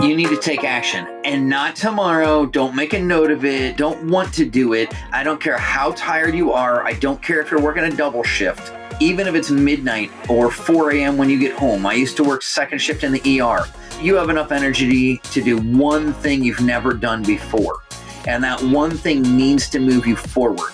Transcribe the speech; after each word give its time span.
you 0.00 0.14
need 0.14 0.28
to 0.28 0.36
take 0.36 0.62
action 0.62 1.08
and 1.24 1.48
not 1.48 1.74
tomorrow. 1.74 2.46
Don't 2.46 2.76
make 2.76 2.92
a 2.92 3.00
note 3.00 3.32
of 3.32 3.44
it. 3.44 3.76
Don't 3.76 4.08
want 4.08 4.32
to 4.34 4.44
do 4.44 4.72
it. 4.72 4.94
I 5.12 5.24
don't 5.24 5.40
care 5.40 5.58
how 5.58 5.90
tired 5.96 6.36
you 6.36 6.52
are. 6.52 6.86
I 6.86 6.92
don't 6.92 7.20
care 7.20 7.40
if 7.40 7.50
you're 7.50 7.60
working 7.60 7.82
a 7.82 7.90
double 7.90 8.22
shift. 8.22 8.72
Even 9.00 9.26
if 9.26 9.34
it's 9.34 9.50
midnight 9.50 10.12
or 10.28 10.52
4 10.52 10.92
a.m. 10.92 11.18
when 11.18 11.28
you 11.28 11.38
get 11.38 11.52
home. 11.52 11.84
I 11.84 11.94
used 11.94 12.16
to 12.18 12.24
work 12.24 12.42
second 12.42 12.78
shift 12.78 13.02
in 13.02 13.10
the 13.10 13.40
ER. 13.40 13.66
You 14.00 14.14
have 14.14 14.30
enough 14.30 14.52
energy 14.52 15.18
to 15.18 15.42
do 15.42 15.58
one 15.58 16.12
thing 16.12 16.44
you've 16.44 16.60
never 16.60 16.94
done 16.94 17.24
before. 17.24 17.82
And 18.28 18.42
that 18.44 18.62
one 18.62 18.92
thing 18.92 19.22
needs 19.22 19.68
to 19.70 19.80
move 19.80 20.06
you 20.06 20.14
forward. 20.14 20.70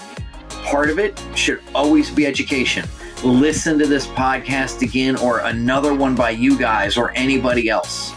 Part 0.64 0.90
of 0.90 0.98
it 0.98 1.22
should 1.34 1.62
always 1.74 2.10
be 2.10 2.26
education. 2.26 2.86
Listen 3.22 3.78
to 3.78 3.86
this 3.86 4.06
podcast 4.06 4.82
again 4.82 5.16
or 5.16 5.38
another 5.38 5.94
one 5.94 6.14
by 6.14 6.30
you 6.30 6.58
guys 6.58 6.98
or 6.98 7.10
anybody 7.12 7.70
else 7.70 8.14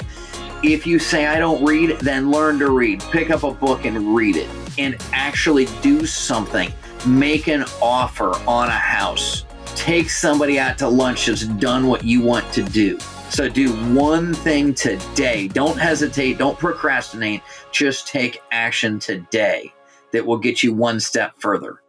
if 0.63 0.87
you 0.87 0.99
say, 0.99 1.27
I 1.27 1.39
don't 1.39 1.63
read, 1.63 1.99
then 1.99 2.31
learn 2.31 2.59
to 2.59 2.71
read. 2.71 3.01
Pick 3.11 3.29
up 3.29 3.43
a 3.43 3.51
book 3.51 3.85
and 3.85 4.15
read 4.15 4.35
it 4.35 4.49
and 4.77 4.97
actually 5.13 5.67
do 5.81 6.05
something. 6.05 6.71
Make 7.05 7.47
an 7.47 7.65
offer 7.81 8.35
on 8.47 8.67
a 8.67 8.71
house. 8.71 9.45
Take 9.75 10.09
somebody 10.09 10.59
out 10.59 10.77
to 10.79 10.87
lunch 10.87 11.27
that's 11.27 11.45
done 11.45 11.87
what 11.87 12.03
you 12.03 12.21
want 12.21 12.51
to 12.53 12.63
do. 12.63 12.99
So 13.29 13.49
do 13.49 13.71
one 13.93 14.33
thing 14.33 14.73
today. 14.73 15.47
Don't 15.47 15.77
hesitate. 15.77 16.37
Don't 16.37 16.57
procrastinate. 16.57 17.41
Just 17.71 18.07
take 18.07 18.41
action 18.51 18.99
today 18.99 19.73
that 20.11 20.25
will 20.25 20.37
get 20.37 20.63
you 20.63 20.73
one 20.73 20.99
step 20.99 21.33
further. 21.37 21.81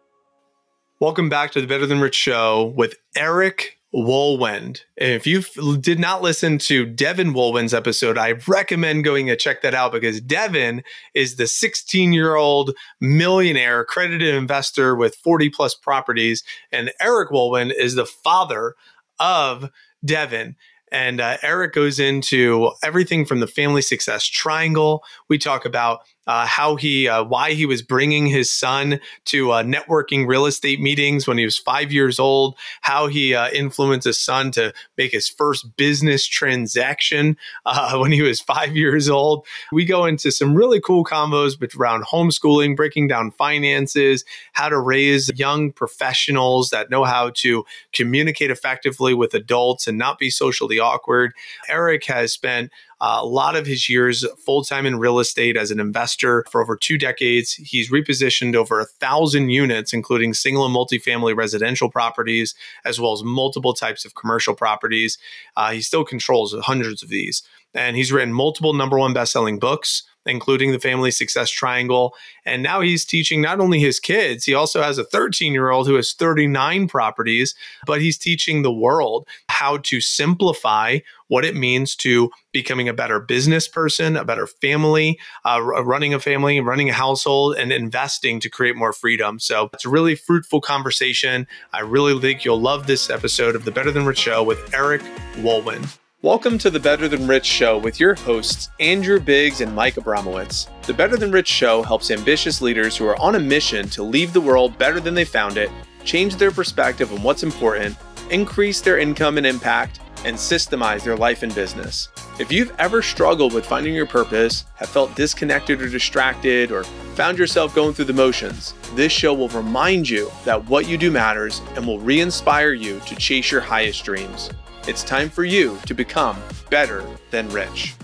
Welcome 1.00 1.28
back 1.28 1.52
to 1.52 1.60
the 1.60 1.66
Better 1.66 1.86
Than 1.86 2.00
Rich 2.00 2.16
show 2.16 2.74
with 2.76 2.96
Eric 3.16 3.77
Wohlwend. 3.94 4.82
If 4.96 5.26
you 5.26 5.42
did 5.78 5.98
not 5.98 6.20
listen 6.20 6.58
to 6.58 6.84
Devin 6.84 7.32
Wohlwend's 7.32 7.72
episode, 7.72 8.18
I 8.18 8.32
recommend 8.46 9.04
going 9.04 9.26
to 9.28 9.36
check 9.36 9.62
that 9.62 9.74
out 9.74 9.92
because 9.92 10.20
Devin 10.20 10.82
is 11.14 11.36
the 11.36 11.46
16 11.46 12.12
year 12.12 12.34
old 12.34 12.74
millionaire 13.00 13.80
accredited 13.80 14.34
investor 14.34 14.94
with 14.94 15.16
40 15.16 15.48
plus 15.50 15.74
properties. 15.74 16.44
And 16.70 16.92
Eric 17.00 17.30
Wohlwend 17.30 17.72
is 17.78 17.94
the 17.94 18.06
father 18.06 18.74
of 19.18 19.70
Devin. 20.04 20.56
And 20.90 21.20
uh, 21.20 21.36
Eric 21.42 21.74
goes 21.74 21.98
into 21.98 22.72
everything 22.82 23.24
from 23.24 23.40
the 23.40 23.46
family 23.46 23.82
success 23.82 24.24
triangle. 24.24 25.02
We 25.28 25.38
talk 25.38 25.64
about 25.64 26.00
uh, 26.28 26.46
how 26.46 26.76
he, 26.76 27.08
uh, 27.08 27.24
why 27.24 27.54
he 27.54 27.66
was 27.66 27.80
bringing 27.80 28.26
his 28.26 28.52
son 28.52 29.00
to 29.24 29.50
uh, 29.50 29.62
networking 29.62 30.28
real 30.28 30.44
estate 30.44 30.78
meetings 30.78 31.26
when 31.26 31.38
he 31.38 31.44
was 31.44 31.56
five 31.56 31.90
years 31.90 32.20
old, 32.20 32.56
how 32.82 33.06
he 33.06 33.34
uh, 33.34 33.48
influenced 33.50 34.04
his 34.04 34.18
son 34.18 34.50
to 34.50 34.72
make 34.98 35.10
his 35.10 35.26
first 35.26 35.74
business 35.76 36.26
transaction 36.26 37.36
uh, 37.64 37.96
when 37.98 38.12
he 38.12 38.20
was 38.20 38.40
five 38.40 38.76
years 38.76 39.08
old. 39.08 39.46
We 39.72 39.86
go 39.86 40.04
into 40.04 40.30
some 40.30 40.54
really 40.54 40.80
cool 40.80 41.04
combos 41.04 41.58
around 41.78 42.04
homeschooling, 42.04 42.76
breaking 42.76 43.08
down 43.08 43.30
finances, 43.30 44.24
how 44.52 44.68
to 44.68 44.78
raise 44.78 45.30
young 45.38 45.72
professionals 45.72 46.68
that 46.70 46.90
know 46.90 47.04
how 47.04 47.30
to 47.36 47.64
communicate 47.94 48.50
effectively 48.50 49.14
with 49.14 49.32
adults 49.32 49.86
and 49.86 49.96
not 49.96 50.18
be 50.18 50.28
socially 50.28 50.78
awkward. 50.78 51.32
Eric 51.68 52.04
has 52.04 52.34
spent 52.34 52.70
a 53.00 53.24
lot 53.24 53.56
of 53.56 53.66
his 53.66 53.88
years 53.88 54.26
full 54.44 54.64
time 54.64 54.86
in 54.86 54.98
real 54.98 55.18
estate 55.18 55.56
as 55.56 55.70
an 55.70 55.80
investor 55.80 56.44
for 56.50 56.60
over 56.60 56.76
two 56.76 56.98
decades. 56.98 57.54
He's 57.54 57.90
repositioned 57.90 58.54
over 58.54 58.80
a 58.80 58.86
thousand 58.86 59.50
units, 59.50 59.92
including 59.92 60.34
single 60.34 60.66
and 60.66 60.74
multifamily 60.74 61.36
residential 61.36 61.90
properties, 61.90 62.54
as 62.84 63.00
well 63.00 63.12
as 63.12 63.22
multiple 63.22 63.74
types 63.74 64.04
of 64.04 64.14
commercial 64.14 64.54
properties. 64.54 65.18
Uh, 65.56 65.72
he 65.72 65.80
still 65.80 66.04
controls 66.04 66.54
hundreds 66.60 67.02
of 67.02 67.08
these. 67.08 67.42
And 67.74 67.96
he's 67.96 68.12
written 68.12 68.32
multiple 68.32 68.72
number 68.72 68.98
one 68.98 69.12
best 69.12 69.32
selling 69.32 69.58
books 69.58 70.02
including 70.28 70.72
the 70.72 70.78
family 70.78 71.10
success 71.10 71.50
triangle. 71.50 72.14
And 72.44 72.62
now 72.62 72.80
he's 72.80 73.04
teaching 73.04 73.40
not 73.40 73.60
only 73.60 73.80
his 73.80 73.98
kids, 73.98 74.44
he 74.44 74.54
also 74.54 74.82
has 74.82 74.98
a 74.98 75.04
13 75.04 75.52
year 75.52 75.70
old 75.70 75.86
who 75.86 75.94
has 75.94 76.12
39 76.12 76.88
properties, 76.88 77.54
but 77.86 78.00
he's 78.00 78.18
teaching 78.18 78.62
the 78.62 78.72
world 78.72 79.26
how 79.48 79.78
to 79.78 80.00
simplify 80.00 80.98
what 81.28 81.44
it 81.44 81.54
means 81.54 81.94
to 81.96 82.30
becoming 82.52 82.88
a 82.88 82.94
better 82.94 83.20
business 83.20 83.68
person, 83.68 84.16
a 84.16 84.24
better 84.24 84.46
family, 84.46 85.18
uh, 85.44 85.60
running 85.62 86.14
a 86.14 86.20
family, 86.20 86.58
running 86.60 86.88
a 86.88 86.94
household, 86.94 87.56
and 87.56 87.72
investing 87.72 88.40
to 88.40 88.48
create 88.48 88.76
more 88.76 88.92
freedom. 88.92 89.38
So 89.38 89.68
it's 89.72 89.84
a 89.84 89.90
really 89.90 90.14
fruitful 90.14 90.60
conversation. 90.60 91.46
I 91.72 91.80
really 91.80 92.18
think 92.20 92.44
you'll 92.44 92.60
love 92.60 92.86
this 92.86 93.10
episode 93.10 93.54
of 93.54 93.64
the 93.64 93.70
Better 93.70 93.90
Than 93.90 94.06
Rich 94.06 94.18
Show 94.18 94.42
with 94.42 94.74
Eric 94.74 95.02
Wohlwend. 95.36 95.97
Welcome 96.22 96.58
to 96.58 96.70
the 96.70 96.80
Better 96.80 97.06
Than 97.06 97.28
Rich 97.28 97.46
Show 97.46 97.78
with 97.78 98.00
your 98.00 98.16
hosts, 98.16 98.70
Andrew 98.80 99.20
Biggs 99.20 99.60
and 99.60 99.72
Mike 99.72 99.94
Abramowitz. 99.94 100.66
The 100.82 100.92
Better 100.92 101.16
Than 101.16 101.30
Rich 101.30 101.46
Show 101.46 101.84
helps 101.84 102.10
ambitious 102.10 102.60
leaders 102.60 102.96
who 102.96 103.06
are 103.06 103.16
on 103.20 103.36
a 103.36 103.38
mission 103.38 103.88
to 103.90 104.02
leave 104.02 104.32
the 104.32 104.40
world 104.40 104.76
better 104.78 104.98
than 104.98 105.14
they 105.14 105.24
found 105.24 105.56
it, 105.56 105.70
change 106.04 106.34
their 106.34 106.50
perspective 106.50 107.12
on 107.12 107.22
what's 107.22 107.44
important, 107.44 107.96
increase 108.30 108.80
their 108.80 108.98
income 108.98 109.38
and 109.38 109.46
impact, 109.46 110.00
and 110.24 110.36
systemize 110.36 111.04
their 111.04 111.16
life 111.16 111.42
and 111.42 111.54
business. 111.54 112.08
If 112.38 112.50
you've 112.50 112.74
ever 112.78 113.02
struggled 113.02 113.52
with 113.52 113.66
finding 113.66 113.94
your 113.94 114.06
purpose, 114.06 114.64
have 114.74 114.88
felt 114.88 115.14
disconnected 115.14 115.80
or 115.80 115.88
distracted, 115.88 116.72
or 116.72 116.84
found 117.14 117.38
yourself 117.38 117.74
going 117.74 117.94
through 117.94 118.06
the 118.06 118.12
motions, 118.12 118.74
this 118.94 119.12
show 119.12 119.32
will 119.32 119.48
remind 119.48 120.08
you 120.08 120.30
that 120.44 120.64
what 120.66 120.88
you 120.88 120.98
do 120.98 121.10
matters 121.10 121.62
and 121.76 121.86
will 121.86 122.00
re 122.00 122.20
inspire 122.20 122.72
you 122.72 123.00
to 123.06 123.16
chase 123.16 123.50
your 123.50 123.60
highest 123.60 124.04
dreams. 124.04 124.50
It's 124.86 125.04
time 125.04 125.30
for 125.30 125.44
you 125.44 125.78
to 125.86 125.94
become 125.94 126.36
better 126.70 127.04
than 127.30 127.48
rich. 127.50 127.94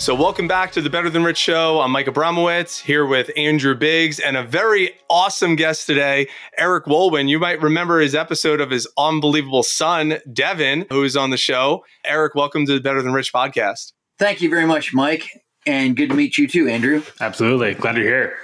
So, 0.00 0.14
welcome 0.14 0.48
back 0.48 0.72
to 0.72 0.80
the 0.80 0.88
Better 0.88 1.10
Than 1.10 1.24
Rich 1.24 1.36
Show. 1.36 1.78
I'm 1.82 1.90
Mike 1.90 2.06
Abramowitz 2.06 2.80
here 2.80 3.04
with 3.04 3.30
Andrew 3.36 3.74
Biggs 3.74 4.18
and 4.18 4.34
a 4.34 4.42
very 4.42 4.92
awesome 5.10 5.56
guest 5.56 5.86
today, 5.86 6.26
Eric 6.56 6.86
Wohlwend. 6.86 7.28
You 7.28 7.38
might 7.38 7.60
remember 7.60 8.00
his 8.00 8.14
episode 8.14 8.62
of 8.62 8.70
his 8.70 8.88
unbelievable 8.96 9.62
son, 9.62 10.16
Devin, 10.32 10.86
who 10.88 11.04
is 11.04 11.18
on 11.18 11.28
the 11.28 11.36
show. 11.36 11.84
Eric, 12.06 12.34
welcome 12.34 12.64
to 12.64 12.72
the 12.72 12.80
Better 12.80 13.02
Than 13.02 13.12
Rich 13.12 13.30
podcast. 13.30 13.92
Thank 14.18 14.40
you 14.40 14.48
very 14.48 14.64
much, 14.64 14.94
Mike. 14.94 15.28
And 15.66 15.94
good 15.94 16.08
to 16.08 16.14
meet 16.14 16.38
you 16.38 16.48
too, 16.48 16.66
Andrew. 16.66 17.02
Absolutely. 17.20 17.74
Glad 17.74 17.98
you're 17.98 18.06
here 18.06 18.38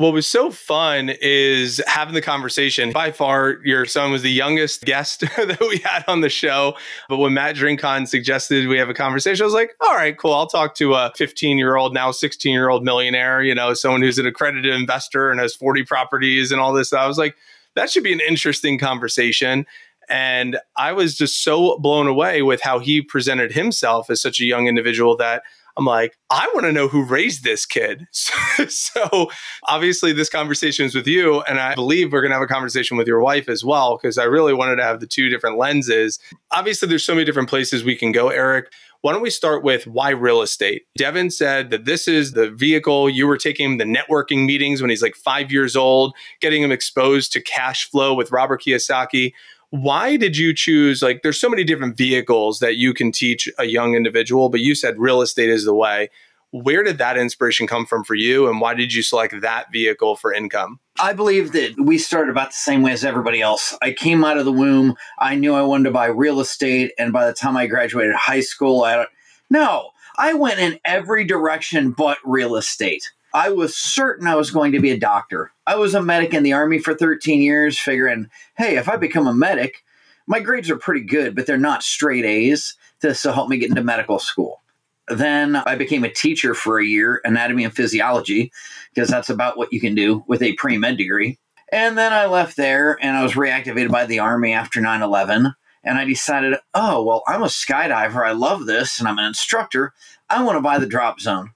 what 0.00 0.14
was 0.14 0.26
so 0.26 0.50
fun 0.50 1.10
is 1.20 1.82
having 1.86 2.14
the 2.14 2.22
conversation. 2.22 2.90
By 2.90 3.12
far, 3.12 3.58
your 3.64 3.84
son 3.84 4.10
was 4.10 4.22
the 4.22 4.30
youngest 4.30 4.86
guest 4.86 5.20
that 5.36 5.60
we 5.60 5.76
had 5.76 6.04
on 6.08 6.22
the 6.22 6.30
show. 6.30 6.74
But 7.10 7.18
when 7.18 7.34
Matt 7.34 7.54
Drinkon 7.54 8.08
suggested 8.08 8.66
we 8.66 8.78
have 8.78 8.88
a 8.88 8.94
conversation, 8.94 9.42
I 9.42 9.44
was 9.44 9.52
like, 9.52 9.76
all 9.78 9.94
right, 9.94 10.16
cool. 10.16 10.32
I'll 10.32 10.46
talk 10.46 10.74
to 10.76 10.94
a 10.94 11.12
15 11.16 11.58
year 11.58 11.76
old, 11.76 11.92
now 11.92 12.12
16 12.12 12.50
year 12.50 12.70
old 12.70 12.82
millionaire, 12.82 13.42
you 13.42 13.54
know, 13.54 13.74
someone 13.74 14.00
who's 14.00 14.18
an 14.18 14.24
accredited 14.24 14.72
investor 14.72 15.30
and 15.30 15.38
has 15.38 15.54
40 15.54 15.84
properties 15.84 16.50
and 16.50 16.62
all 16.62 16.72
this. 16.72 16.94
I 16.94 17.06
was 17.06 17.18
like, 17.18 17.36
that 17.74 17.90
should 17.90 18.02
be 18.02 18.14
an 18.14 18.22
interesting 18.26 18.78
conversation. 18.78 19.66
And 20.08 20.58
I 20.78 20.92
was 20.92 21.14
just 21.14 21.44
so 21.44 21.78
blown 21.78 22.06
away 22.06 22.40
with 22.40 22.62
how 22.62 22.78
he 22.78 23.02
presented 23.02 23.52
himself 23.52 24.08
as 24.08 24.22
such 24.22 24.40
a 24.40 24.46
young 24.46 24.66
individual 24.66 25.14
that 25.18 25.42
I'm 25.76 25.84
like, 25.84 26.16
I 26.30 26.50
want 26.54 26.66
to 26.66 26.72
know 26.72 26.88
who 26.88 27.04
raised 27.04 27.44
this 27.44 27.66
kid. 27.66 28.06
so 28.12 29.30
obviously, 29.68 30.12
this 30.12 30.28
conversation 30.28 30.86
is 30.86 30.94
with 30.94 31.06
you. 31.06 31.40
And 31.42 31.58
I 31.58 31.74
believe 31.74 32.12
we're 32.12 32.20
going 32.20 32.30
to 32.30 32.36
have 32.36 32.42
a 32.42 32.46
conversation 32.46 32.96
with 32.96 33.06
your 33.06 33.20
wife 33.20 33.48
as 33.48 33.64
well, 33.64 33.96
because 33.96 34.18
I 34.18 34.24
really 34.24 34.54
wanted 34.54 34.76
to 34.76 34.84
have 34.84 35.00
the 35.00 35.06
two 35.06 35.28
different 35.28 35.58
lenses. 35.58 36.18
Obviously, 36.52 36.88
there's 36.88 37.04
so 37.04 37.14
many 37.14 37.24
different 37.24 37.48
places 37.48 37.84
we 37.84 37.96
can 37.96 38.12
go, 38.12 38.28
Eric. 38.28 38.72
Why 39.02 39.12
don't 39.12 39.22
we 39.22 39.30
start 39.30 39.64
with 39.64 39.86
why 39.86 40.10
real 40.10 40.42
estate? 40.42 40.82
Devin 40.98 41.30
said 41.30 41.70
that 41.70 41.86
this 41.86 42.06
is 42.06 42.32
the 42.32 42.50
vehicle 42.50 43.08
you 43.08 43.26
were 43.26 43.38
taking 43.38 43.78
the 43.78 43.84
networking 43.84 44.44
meetings 44.44 44.82
when 44.82 44.90
he's 44.90 45.00
like 45.00 45.16
five 45.16 45.50
years 45.50 45.74
old, 45.74 46.14
getting 46.42 46.62
him 46.62 46.70
exposed 46.70 47.32
to 47.32 47.40
cash 47.40 47.88
flow 47.88 48.12
with 48.12 48.30
Robert 48.30 48.62
Kiyosaki 48.62 49.32
why 49.70 50.16
did 50.16 50.36
you 50.36 50.52
choose 50.52 51.00
like 51.00 51.22
there's 51.22 51.40
so 51.40 51.48
many 51.48 51.64
different 51.64 51.96
vehicles 51.96 52.58
that 52.58 52.76
you 52.76 52.92
can 52.92 53.12
teach 53.12 53.48
a 53.58 53.64
young 53.64 53.94
individual 53.94 54.48
but 54.48 54.60
you 54.60 54.74
said 54.74 54.98
real 54.98 55.22
estate 55.22 55.48
is 55.48 55.64
the 55.64 55.74
way. 55.74 56.10
Where 56.52 56.82
did 56.82 56.98
that 56.98 57.16
inspiration 57.16 57.68
come 57.68 57.86
from 57.86 58.02
for 58.02 58.16
you 58.16 58.48
and 58.48 58.60
why 58.60 58.74
did 58.74 58.92
you 58.92 59.04
select 59.04 59.40
that 59.40 59.70
vehicle 59.70 60.16
for 60.16 60.32
income? 60.32 60.80
I 60.98 61.12
believe 61.12 61.52
that 61.52 61.78
we 61.78 61.96
started 61.96 62.32
about 62.32 62.48
the 62.48 62.56
same 62.56 62.82
way 62.82 62.90
as 62.90 63.04
everybody 63.04 63.40
else. 63.40 63.78
I 63.80 63.92
came 63.92 64.24
out 64.24 64.36
of 64.36 64.44
the 64.44 64.52
womb. 64.52 64.96
I 65.20 65.36
knew 65.36 65.54
i 65.54 65.62
wanted 65.62 65.84
to 65.84 65.92
buy 65.92 66.06
real 66.06 66.40
estate 66.40 66.92
and 66.98 67.12
by 67.12 67.26
the 67.26 67.32
time 67.32 67.56
i 67.56 67.66
graduated 67.66 68.14
high 68.14 68.40
school 68.40 68.82
i 68.82 68.96
don't 68.96 69.08
no 69.48 69.90
i 70.18 70.34
went 70.34 70.58
in 70.58 70.80
every 70.84 71.24
direction 71.24 71.92
but 71.92 72.18
real 72.24 72.56
estate 72.56 73.12
I 73.32 73.50
was 73.50 73.76
certain 73.76 74.26
I 74.26 74.34
was 74.34 74.50
going 74.50 74.72
to 74.72 74.80
be 74.80 74.90
a 74.90 74.98
doctor. 74.98 75.52
I 75.66 75.76
was 75.76 75.94
a 75.94 76.02
medic 76.02 76.34
in 76.34 76.42
the 76.42 76.52
Army 76.52 76.78
for 76.78 76.94
13 76.94 77.40
years, 77.40 77.78
figuring, 77.78 78.28
hey, 78.56 78.76
if 78.76 78.88
I 78.88 78.96
become 78.96 79.26
a 79.26 79.34
medic, 79.34 79.84
my 80.26 80.40
grades 80.40 80.70
are 80.70 80.76
pretty 80.76 81.02
good, 81.02 81.34
but 81.34 81.46
they're 81.46 81.56
not 81.56 81.82
straight 81.82 82.24
A's. 82.24 82.76
This 83.00 83.24
will 83.24 83.32
help 83.32 83.48
me 83.48 83.58
get 83.58 83.70
into 83.70 83.82
medical 83.82 84.18
school. 84.18 84.62
Then 85.08 85.56
I 85.56 85.74
became 85.74 86.04
a 86.04 86.12
teacher 86.12 86.54
for 86.54 86.78
a 86.78 86.84
year, 86.84 87.20
anatomy 87.24 87.64
and 87.64 87.74
physiology, 87.74 88.52
because 88.94 89.08
that's 89.08 89.30
about 89.30 89.56
what 89.56 89.72
you 89.72 89.80
can 89.80 89.94
do 89.94 90.24
with 90.28 90.42
a 90.42 90.52
pre 90.54 90.78
med 90.78 90.96
degree. 90.96 91.38
And 91.72 91.96
then 91.96 92.12
I 92.12 92.26
left 92.26 92.56
there 92.56 92.98
and 93.00 93.16
I 93.16 93.22
was 93.22 93.34
reactivated 93.34 93.90
by 93.90 94.06
the 94.06 94.18
Army 94.18 94.52
after 94.52 94.80
9 94.80 95.02
11. 95.02 95.54
And 95.82 95.98
I 95.98 96.04
decided, 96.04 96.58
oh, 96.74 97.02
well, 97.02 97.22
I'm 97.26 97.42
a 97.42 97.46
skydiver. 97.46 98.26
I 98.26 98.32
love 98.32 98.66
this 98.66 98.98
and 98.98 99.08
I'm 99.08 99.18
an 99.18 99.24
instructor. 99.24 99.92
I 100.28 100.42
want 100.42 100.56
to 100.56 100.62
buy 100.62 100.78
the 100.78 100.86
drop 100.86 101.20
zone. 101.20 101.52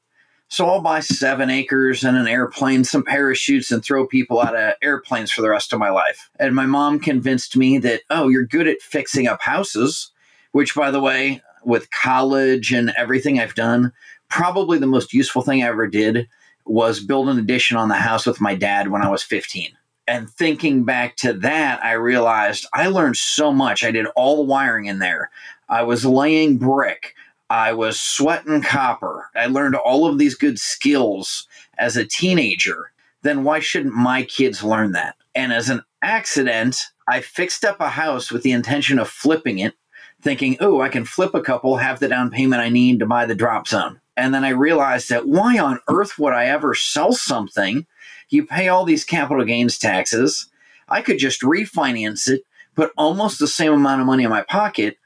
So 0.55 0.69
I'll 0.69 0.81
buy 0.81 1.01
seven 1.01 1.51
acres 1.51 2.05
and 2.05 2.17
an 2.17 2.29
airplane, 2.29 2.85
some 2.85 3.03
parachutes, 3.03 3.73
and 3.73 3.85
throw 3.85 4.07
people 4.07 4.41
out 4.41 4.55
of 4.55 4.75
airplanes 4.81 5.33
for 5.33 5.43
the 5.43 5.51
rest 5.51 5.73
of 5.73 5.81
my 5.81 5.91
life. 5.91 6.31
And 6.39 6.55
my 6.55 6.65
mom 6.65 7.01
convinced 7.01 7.57
me 7.57 7.79
that, 7.79 8.03
oh, 8.09 8.29
you're 8.29 8.47
good 8.47 8.69
at 8.69 8.81
fixing 8.81 9.27
up 9.27 9.43
houses, 9.43 10.13
which, 10.53 10.77
by 10.77 10.93
the 10.93 11.01
way, 11.01 11.43
with 11.65 11.91
college 11.91 12.73
and 12.73 12.93
everything 12.97 13.41
I've 13.41 13.57
done, 13.57 13.93
probably 14.29 14.79
the 14.79 14.87
most 14.87 15.13
useful 15.13 15.43
thing 15.43 15.61
I 15.61 15.67
ever 15.67 15.89
did 15.89 16.29
was 16.65 17.01
build 17.01 17.29
an 17.31 17.41
addition 17.41 17.77
on 17.77 17.89
the 17.89 17.97
house 17.97 18.25
with 18.25 18.41
my 18.41 18.55
dad 18.55 18.93
when 18.93 19.03
I 19.03 19.11
was 19.11 19.25
15. 19.25 19.73
And 20.07 20.31
thinking 20.31 20.85
back 20.85 21.17
to 21.17 21.33
that, 21.33 21.85
I 21.85 21.95
realized 21.95 22.65
I 22.73 22.87
learned 22.87 23.17
so 23.17 23.53
much. 23.53 23.83
I 23.83 23.91
did 23.91 24.07
all 24.15 24.37
the 24.37 24.43
wiring 24.43 24.85
in 24.85 25.01
there. 25.01 25.31
I 25.69 25.83
was 25.83 26.07
laying 26.07 26.59
brick. 26.59 27.17
I 27.55 27.73
was 27.73 28.01
sweating 28.01 28.63
copper. 28.63 29.31
I 29.37 29.47
learned 29.47 29.77
all 29.77 30.09
of 30.09 30.19
these 30.19 30.35
good 30.35 30.59
skills 30.59 31.47
as 31.79 31.97
a 31.97 32.05
teenager. 32.05 32.91
Then 33.23 33.45
why 33.45 33.61
shouldn't 33.61 33.95
my 33.95 34.25
kids 34.25 34.65
learn 34.65 34.91
that? 34.91 35.15
And 35.37 35.53
as 35.53 35.71
an 35.71 35.85
accident, 36.03 36.89
I 37.07 37.21
fixed 37.21 37.65
up 37.65 37.79
a 37.79 37.91
house 37.91 38.33
with 38.33 38.43
the 38.43 38.51
intention 38.51 38.99
of 38.99 39.09
flipping 39.09 39.61
it, 39.61 39.75
thinking, 40.21 40.57
oh, 40.59 40.81
I 40.81 40.89
can 40.89 41.05
flip 41.05 41.33
a 41.33 41.41
couple, 41.41 41.77
have 41.77 42.01
the 42.01 42.09
down 42.09 42.29
payment 42.33 42.61
I 42.61 42.71
need 42.71 42.99
to 42.99 43.07
buy 43.07 43.25
the 43.25 43.37
drop 43.37 43.69
zone. 43.69 44.01
And 44.17 44.35
then 44.35 44.45
I 44.45 44.49
realized 44.49 45.09
that 45.11 45.29
why 45.29 45.57
on 45.61 45.79
earth 45.89 46.19
would 46.19 46.33
I 46.33 46.47
ever 46.47 46.75
sell 46.75 47.13
something? 47.13 47.87
You 48.31 48.47
pay 48.47 48.67
all 48.67 48.85
these 48.85 49.05
capital 49.05 49.45
gains 49.45 49.79
taxes. 49.79 50.51
I 50.89 51.03
could 51.03 51.19
just 51.19 51.43
refinance 51.43 52.27
it, 52.27 52.43
put 52.75 52.91
almost 52.99 53.39
the 53.39 53.47
same 53.47 53.75
amount 53.75 54.01
of 54.01 54.09
money 54.09 54.25
in 54.25 54.31
my 54.31 54.43
pocket, 54.43 54.99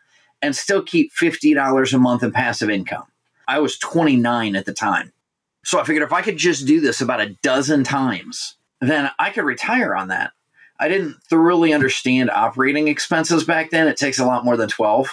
and 0.43 0.55
still 0.55 0.83
keep 0.83 1.13
$50 1.13 1.93
a 1.93 1.99
month 1.99 2.23
in 2.23 2.33
passive 2.33 2.71
income. 2.71 3.05
I 3.47 3.59
was 3.61 3.79
29 3.79 4.57
at 4.57 4.67
the 4.67 4.73
time. 4.73 5.13
So 5.65 5.81
I 5.81 5.85
figured 5.85 6.07
if 6.07 6.13
I 6.13 6.23
could 6.23 6.37
just 6.37 6.67
do 6.67 6.81
this 6.81 7.01
about 7.01 7.21
a 7.21 7.35
dozen 7.43 7.85
times, 7.85 8.57
then 8.81 9.11
I 9.19 9.31
could 9.31 9.45
retire 9.45 9.95
on 9.95 10.09
that. 10.09 10.33
I 10.81 10.89
didn't 10.89 11.17
thoroughly 11.25 11.73
understand 11.73 12.31
operating 12.31 12.89
expenses 12.89 13.45
back 13.45 13.71
then. 13.71 13.89
It 13.89 13.97
takes 13.97 14.19
a 14.19 14.27
lot 14.27 14.45
more 14.45 14.57
than 14.57 14.69
12. 14.69 15.11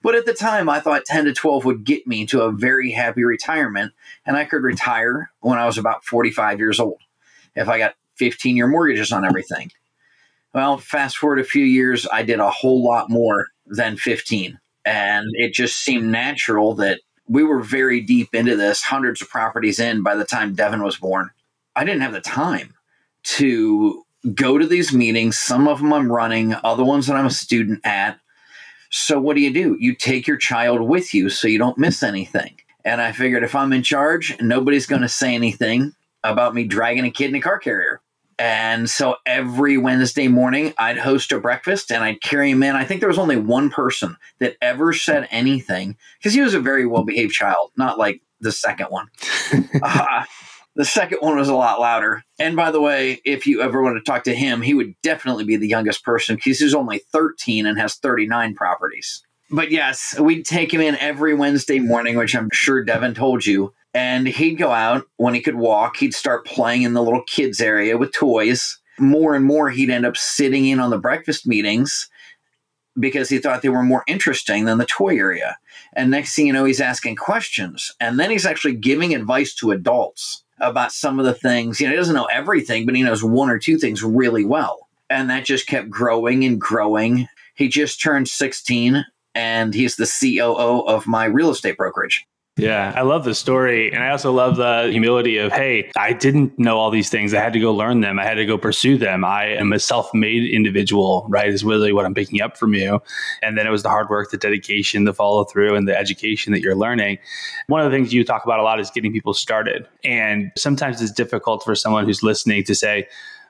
But 0.00 0.14
at 0.14 0.26
the 0.26 0.34
time, 0.34 0.68
I 0.68 0.78
thought 0.78 1.04
10 1.04 1.24
to 1.24 1.32
12 1.32 1.64
would 1.64 1.84
get 1.84 2.06
me 2.06 2.24
to 2.26 2.42
a 2.42 2.52
very 2.52 2.92
happy 2.92 3.24
retirement, 3.24 3.92
and 4.24 4.36
I 4.36 4.44
could 4.44 4.62
retire 4.62 5.32
when 5.40 5.58
I 5.58 5.66
was 5.66 5.76
about 5.76 6.04
45 6.04 6.60
years 6.60 6.78
old 6.78 7.00
if 7.56 7.68
I 7.68 7.78
got 7.78 7.96
15 8.16 8.56
year 8.56 8.68
mortgages 8.68 9.10
on 9.10 9.24
everything. 9.24 9.72
Well, 10.54 10.78
fast 10.78 11.18
forward 11.18 11.40
a 11.40 11.44
few 11.44 11.64
years, 11.64 12.06
I 12.12 12.22
did 12.22 12.38
a 12.38 12.50
whole 12.50 12.82
lot 12.82 13.10
more 13.10 13.48
than 13.66 13.96
15. 13.96 14.58
And 14.84 15.26
it 15.34 15.52
just 15.52 15.78
seemed 15.78 16.10
natural 16.10 16.74
that 16.76 17.00
we 17.28 17.44
were 17.44 17.60
very 17.60 18.00
deep 18.00 18.34
into 18.34 18.56
this, 18.56 18.82
hundreds 18.82 19.20
of 19.20 19.28
properties 19.28 19.78
in 19.78 20.02
by 20.02 20.14
the 20.14 20.24
time 20.24 20.54
Devin 20.54 20.82
was 20.82 20.96
born. 20.96 21.30
I 21.76 21.84
didn't 21.84 22.00
have 22.00 22.12
the 22.12 22.20
time 22.20 22.74
to 23.24 24.04
go 24.34 24.58
to 24.58 24.66
these 24.66 24.92
meetings. 24.92 25.38
Some 25.38 25.68
of 25.68 25.78
them 25.78 25.92
I'm 25.92 26.10
running, 26.10 26.54
other 26.64 26.84
ones 26.84 27.06
that 27.06 27.16
I'm 27.16 27.26
a 27.26 27.30
student 27.30 27.80
at. 27.84 28.18
So, 28.90 29.20
what 29.20 29.36
do 29.36 29.42
you 29.42 29.52
do? 29.52 29.76
You 29.78 29.94
take 29.94 30.26
your 30.26 30.38
child 30.38 30.80
with 30.80 31.12
you 31.12 31.28
so 31.28 31.46
you 31.46 31.58
don't 31.58 31.76
miss 31.76 32.02
anything. 32.02 32.58
And 32.84 33.02
I 33.02 33.12
figured 33.12 33.44
if 33.44 33.54
I'm 33.54 33.72
in 33.74 33.82
charge, 33.82 34.34
nobody's 34.40 34.86
going 34.86 35.02
to 35.02 35.08
say 35.08 35.34
anything 35.34 35.92
about 36.24 36.54
me 36.54 36.64
dragging 36.64 37.04
a 37.04 37.10
kid 37.10 37.28
in 37.28 37.36
a 37.36 37.40
car 37.40 37.58
carrier. 37.58 38.00
And 38.38 38.88
so 38.88 39.16
every 39.26 39.76
Wednesday 39.78 40.28
morning, 40.28 40.72
I'd 40.78 40.98
host 40.98 41.32
a 41.32 41.40
breakfast 41.40 41.90
and 41.90 42.04
I'd 42.04 42.22
carry 42.22 42.50
him 42.50 42.62
in. 42.62 42.76
I 42.76 42.84
think 42.84 43.00
there 43.00 43.08
was 43.08 43.18
only 43.18 43.36
one 43.36 43.68
person 43.68 44.16
that 44.38 44.56
ever 44.62 44.92
said 44.92 45.26
anything 45.30 45.96
because 46.18 46.34
he 46.34 46.40
was 46.40 46.54
a 46.54 46.60
very 46.60 46.86
well 46.86 47.04
behaved 47.04 47.32
child, 47.32 47.72
not 47.76 47.98
like 47.98 48.22
the 48.40 48.52
second 48.52 48.86
one. 48.86 49.08
uh, 49.82 50.24
the 50.76 50.84
second 50.84 51.18
one 51.20 51.36
was 51.36 51.48
a 51.48 51.54
lot 51.54 51.80
louder. 51.80 52.22
And 52.38 52.54
by 52.54 52.70
the 52.70 52.80
way, 52.80 53.20
if 53.24 53.46
you 53.46 53.60
ever 53.60 53.82
want 53.82 53.96
to 53.96 54.02
talk 54.02 54.22
to 54.24 54.34
him, 54.34 54.62
he 54.62 54.74
would 54.74 54.94
definitely 55.02 55.44
be 55.44 55.56
the 55.56 55.68
youngest 55.68 56.04
person 56.04 56.36
because 56.36 56.60
he's 56.60 56.74
only 56.74 56.98
13 57.12 57.66
and 57.66 57.78
has 57.78 57.96
39 57.96 58.54
properties. 58.54 59.22
But 59.50 59.70
yes, 59.70 60.18
we'd 60.20 60.44
take 60.44 60.72
him 60.72 60.80
in 60.80 60.94
every 60.96 61.34
Wednesday 61.34 61.80
morning, 61.80 62.16
which 62.16 62.36
I'm 62.36 62.50
sure 62.52 62.84
Devin 62.84 63.14
told 63.14 63.46
you. 63.46 63.72
And 63.94 64.28
he'd 64.28 64.56
go 64.56 64.70
out 64.70 65.04
when 65.16 65.34
he 65.34 65.40
could 65.40 65.56
walk, 65.56 65.96
he'd 65.96 66.14
start 66.14 66.46
playing 66.46 66.82
in 66.82 66.94
the 66.94 67.02
little 67.02 67.22
kids 67.24 67.60
area 67.60 67.96
with 67.96 68.12
toys. 68.12 68.78
More 68.98 69.34
and 69.34 69.44
more, 69.44 69.70
he'd 69.70 69.90
end 69.90 70.04
up 70.04 70.16
sitting 70.16 70.66
in 70.66 70.80
on 70.80 70.90
the 70.90 70.98
breakfast 70.98 71.46
meetings 71.46 72.08
because 72.98 73.28
he 73.28 73.38
thought 73.38 73.62
they 73.62 73.68
were 73.68 73.82
more 73.82 74.04
interesting 74.06 74.64
than 74.64 74.78
the 74.78 74.86
toy 74.86 75.16
area. 75.16 75.56
And 75.94 76.10
next 76.10 76.34
thing 76.34 76.46
you 76.46 76.52
know, 76.52 76.64
he's 76.64 76.80
asking 76.80 77.16
questions. 77.16 77.92
And 78.00 78.18
then 78.18 78.30
he's 78.30 78.46
actually 78.46 78.74
giving 78.74 79.14
advice 79.14 79.54
to 79.56 79.70
adults 79.70 80.44
about 80.60 80.92
some 80.92 81.18
of 81.18 81.24
the 81.24 81.34
things. 81.34 81.80
You 81.80 81.86
know, 81.86 81.92
he 81.92 81.96
doesn't 81.96 82.14
know 82.14 82.28
everything, 82.32 82.86
but 82.86 82.96
he 82.96 83.02
knows 83.02 83.22
one 83.22 83.50
or 83.50 83.58
two 83.58 83.78
things 83.78 84.02
really 84.02 84.44
well. 84.44 84.88
And 85.08 85.30
that 85.30 85.44
just 85.44 85.66
kept 85.66 85.88
growing 85.88 86.44
and 86.44 86.60
growing. 86.60 87.28
He 87.54 87.68
just 87.68 88.02
turned 88.02 88.28
16 88.28 89.04
and 89.34 89.74
he's 89.74 89.96
the 89.96 90.06
COO 90.20 90.80
of 90.86 91.06
my 91.06 91.24
real 91.24 91.50
estate 91.50 91.76
brokerage. 91.76 92.26
Yeah, 92.58 92.92
I 92.96 93.02
love 93.02 93.24
the 93.24 93.34
story. 93.34 93.92
And 93.92 94.02
I 94.02 94.10
also 94.10 94.32
love 94.32 94.56
the 94.56 94.88
humility 94.90 95.38
of, 95.38 95.52
hey, 95.52 95.90
I 95.96 96.12
didn't 96.12 96.58
know 96.58 96.76
all 96.76 96.90
these 96.90 97.08
things. 97.08 97.32
I 97.32 97.40
had 97.40 97.52
to 97.52 97.60
go 97.60 97.72
learn 97.72 98.00
them. 98.00 98.18
I 98.18 98.24
had 98.24 98.34
to 98.34 98.44
go 98.44 98.58
pursue 98.58 98.98
them. 98.98 99.24
I 99.24 99.46
am 99.46 99.72
a 99.72 99.78
self 99.78 100.12
made 100.12 100.50
individual, 100.50 101.24
right? 101.28 101.48
Is 101.48 101.62
really 101.62 101.92
what 101.92 102.04
I'm 102.04 102.14
picking 102.14 102.42
up 102.42 102.56
from 102.56 102.74
you. 102.74 103.00
And 103.42 103.56
then 103.56 103.66
it 103.66 103.70
was 103.70 103.84
the 103.84 103.88
hard 103.88 104.10
work, 104.10 104.30
the 104.30 104.36
dedication, 104.36 105.04
the 105.04 105.14
follow 105.14 105.44
through, 105.44 105.76
and 105.76 105.86
the 105.86 105.96
education 105.96 106.52
that 106.52 106.60
you're 106.60 106.76
learning. 106.76 107.18
One 107.68 107.80
of 107.80 107.90
the 107.90 107.96
things 107.96 108.12
you 108.12 108.24
talk 108.24 108.44
about 108.44 108.58
a 108.58 108.62
lot 108.64 108.80
is 108.80 108.90
getting 108.90 109.12
people 109.12 109.34
started. 109.34 109.86
And 110.02 110.50
sometimes 110.56 111.00
it's 111.00 111.12
difficult 111.12 111.62
for 111.62 111.76
someone 111.76 112.06
who's 112.06 112.22
listening 112.24 112.64
to 112.64 112.74
say, 112.74 113.06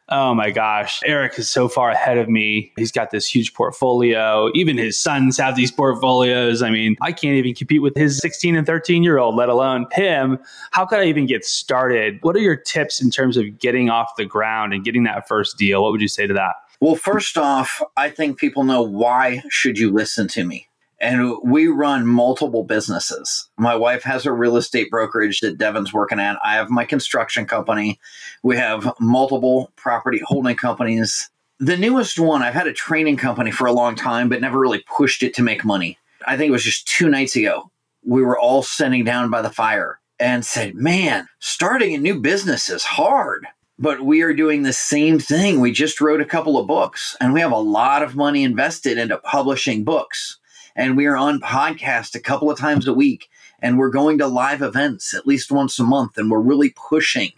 oh 0.09 0.35
my 0.35 0.51
gosh, 0.51 1.01
Eric 1.05 1.39
is 1.39 1.49
so 1.49 1.69
far 1.69 1.91
ahead 1.91 2.19
of 2.19 2.29
me. 2.29 2.73
He's 2.77 2.93
got 2.93 3.11
this 3.11 3.27
huge 3.27 3.55
portfolio. 3.55 4.51
Even 4.55 4.79
his 4.79 4.99
sons 4.99 5.39
have 5.39 5.57
these 5.57 5.71
portfolios. 5.71 6.63
I 6.63 6.71
mean, 6.71 6.97
I 7.01 7.13
can't 7.13 7.35
even 7.35 7.55
compete 7.55 7.83
with 7.83 7.97
his 7.97 8.19
16 8.19 8.57
and 8.57 8.67
13 8.67 9.03
year 9.03 9.19
old, 9.19 9.35
let 9.37 9.49
alone 9.49 9.87
him. 9.93 10.39
How 10.71 10.87
could 10.87 10.99
I 10.99 11.05
even 11.05 11.27
get 11.27 11.45
started? 11.45 12.19
What 12.23 12.37
are 12.37 12.41
your 12.41 12.57
tips 12.57 13.01
in 13.01 13.11
terms 13.11 13.37
of 13.37 13.59
getting 13.59 13.91
off 13.91 14.17
the 14.17 14.25
ground 14.25 14.73
and 14.73 14.85
getting 14.85 15.05
that 15.05 15.29
first 15.29 15.57
deal? 15.59 15.83
What 15.83 15.93
would 15.93 16.01
you 16.01 16.09
say 16.09 16.27
to 16.27 16.35
that? 16.35 16.55
Well, 16.81 16.95
first 16.95 17.37
off, 17.37 17.83
I 17.97 18.09
think 18.09 18.39
people 18.39 18.63
know 18.63 18.83
why 18.83 19.43
should 19.49 19.79
you 19.79 19.91
listen 19.91 20.29
to 20.29 20.45
me? 20.45 20.68
And 21.01 21.37
we 21.45 21.69
run 21.69 22.07
multiple 22.07 22.65
businesses. 22.65 23.49
My 23.57 23.77
wife 23.77 24.03
has 24.03 24.27
a 24.27 24.33
real 24.33 24.57
estate 24.57 24.91
brokerage 24.91 25.41
that 25.41 25.59
Devin's 25.59 25.93
working 25.93 26.19
at. 26.19 26.39
I 26.45 26.55
have 26.55 26.71
my 26.71 26.85
construction 26.85 27.47
company. 27.47 28.01
We 28.43 28.57
have 28.57 28.93
multiple 28.99 29.73
property 29.77 30.21
holding 30.25 30.57
companies. 30.57 31.31
The 31.61 31.77
newest 31.77 32.19
one, 32.19 32.43
I've 32.43 32.55
had 32.55 32.67
a 32.67 32.73
training 32.73 33.17
company 33.17 33.51
for 33.51 33.67
a 33.67 33.73
long 33.73 33.95
time, 33.95 34.29
but 34.29 34.41
never 34.41 34.59
really 34.59 34.85
pushed 34.97 35.23
it 35.23 35.35
to 35.35 35.43
make 35.43 35.65
money. 35.65 35.99
I 36.27 36.37
think 36.37 36.49
it 36.49 36.53
was 36.53 36.65
just 36.65 36.89
two 36.89 37.09
nights 37.09 37.37
ago. 37.37 37.71
We 38.05 38.23
were 38.23 38.39
all 38.39 38.63
sitting 38.63 39.05
down 39.05 39.31
by 39.31 39.43
the 39.43 39.51
fire 39.51 40.01
and 40.19 40.45
said, 40.45 40.75
Man, 40.75 41.29
starting 41.39 41.95
a 41.95 41.99
new 41.99 42.21
business 42.21 42.69
is 42.69 42.85
hard. 42.85 43.47
But 43.81 44.01
we 44.01 44.23
are 44.23 44.33
doing 44.33 44.65
the 44.65 44.73
same 44.73 45.21
thing. 45.21 45.61
We 45.61 45.71
just 45.71 46.01
wrote 46.01 46.21
a 46.21 46.25
couple 46.25 46.59
of 46.59 46.67
books 46.67 47.17
and 47.21 47.33
we 47.33 47.39
have 47.39 47.53
a 47.53 47.59
lot 47.59 48.03
of 48.03 48.17
money 48.17 48.43
invested 48.43 48.99
into 48.99 49.19
publishing 49.19 49.85
books 49.85 50.39
and 50.79 50.97
we 50.97 51.07
are 51.07 51.17
on 51.17 51.41
podcast 51.41 52.15
a 52.15 52.21
couple 52.21 52.49
of 52.51 52.59
times 52.59 52.87
a 52.87 52.95
week 52.95 53.29
and 53.59 53.77
we're 53.77 53.91
going 53.91 54.17
to 54.19 54.29
live 54.29 54.63
events 54.63 55.13
at 55.13 55.27
least 55.27 55.51
once 55.51 55.79
a 55.81 55.85
month 55.85 56.17
and 56.17 56.31
we're 56.31 56.39
really 56.39 56.71
pushing. 56.71 57.33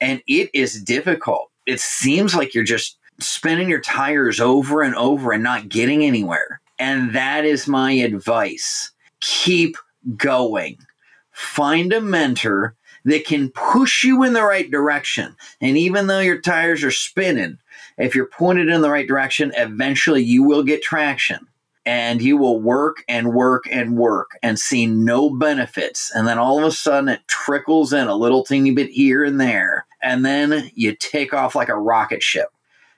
And 0.00 0.20
it 0.26 0.50
is 0.52 0.82
difficult. 0.82 1.50
It 1.64 1.78
seems 1.78 2.34
like 2.34 2.54
you're 2.54 2.64
just 2.64 2.98
spinning 3.20 3.68
your 3.68 3.80
tires 3.80 4.40
over 4.40 4.82
and 4.82 4.96
over 4.96 5.32
and 5.32 5.44
not 5.44 5.68
getting 5.68 6.04
anywhere. 6.04 6.60
And 6.78 7.14
that 7.14 7.44
is 7.44 7.68
my 7.68 7.92
advice. 7.92 8.90
Keep 9.20 9.76
going. 10.16 10.76
Find 11.30 11.92
a 11.92 12.00
mentor 12.00 12.74
that 13.04 13.24
can 13.24 13.50
push 13.50 14.02
you 14.02 14.24
in 14.24 14.32
the 14.32 14.42
right 14.42 14.68
direction. 14.68 15.36
And 15.60 15.78
even 15.78 16.08
though 16.08 16.18
your 16.18 16.40
tires 16.40 16.82
are 16.82 16.90
spinning 16.90 17.58
if 17.96 18.14
you're 18.14 18.26
pointed 18.26 18.68
in 18.68 18.80
the 18.80 18.90
right 18.90 19.06
direction 19.06 19.52
eventually 19.56 20.22
you 20.22 20.42
will 20.42 20.62
get 20.62 20.82
traction 20.82 21.46
and 21.86 22.20
you 22.20 22.36
will 22.36 22.60
work 22.60 23.04
and 23.08 23.32
work 23.32 23.64
and 23.70 23.96
work 23.96 24.32
and 24.42 24.58
see 24.58 24.86
no 24.86 25.30
benefits. 25.30 26.10
And 26.14 26.26
then 26.26 26.36
all 26.36 26.58
of 26.58 26.64
a 26.64 26.72
sudden 26.72 27.08
it 27.08 27.26
trickles 27.28 27.92
in 27.92 28.08
a 28.08 28.16
little 28.16 28.44
teeny 28.44 28.72
bit 28.72 28.90
here 28.90 29.22
and 29.22 29.40
there. 29.40 29.86
And 30.02 30.26
then 30.26 30.70
you 30.74 30.96
take 30.96 31.32
off 31.32 31.54
like 31.54 31.68
a 31.68 31.78
rocket 31.78 32.24
ship. 32.24 32.48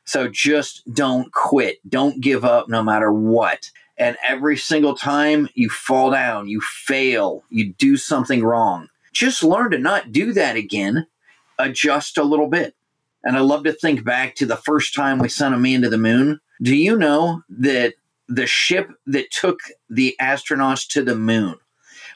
So 0.05 0.27
just 0.27 0.83
don't 0.95 1.31
quit. 1.33 1.79
Don't 1.89 2.23
give 2.23 2.47
up 2.47 2.71
no 2.71 2.83
matter 2.83 3.13
what. 3.13 3.71
And 3.99 4.17
every 4.27 4.57
single 4.57 4.95
time 4.95 5.51
you 5.55 5.69
fall 5.69 6.11
down, 6.11 6.49
you 6.49 6.63
fail, 6.63 7.45
you 7.51 7.75
do 7.75 7.99
something 7.99 8.43
wrong, 8.43 8.89
just 9.13 9.43
learn 9.43 9.73
to 9.73 9.79
not 9.79 10.13
do 10.13 10.33
that 10.33 10.57
again. 10.57 11.07
Adjust 11.59 12.17
a 12.17 12.23
little 12.23 12.49
bit. 12.49 12.75
And 13.25 13.37
I 13.37 13.41
love 13.41 13.65
to 13.65 13.73
think 13.73 14.05
back 14.05 14.37
to 14.37 14.47
the 14.47 14.57
first 14.57 14.95
time 14.95 15.19
we 15.19 15.29
sent 15.29 15.55
a 15.55 15.59
man 15.59 15.83
to 15.83 15.91
the 15.91 15.99
moon. 15.99 16.41
Do 16.63 16.75
you 16.75 16.97
know 16.97 17.43
that 17.51 17.95
the 18.29 18.47
ship 18.47 18.91
that 19.07 19.31
took 19.31 19.61
the 19.89 20.15
astronauts 20.21 20.87
to 20.89 21.03
the 21.03 21.17
moon 21.17 21.57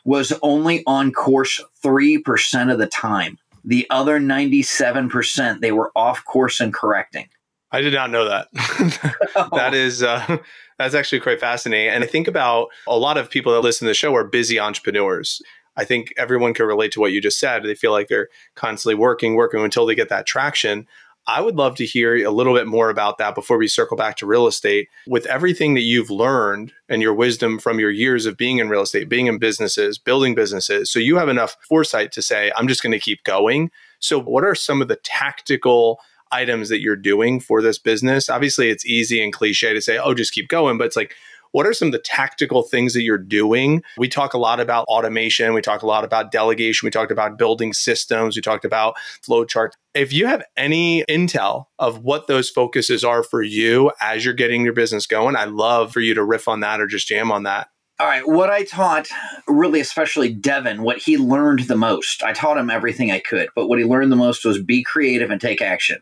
was 0.04 0.33
only 0.42 0.83
on 0.87 1.12
course 1.12 1.62
3% 1.85 2.73
of 2.73 2.78
the 2.78 2.87
time. 2.87 3.38
The 3.64 3.87
other 3.90 4.19
97%, 4.19 5.61
they 5.61 5.73
were 5.73 5.92
off 5.95 6.25
course 6.25 6.61
and 6.61 6.75
correcting. 6.75 7.28
I 7.71 7.81
did 7.81 7.95
not 7.95 8.11
know 8.11 8.28
that. 8.28 8.49
that 9.52 9.73
is 9.73 10.02
uh, 10.02 10.38
that's 10.78 10.95
actually 10.95 11.21
quite 11.21 11.40
fascinating. 11.40 11.88
And 11.88 12.04
I 12.04 12.07
think 12.07 12.28
about 12.28 12.69
a 12.87 12.99
lot 12.99 13.16
of 13.16 13.31
people 13.31 13.52
that 13.52 13.61
listen 13.61 13.87
to 13.87 13.90
the 13.90 13.95
show 13.95 14.14
are 14.14 14.25
busy 14.25 14.61
entrepreneurs. 14.61 15.40
I 15.76 15.85
think 15.85 16.12
everyone 16.19 16.52
can 16.52 16.66
relate 16.66 16.92
to 16.92 17.00
what 17.00 17.12
you 17.12 17.21
just 17.21 17.38
said. 17.38 17.62
They 17.62 17.75
feel 17.75 17.92
like 17.92 18.09
they're 18.09 18.28
constantly 18.57 18.95
working, 18.95 19.37
working 19.37 19.61
until 19.64 19.87
they 19.87 19.95
get 19.95 20.11
that 20.11 20.26
traction. 20.26 20.87
I 21.26 21.41
would 21.41 21.57
love 21.57 21.76
to 21.76 21.87
hear 21.87 22.17
a 22.17 22.31
little 22.31 22.55
bit 22.55 22.67
more 22.67 22.91
about 22.91 23.19
that 23.19 23.35
before 23.35 23.57
we 23.57 23.69
circle 23.69 23.97
back 23.97 24.17
to 24.17 24.26
real 24.26 24.47
estate. 24.47 24.88
With 25.07 25.26
everything 25.26 25.75
that 25.75 25.83
you've 25.83 26.11
learned 26.11 26.73
and 26.88 27.00
your 27.00 27.14
wisdom 27.14 27.59
from 27.59 27.79
your 27.79 27.91
years 27.91 28.26
of 28.26 28.37
being 28.37 28.59
in 28.59 28.69
real 28.69 28.83
estate, 28.83 29.09
being 29.09 29.26
in 29.26 29.38
businesses, 29.38 29.99
building 29.99 30.35
businesses, 30.35 30.91
so 30.91 30.99
you 30.99 31.17
have 31.17 31.29
enough 31.29 31.57
foresight 31.69 32.12
to 32.12 32.23
say, 32.23 32.50
I'm 32.57 32.67
just 32.67 32.83
going 32.83 32.93
to 32.93 32.99
keep 32.99 33.23
going. 33.25 33.71
So, 34.00 34.21
what 34.21 34.45
are 34.45 34.57
some 34.57 34.83
of 34.83 34.88
the 34.88 34.97
tactical 34.97 36.00
items 36.33 36.71
that 36.71 36.81
you're 36.81 36.97
doing 36.97 37.38
for 37.38 37.62
this 37.62 37.79
business? 37.79 38.29
Obviously, 38.29 38.71
it's 38.71 38.85
easy 38.85 39.23
and 39.23 39.33
cliche 39.33 39.73
to 39.75 39.81
say, 39.81 39.99
oh, 39.99 40.14
just 40.14 40.33
keep 40.33 40.49
going, 40.49 40.76
but 40.76 40.87
it's 40.87 40.97
like, 40.97 41.14
what 41.52 41.66
are 41.66 41.73
some 41.73 41.88
of 41.88 41.92
the 41.92 41.99
tactical 41.99 42.62
things 42.62 42.92
that 42.94 43.02
you're 43.02 43.18
doing? 43.18 43.82
We 43.97 44.09
talk 44.09 44.35
a 44.35 44.38
lot 44.38 44.61
about 44.61 44.87
automation. 44.87 45.54
We 45.54 45.62
talk 45.62 45.82
a 45.82 45.87
lot 45.87 46.04
about 46.04 46.32
delegation. 46.32 46.87
We 46.87 46.90
talked 46.90 47.12
about 47.12 47.38
building 47.38 47.73
systems. 47.73 48.37
We 48.37 48.42
talked 48.42 48.64
about 48.64 48.94
flowcharts. 49.26 49.73
If 49.94 50.12
you 50.12 50.26
have 50.26 50.42
any 50.56 51.04
intel 51.04 51.66
of 51.78 52.02
what 52.02 52.26
those 52.26 52.50
focuses 52.50 53.04
are 53.04 53.23
for 53.23 53.42
you 53.42 53.92
as 54.00 54.25
you're 54.25 54.35
getting 54.35 54.64
your 54.64 54.73
business 54.73 55.06
going, 55.06 55.37
I'd 55.37 55.50
love 55.50 55.92
for 55.92 56.00
you 56.00 56.14
to 56.14 56.25
riff 56.25 56.49
on 56.49 56.61
that 56.61 56.80
or 56.80 56.87
just 56.87 57.06
jam 57.06 57.30
on 57.30 57.44
that. 57.44 57.68
All 58.00 58.09
right, 58.09 58.26
what 58.26 58.50
I 58.50 58.64
taught, 58.64 59.06
really, 59.47 59.78
especially 59.78 60.32
Devin, 60.32 60.82
what 60.82 60.99
he 60.99 61.18
learned 61.18 61.61
the 61.61 61.76
most, 61.76 62.25
I 62.25 62.32
taught 62.32 62.59
him 62.59 62.68
everything 62.68 63.12
I 63.12 63.21
could, 63.21 63.49
but 63.54 63.68
what 63.68 63.78
he 63.78 63.85
learned 63.85 64.11
the 64.11 64.16
most 64.16 64.44
was 64.44 64.61
be 64.61 64.82
creative 64.82 65.30
and 65.30 65.40
take 65.40 65.62
action. 65.62 65.99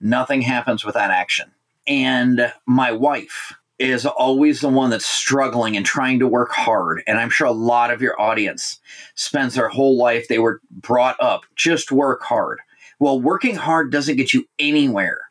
Nothing 0.00 0.40
happens 0.40 0.84
without 0.84 1.10
action. 1.10 1.50
And 1.86 2.52
my 2.64 2.92
wife, 2.92 3.52
is 3.82 4.06
always 4.06 4.60
the 4.60 4.68
one 4.68 4.90
that's 4.90 5.04
struggling 5.04 5.76
and 5.76 5.84
trying 5.84 6.20
to 6.20 6.28
work 6.28 6.52
hard. 6.52 7.02
And 7.08 7.18
I'm 7.18 7.30
sure 7.30 7.48
a 7.48 7.52
lot 7.52 7.90
of 7.90 8.00
your 8.00 8.20
audience 8.20 8.78
spends 9.16 9.54
their 9.54 9.68
whole 9.68 9.96
life, 9.96 10.28
they 10.28 10.38
were 10.38 10.60
brought 10.70 11.20
up 11.20 11.44
just 11.56 11.90
work 11.90 12.22
hard. 12.22 12.60
Well, 13.00 13.20
working 13.20 13.56
hard 13.56 13.90
doesn't 13.90 14.16
get 14.16 14.32
you 14.32 14.46
anywhere 14.60 15.22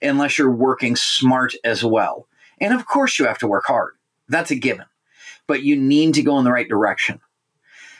unless 0.00 0.38
you're 0.38 0.50
working 0.50 0.96
smart 0.96 1.54
as 1.64 1.84
well. 1.84 2.26
And 2.60 2.72
of 2.72 2.86
course, 2.86 3.18
you 3.18 3.26
have 3.26 3.38
to 3.38 3.46
work 3.46 3.64
hard. 3.66 3.94
That's 4.28 4.50
a 4.50 4.56
given. 4.56 4.86
But 5.46 5.62
you 5.62 5.76
need 5.76 6.14
to 6.14 6.22
go 6.22 6.38
in 6.38 6.44
the 6.44 6.52
right 6.52 6.68
direction. 6.68 7.20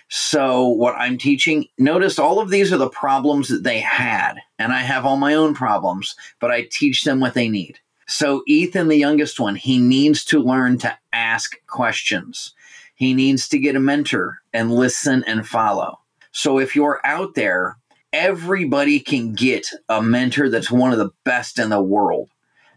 So, 0.08 0.66
what 0.66 0.94
I'm 0.94 1.18
teaching, 1.18 1.66
notice 1.76 2.18
all 2.18 2.40
of 2.40 2.48
these 2.48 2.72
are 2.72 2.78
the 2.78 2.88
problems 2.88 3.48
that 3.48 3.62
they 3.62 3.80
had. 3.80 4.36
And 4.58 4.72
I 4.72 4.80
have 4.80 5.04
all 5.04 5.18
my 5.18 5.34
own 5.34 5.54
problems, 5.54 6.16
but 6.40 6.50
I 6.50 6.66
teach 6.70 7.04
them 7.04 7.20
what 7.20 7.34
they 7.34 7.48
need. 7.48 7.78
So, 8.10 8.42
Ethan, 8.46 8.88
the 8.88 8.96
youngest 8.96 9.38
one, 9.38 9.54
he 9.54 9.78
needs 9.78 10.24
to 10.26 10.40
learn 10.40 10.78
to 10.78 10.96
ask 11.12 11.56
questions. 11.66 12.54
He 12.94 13.12
needs 13.12 13.48
to 13.50 13.58
get 13.58 13.76
a 13.76 13.80
mentor 13.80 14.38
and 14.52 14.72
listen 14.72 15.22
and 15.26 15.46
follow. 15.46 16.00
So, 16.32 16.58
if 16.58 16.74
you're 16.74 17.02
out 17.04 17.34
there, 17.34 17.76
everybody 18.12 18.98
can 18.98 19.34
get 19.34 19.68
a 19.90 20.02
mentor 20.02 20.48
that's 20.48 20.70
one 20.70 20.92
of 20.92 20.98
the 20.98 21.10
best 21.24 21.58
in 21.58 21.68
the 21.68 21.82
world. 21.82 22.30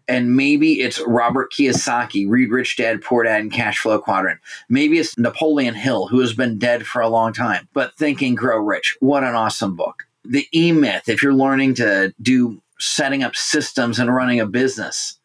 And 0.05 0.35
maybe 0.35 0.81
it's 0.81 0.99
Robert 1.07 1.53
Kiyosaki, 1.53 2.27
Read 2.27 2.51
Rich 2.51 2.75
Dad, 2.75 3.01
Poor 3.01 3.23
Dad, 3.23 3.39
and 3.39 3.53
Cash 3.53 3.79
Flow 3.79 3.99
Quadrant. 3.99 4.41
Maybe 4.67 4.99
it's 4.99 5.17
Napoleon 5.17 5.75
Hill, 5.75 6.07
who 6.07 6.19
has 6.19 6.33
been 6.33 6.59
dead 6.59 6.85
for 6.85 7.01
a 7.01 7.07
long 7.07 7.31
time, 7.31 7.69
but 7.73 7.95
Think 7.95 8.21
and 8.21 8.37
Grow 8.37 8.57
Rich. 8.57 8.97
What 8.99 9.23
an 9.23 9.35
awesome 9.35 9.77
book. 9.77 10.03
The 10.25 10.45
E 10.53 10.73
Myth, 10.73 11.07
if 11.07 11.23
you're 11.23 11.33
learning 11.33 11.75
to 11.75 12.13
do 12.21 12.61
setting 12.81 13.23
up 13.23 13.35
systems 13.35 13.99
and 13.99 14.13
running 14.13 14.39
a 14.39 14.45
business. 14.45 15.19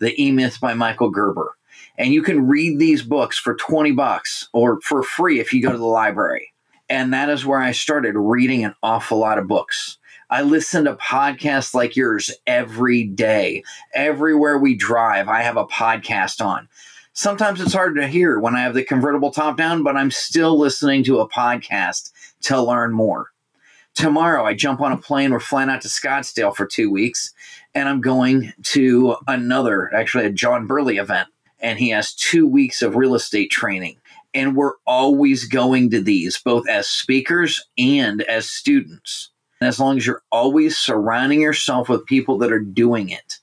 The 0.00 0.20
E 0.20 0.32
Myth 0.32 0.58
by 0.60 0.74
Michael 0.74 1.10
Gerber. 1.10 1.56
And 1.96 2.12
you 2.12 2.22
can 2.22 2.48
read 2.48 2.78
these 2.78 3.02
books 3.02 3.38
for 3.38 3.54
20 3.54 3.92
bucks 3.92 4.48
or 4.52 4.80
for 4.80 5.02
free 5.02 5.38
if 5.38 5.52
you 5.52 5.62
go 5.62 5.70
to 5.70 5.78
the 5.78 5.84
library. 5.84 6.52
And 6.88 7.12
that 7.12 7.28
is 7.28 7.46
where 7.46 7.60
I 7.60 7.72
started 7.72 8.16
reading 8.16 8.64
an 8.64 8.74
awful 8.82 9.18
lot 9.18 9.38
of 9.38 9.46
books. 9.46 9.98
I 10.28 10.42
listen 10.42 10.84
to 10.84 10.94
podcasts 10.94 11.74
like 11.74 11.96
yours 11.96 12.30
every 12.46 13.04
day. 13.04 13.64
Everywhere 13.94 14.58
we 14.58 14.74
drive, 14.74 15.28
I 15.28 15.42
have 15.42 15.56
a 15.56 15.66
podcast 15.66 16.44
on. 16.44 16.68
Sometimes 17.12 17.60
it's 17.60 17.74
hard 17.74 17.96
to 17.96 18.06
hear 18.06 18.38
when 18.38 18.54
I 18.54 18.62
have 18.62 18.74
the 18.74 18.84
convertible 18.84 19.32
top 19.32 19.56
down, 19.56 19.82
but 19.82 19.96
I'm 19.96 20.10
still 20.10 20.56
listening 20.58 21.02
to 21.04 21.20
a 21.20 21.28
podcast 21.28 22.12
to 22.42 22.62
learn 22.62 22.92
more. 22.92 23.30
Tomorrow, 23.94 24.46
I 24.46 24.54
jump 24.54 24.80
on 24.80 24.92
a 24.92 24.96
plane. 24.96 25.32
We're 25.32 25.40
flying 25.40 25.68
out 25.68 25.82
to 25.82 25.88
Scottsdale 25.88 26.54
for 26.54 26.64
two 26.64 26.90
weeks, 26.90 27.34
and 27.74 27.88
I'm 27.88 28.00
going 28.00 28.52
to 28.64 29.16
another, 29.26 29.94
actually, 29.94 30.26
a 30.26 30.30
John 30.30 30.66
Burley 30.66 30.98
event. 30.98 31.28
And 31.60 31.78
he 31.78 31.90
has 31.90 32.14
two 32.14 32.46
weeks 32.46 32.82
of 32.82 32.96
real 32.96 33.14
estate 33.14 33.50
training. 33.50 33.96
And 34.32 34.56
we're 34.56 34.74
always 34.86 35.44
going 35.44 35.90
to 35.90 36.00
these, 36.00 36.38
both 36.38 36.68
as 36.68 36.88
speakers 36.88 37.64
and 37.76 38.22
as 38.22 38.48
students. 38.50 39.30
And 39.60 39.68
as 39.68 39.78
long 39.78 39.98
as 39.98 40.06
you're 40.06 40.22
always 40.32 40.78
surrounding 40.78 41.42
yourself 41.42 41.88
with 41.88 42.06
people 42.06 42.38
that 42.38 42.52
are 42.52 42.60
doing 42.60 43.10
it, 43.10 43.38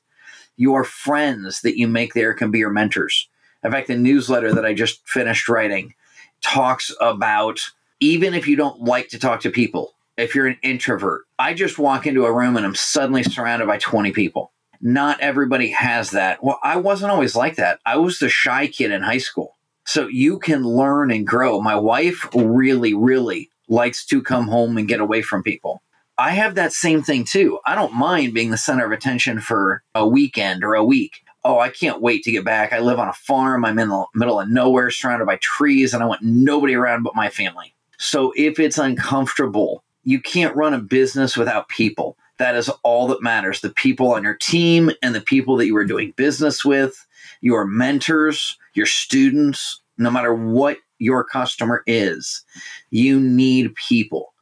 your 0.56 0.84
friends 0.84 1.62
that 1.62 1.78
you 1.78 1.88
make 1.88 2.14
there 2.14 2.34
can 2.34 2.50
be 2.50 2.60
your 2.60 2.72
mentors. 2.72 3.30
In 3.64 3.72
fact, 3.72 3.88
the 3.88 3.96
newsletter 3.96 4.54
that 4.54 4.66
I 4.66 4.74
just 4.74 5.08
finished 5.08 5.48
writing 5.48 5.94
talks 6.42 6.92
about 7.00 7.60
even 8.00 8.34
if 8.34 8.48
you 8.48 8.56
don't 8.56 8.82
like 8.82 9.10
to 9.10 9.20
talk 9.20 9.42
to 9.42 9.50
people, 9.50 9.94
if 10.18 10.34
you're 10.34 10.48
an 10.48 10.58
introvert, 10.64 11.26
I 11.38 11.54
just 11.54 11.78
walk 11.78 12.08
into 12.08 12.26
a 12.26 12.34
room 12.34 12.58
and 12.58 12.66
I'm 12.66 12.76
suddenly 12.76 13.24
surrounded 13.24 13.68
by 13.68 13.78
20 13.78 14.12
people. 14.12 14.52
Not 14.82 15.20
everybody 15.22 15.70
has 15.72 16.12
that. 16.12 16.44
Well, 16.44 16.60
I 16.64 16.78
wasn't 16.78 17.12
always 17.12 17.36
like 17.36 17.56
that. 17.56 17.80
I 17.86 17.98
was 17.98 18.20
the 18.20 18.30
shy 18.30 18.68
kid 18.68 18.92
in 18.92 19.02
high 19.02 19.18
school. 19.18 19.58
So 19.86 20.08
you 20.08 20.40
can 20.40 20.64
learn 20.64 21.12
and 21.12 21.26
grow. 21.26 21.62
My 21.62 21.76
wife 21.76 22.28
really, 22.36 22.94
really 22.94 23.50
likes 23.70 24.06
to 24.08 24.22
come 24.22 24.48
home 24.48 24.78
and 24.78 24.88
get 24.88 25.00
away 25.00 25.22
from 25.22 25.44
people. 25.44 25.82
I 26.18 26.32
have 26.32 26.56
that 26.56 26.74
same 26.74 27.04
thing 27.04 27.26
too. 27.26 27.60
I 27.66 27.76
don't 27.76 27.94
mind 27.94 28.34
being 28.34 28.50
the 28.50 28.58
center 28.58 28.86
of 28.86 28.92
attention 28.92 29.40
for 29.40 29.84
a 29.94 30.08
weekend 30.08 30.64
or 30.64 30.74
a 30.74 30.84
week. 30.84 31.22
Oh, 31.44 31.60
I 31.60 31.70
can't 31.70 32.02
wait 32.02 32.24
to 32.24 32.32
get 32.32 32.44
back. 32.44 32.74
I 32.74 32.80
live 32.80 33.00
on 33.00 33.08
a 33.08 33.14
farm. 33.14 33.64
I'm 33.64 33.80
in 33.80 33.90
the 33.90 34.06
middle 34.16 34.40
of 34.40 34.50
nowhere, 34.50 34.90
surrounded 34.90 35.26
by 35.26 35.38
trees, 35.38 35.94
and 35.94 36.04
I 36.04 36.08
want 36.08 36.24
nobody 36.24 36.76
around 36.76 37.04
but 37.04 37.16
my 37.16 37.30
family. 37.30 37.74
So 38.00 38.34
if 38.36 38.60
it's 38.60 38.78
uncomfortable 38.78 39.84
you 40.08 40.22
can't 40.22 40.56
run 40.56 40.74
a 40.74 40.80
business 40.80 41.36
without 41.36 41.68
people. 41.68 42.18
That 42.38 42.56
is 42.56 42.70
all 42.82 43.08
that 43.08 43.22
matters. 43.22 43.60
The 43.60 43.72
people 43.72 44.14
on 44.14 44.24
your 44.24 44.36
team 44.36 44.90
and 45.04 45.14
the 45.14 45.20
people 45.20 45.58
that 45.58 45.66
you 45.66 45.76
are 45.76 45.84
doing 45.84 46.14
business 46.16 46.64
with, 46.64 47.06
your 47.42 47.66
mentors, 47.66 48.58
your 48.74 48.86
students, 48.86 49.82
no 49.98 50.10
matter 50.10 50.34
what 50.34 50.78
your 50.98 51.26
customer 51.26 51.84
is, 51.88 52.46
you 52.90 53.20
need 53.20 53.76
people. 53.76 54.34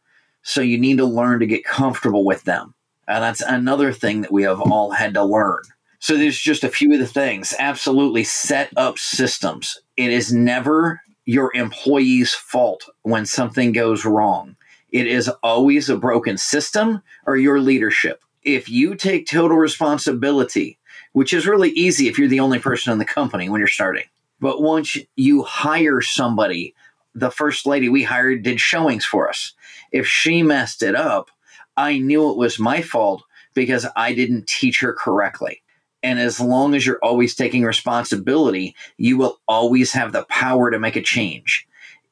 So 0.44 0.62
you 0.62 0.78
need 0.78 1.00
to 1.00 1.06
learn 1.06 1.40
to 1.40 1.48
get 1.48 1.66
comfortable 1.66 2.26
with 2.26 2.44
them. 2.44 2.76
And 3.08 3.24
that's 3.24 3.42
another 3.42 3.92
thing 3.92 4.22
that 4.22 4.32
we 4.32 4.44
have 4.44 4.62
all 4.62 4.92
had 4.92 5.16
to 5.16 5.24
learn. 5.24 5.64
So 5.98 6.16
there's 6.16 6.38
just 6.38 6.64
a 6.64 6.70
few 6.70 6.94
of 6.94 7.00
the 7.00 7.08
things. 7.08 7.56
Absolutely 7.58 8.24
set 8.24 8.70
up 8.78 9.00
systems. 9.00 9.80
It 9.98 10.12
is 10.12 10.32
never 10.32 11.02
your 11.26 11.52
employee's 11.56 12.36
fault 12.36 12.88
when 13.02 13.26
something 13.26 13.72
goes 13.72 14.06
wrong. 14.06 14.56
It 14.96 15.08
is 15.08 15.28
always 15.44 15.90
a 15.90 15.98
broken 15.98 16.38
system 16.38 17.02
or 17.26 17.36
your 17.36 17.60
leadership. 17.60 18.24
If 18.44 18.70
you 18.70 18.96
take 18.96 19.28
total 19.28 19.58
responsibility, 19.58 20.80
which 21.12 21.34
is 21.34 21.46
really 21.46 21.72
easy 21.72 22.08
if 22.08 22.18
you're 22.18 22.30
the 22.30 22.40
only 22.40 22.60
person 22.60 22.94
in 22.94 22.98
the 22.98 23.04
company 23.04 23.50
when 23.50 23.60
you're 23.60 23.68
starting, 23.68 24.06
but 24.40 24.62
once 24.62 24.98
you 25.18 25.44
hire 25.44 26.00
somebody, 26.00 26.74
the 27.14 27.30
first 27.30 27.66
lady 27.66 27.90
we 27.90 28.04
hired 28.04 28.44
did 28.44 28.62
showings 28.62 29.04
for 29.04 29.28
us. 29.28 29.52
If 29.92 30.08
she 30.08 30.44
messed 30.44 30.82
it 30.82 30.96
up, 30.96 31.30
I 31.76 31.98
knew 31.98 32.32
it 32.32 32.38
was 32.38 32.58
my 32.58 32.82
fault 32.82 33.22
because 33.54 33.86
I 33.98 34.14
didn't 34.14 34.48
teach 34.48 34.80
her 34.80 34.94
correctly. 34.94 35.62
And 36.04 36.20
as 36.20 36.40
long 36.40 36.74
as 36.74 36.86
you're 36.86 37.04
always 37.04 37.36
taking 37.36 37.66
responsibility, 37.66 38.74
you 38.96 39.18
will 39.18 39.42
always 39.46 39.92
have 39.92 40.14
the 40.14 40.24
power 40.30 40.72
to 40.72 40.80
make 40.80 40.96
a 40.96 41.02
change. 41.02 41.68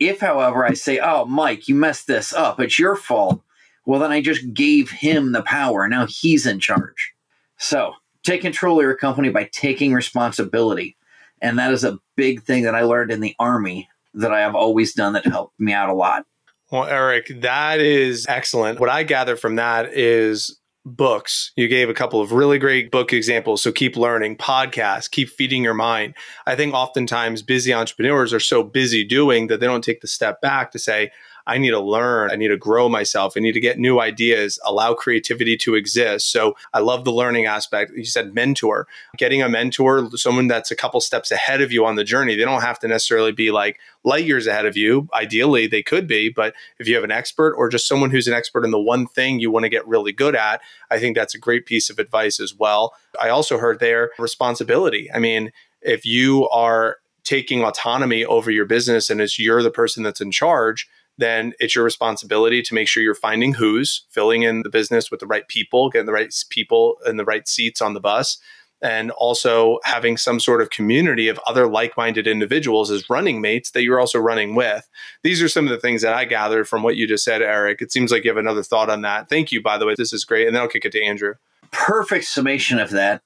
If, 0.07 0.19
however, 0.19 0.65
I 0.65 0.73
say, 0.73 0.99
oh, 0.99 1.25
Mike, 1.25 1.67
you 1.67 1.75
messed 1.75 2.07
this 2.07 2.33
up, 2.33 2.59
it's 2.59 2.79
your 2.79 2.95
fault, 2.95 3.41
well, 3.85 3.99
then 3.99 4.11
I 4.11 4.21
just 4.21 4.53
gave 4.53 4.89
him 4.89 5.31
the 5.31 5.43
power. 5.43 5.87
Now 5.87 6.05
he's 6.07 6.45
in 6.45 6.59
charge. 6.59 7.13
So 7.57 7.93
take 8.23 8.41
control 8.41 8.79
of 8.79 8.83
your 8.83 8.95
company 8.95 9.29
by 9.29 9.49
taking 9.51 9.93
responsibility. 9.93 10.95
And 11.41 11.59
that 11.59 11.73
is 11.73 11.83
a 11.83 11.99
big 12.15 12.43
thing 12.43 12.63
that 12.63 12.75
I 12.75 12.83
learned 12.83 13.11
in 13.11 13.19
the 13.19 13.35
Army 13.39 13.89
that 14.13 14.31
I 14.31 14.39
have 14.39 14.55
always 14.55 14.93
done 14.93 15.13
that 15.13 15.25
helped 15.25 15.59
me 15.59 15.73
out 15.73 15.89
a 15.89 15.93
lot. 15.93 16.25
Well, 16.71 16.85
Eric, 16.85 17.41
that 17.41 17.81
is 17.81 18.25
excellent. 18.27 18.79
What 18.79 18.89
I 18.89 19.03
gather 19.03 19.35
from 19.35 19.57
that 19.57 19.93
is 19.93 20.59
books. 20.85 21.51
You 21.55 21.67
gave 21.67 21.89
a 21.89 21.93
couple 21.93 22.21
of 22.21 22.31
really 22.31 22.59
great 22.59 22.91
book 22.91 23.13
examples. 23.13 23.61
So 23.61 23.71
keep 23.71 23.95
learning, 23.95 24.37
podcasts, 24.37 25.09
keep 25.09 25.29
feeding 25.29 25.63
your 25.63 25.73
mind. 25.73 26.15
I 26.45 26.55
think 26.55 26.73
oftentimes 26.73 27.41
busy 27.41 27.73
entrepreneurs 27.73 28.33
are 28.33 28.39
so 28.39 28.63
busy 28.63 29.03
doing 29.03 29.47
that 29.47 29.59
they 29.59 29.65
don't 29.67 29.83
take 29.83 30.01
the 30.01 30.07
step 30.07 30.41
back 30.41 30.71
to 30.71 30.79
say, 30.79 31.11
I 31.45 31.57
need 31.57 31.71
to 31.71 31.79
learn. 31.79 32.31
I 32.31 32.35
need 32.35 32.47
to 32.49 32.57
grow 32.57 32.87
myself. 32.87 33.33
I 33.35 33.41
need 33.41 33.51
to 33.53 33.59
get 33.59 33.77
new 33.77 33.99
ideas, 33.99 34.59
allow 34.63 34.93
creativity 34.93 35.57
to 35.57 35.75
exist. 35.75 36.31
So 36.31 36.55
I 36.73 36.79
love 36.79 37.03
the 37.03 37.11
learning 37.11 37.45
aspect. 37.45 37.91
You 37.95 38.05
said 38.05 38.33
mentor, 38.33 38.87
getting 39.17 39.41
a 39.41 39.49
mentor, 39.49 40.09
someone 40.15 40.47
that's 40.47 40.71
a 40.71 40.75
couple 40.75 41.01
steps 41.01 41.31
ahead 41.31 41.61
of 41.61 41.71
you 41.71 41.85
on 41.85 41.95
the 41.95 42.03
journey. 42.03 42.35
They 42.35 42.45
don't 42.45 42.61
have 42.61 42.79
to 42.79 42.87
necessarily 42.87 43.31
be 43.31 43.51
like 43.51 43.79
light 44.03 44.25
years 44.25 44.47
ahead 44.47 44.65
of 44.65 44.77
you. 44.77 45.09
Ideally, 45.13 45.67
they 45.67 45.83
could 45.83 46.07
be, 46.07 46.29
but 46.29 46.53
if 46.79 46.87
you 46.87 46.95
have 46.95 47.03
an 47.03 47.11
expert 47.11 47.53
or 47.55 47.69
just 47.69 47.87
someone 47.87 48.11
who's 48.11 48.27
an 48.27 48.33
expert 48.33 48.63
in 48.63 48.71
the 48.71 48.79
one 48.79 49.07
thing 49.07 49.39
you 49.39 49.51
want 49.51 49.63
to 49.63 49.69
get 49.69 49.87
really 49.87 50.13
good 50.13 50.35
at, 50.35 50.61
I 50.89 50.99
think 50.99 51.15
that's 51.15 51.35
a 51.35 51.39
great 51.39 51.65
piece 51.65 51.89
of 51.89 51.99
advice 51.99 52.39
as 52.39 52.55
well. 52.55 52.93
I 53.21 53.29
also 53.29 53.57
heard 53.57 53.79
there 53.79 54.11
responsibility. 54.17 55.11
I 55.13 55.19
mean, 55.19 55.51
if 55.81 56.05
you 56.05 56.47
are 56.49 56.97
taking 57.23 57.63
autonomy 57.63 58.25
over 58.25 58.51
your 58.51 58.65
business 58.65 59.09
and 59.09 59.21
it's 59.21 59.39
you're 59.39 59.63
the 59.63 59.71
person 59.71 60.03
that's 60.03 60.21
in 60.21 60.31
charge, 60.31 60.89
then 61.17 61.53
it's 61.59 61.75
your 61.75 61.83
responsibility 61.83 62.61
to 62.61 62.73
make 62.73 62.87
sure 62.87 63.03
you're 63.03 63.15
finding 63.15 63.53
who's, 63.53 64.05
filling 64.09 64.43
in 64.43 64.63
the 64.63 64.69
business 64.69 65.11
with 65.11 65.19
the 65.19 65.27
right 65.27 65.47
people, 65.47 65.89
getting 65.89 66.05
the 66.05 66.13
right 66.13 66.33
people 66.49 66.97
in 67.05 67.17
the 67.17 67.25
right 67.25 67.47
seats 67.47 67.81
on 67.81 67.93
the 67.93 67.99
bus, 67.99 68.39
and 68.81 69.11
also 69.11 69.79
having 69.85 70.17
some 70.17 70.39
sort 70.39 70.61
of 70.61 70.69
community 70.69 71.29
of 71.29 71.39
other 71.47 71.67
like 71.67 71.95
minded 71.95 72.27
individuals 72.27 72.91
as 72.91 73.09
running 73.09 73.39
mates 73.39 73.71
that 73.71 73.83
you're 73.83 73.99
also 73.99 74.19
running 74.19 74.55
with. 74.55 74.89
These 75.23 75.41
are 75.41 75.47
some 75.47 75.65
of 75.65 75.71
the 75.71 75.79
things 75.79 76.01
that 76.01 76.13
I 76.13 76.25
gathered 76.25 76.67
from 76.67 76.83
what 76.83 76.97
you 76.97 77.07
just 77.07 77.23
said, 77.23 77.41
Eric. 77.41 77.81
It 77.81 77.93
seems 77.93 78.11
like 78.11 78.25
you 78.25 78.29
have 78.29 78.37
another 78.37 78.63
thought 78.63 78.89
on 78.89 79.01
that. 79.01 79.29
Thank 79.29 79.51
you, 79.51 79.61
by 79.61 79.77
the 79.77 79.85
way. 79.85 79.95
This 79.97 80.11
is 80.11 80.25
great. 80.25 80.47
And 80.47 80.55
then 80.55 80.61
I'll 80.61 80.67
kick 80.67 80.83
it 80.83 80.91
to 80.91 81.03
Andrew. 81.03 81.35
Perfect 81.71 82.25
summation 82.25 82.77
of 82.77 82.89
that. 82.91 83.21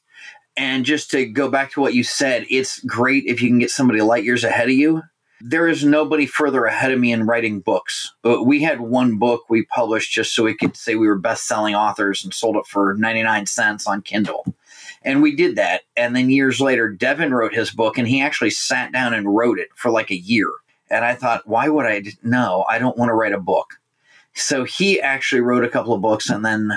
And 0.56 0.86
just 0.86 1.12
to 1.12 1.25
go 1.25 1.50
back 1.50 1.72
to 1.72 1.82
what 1.82 1.94
you 1.94 2.03
said, 2.03 2.46
it's 2.50 2.79
great 2.82 3.25
if 3.25 3.41
you 3.41 3.50
can 3.50 3.60
get 3.60 3.72
somebody 3.72 4.01
light 4.01 4.24
years 4.24 4.44
ahead 4.44 4.70
of 4.70 4.75
you 4.75 5.01
there 5.41 5.67
is 5.67 5.84
nobody 5.84 6.25
further 6.25 6.65
ahead 6.65 6.91
of 6.91 7.00
me 7.00 7.12
in 7.12 7.25
writing 7.25 7.60
books. 7.60 8.13
But 8.22 8.46
we 8.46 8.62
had 8.63 8.82
one 8.82 9.17
book 9.17 9.44
we 9.50 9.65
published 9.65 10.12
just 10.12 10.34
so 10.34 10.44
we 10.44 10.56
could 10.56 10.75
say 10.75 10.96
we 10.96 11.08
were 11.08 11.17
best 11.17 11.48
selling 11.48 11.75
authors 11.75 12.24
and 12.24 12.34
sold 12.34 12.56
it 12.56 12.65
for 12.65 12.96
99 12.96 13.46
cents 13.46 13.88
on 13.88 14.01
Kindle. 14.01 14.46
And 15.03 15.22
we 15.22 15.36
did 15.36 15.56
that. 15.56 15.84
And 15.96 16.15
then 16.15 16.29
years 16.29 16.60
later, 16.60 16.89
Devin 16.89 17.34
wrote 17.34 17.53
his 17.53 17.72
book 17.72 17.98
and 17.98 18.08
he 18.08 18.22
actually 18.22 18.50
sat 18.50 18.91
down 18.91 19.13
and 19.13 19.36
wrote 19.36 19.60
it 19.60 19.70
for 19.75 19.91
like 19.91 20.12
a 20.12 20.17
year. 20.17 20.51
And 20.89 21.06
I 21.06 21.15
thought, 21.15 21.48
why 21.48 21.70
would 21.70 21.86
I? 21.86 22.03
No, 22.24 22.65
I 22.67 22.79
don't 22.79 22.98
want 22.98 23.10
to 23.10 23.13
write 23.13 23.34
a 23.34 23.39
book. 23.39 23.75
So 24.34 24.63
he 24.63 25.01
actually 25.01 25.41
wrote 25.41 25.63
a 25.63 25.70
couple 25.70 25.94
of 25.94 26.01
books. 26.01 26.29
And 26.29 26.44
then 26.44 26.72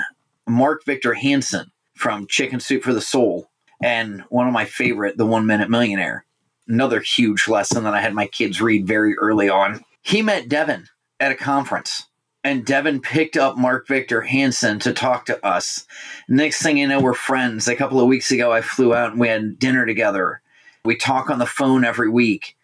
Mark 0.47 0.85
Victor 0.85 1.13
Hansen 1.13 1.71
from 1.95 2.27
Chicken 2.27 2.59
Soup 2.59 2.83
for 2.83 2.93
the 2.93 3.01
Soul 3.01 3.49
and 3.81 4.21
one 4.29 4.47
of 4.47 4.53
my 4.53 4.65
favorite, 4.65 5.17
The 5.17 5.25
One 5.25 5.45
Minute 5.45 5.69
Millionaire 5.69 6.25
another 6.71 7.01
huge 7.01 7.47
lesson 7.47 7.83
that 7.83 7.93
I 7.93 8.01
had 8.01 8.13
my 8.13 8.27
kids 8.27 8.61
read 8.61 8.87
very 8.87 9.17
early 9.17 9.49
on. 9.49 9.83
He 10.01 10.21
met 10.21 10.49
Devin 10.49 10.87
at 11.19 11.31
a 11.31 11.35
conference, 11.35 12.07
and 12.43 12.65
Devin 12.65 13.01
picked 13.01 13.37
up 13.37 13.57
Mark 13.57 13.87
Victor 13.87 14.21
Hansen 14.21 14.79
to 14.79 14.93
talk 14.93 15.25
to 15.25 15.45
us. 15.45 15.85
Next 16.27 16.61
thing 16.61 16.77
you 16.77 16.87
know, 16.87 17.01
we're 17.01 17.13
friends. 17.13 17.67
A 17.67 17.75
couple 17.75 17.99
of 17.99 18.07
weeks 18.07 18.31
ago, 18.31 18.51
I 18.51 18.61
flew 18.61 18.95
out 18.95 19.11
and 19.11 19.19
we 19.19 19.27
had 19.27 19.59
dinner 19.59 19.85
together. 19.85 20.41
We 20.83 20.95
talk 20.95 21.29
on 21.29 21.39
the 21.39 21.45
phone 21.45 21.85
every 21.85 22.09
week. 22.09 22.55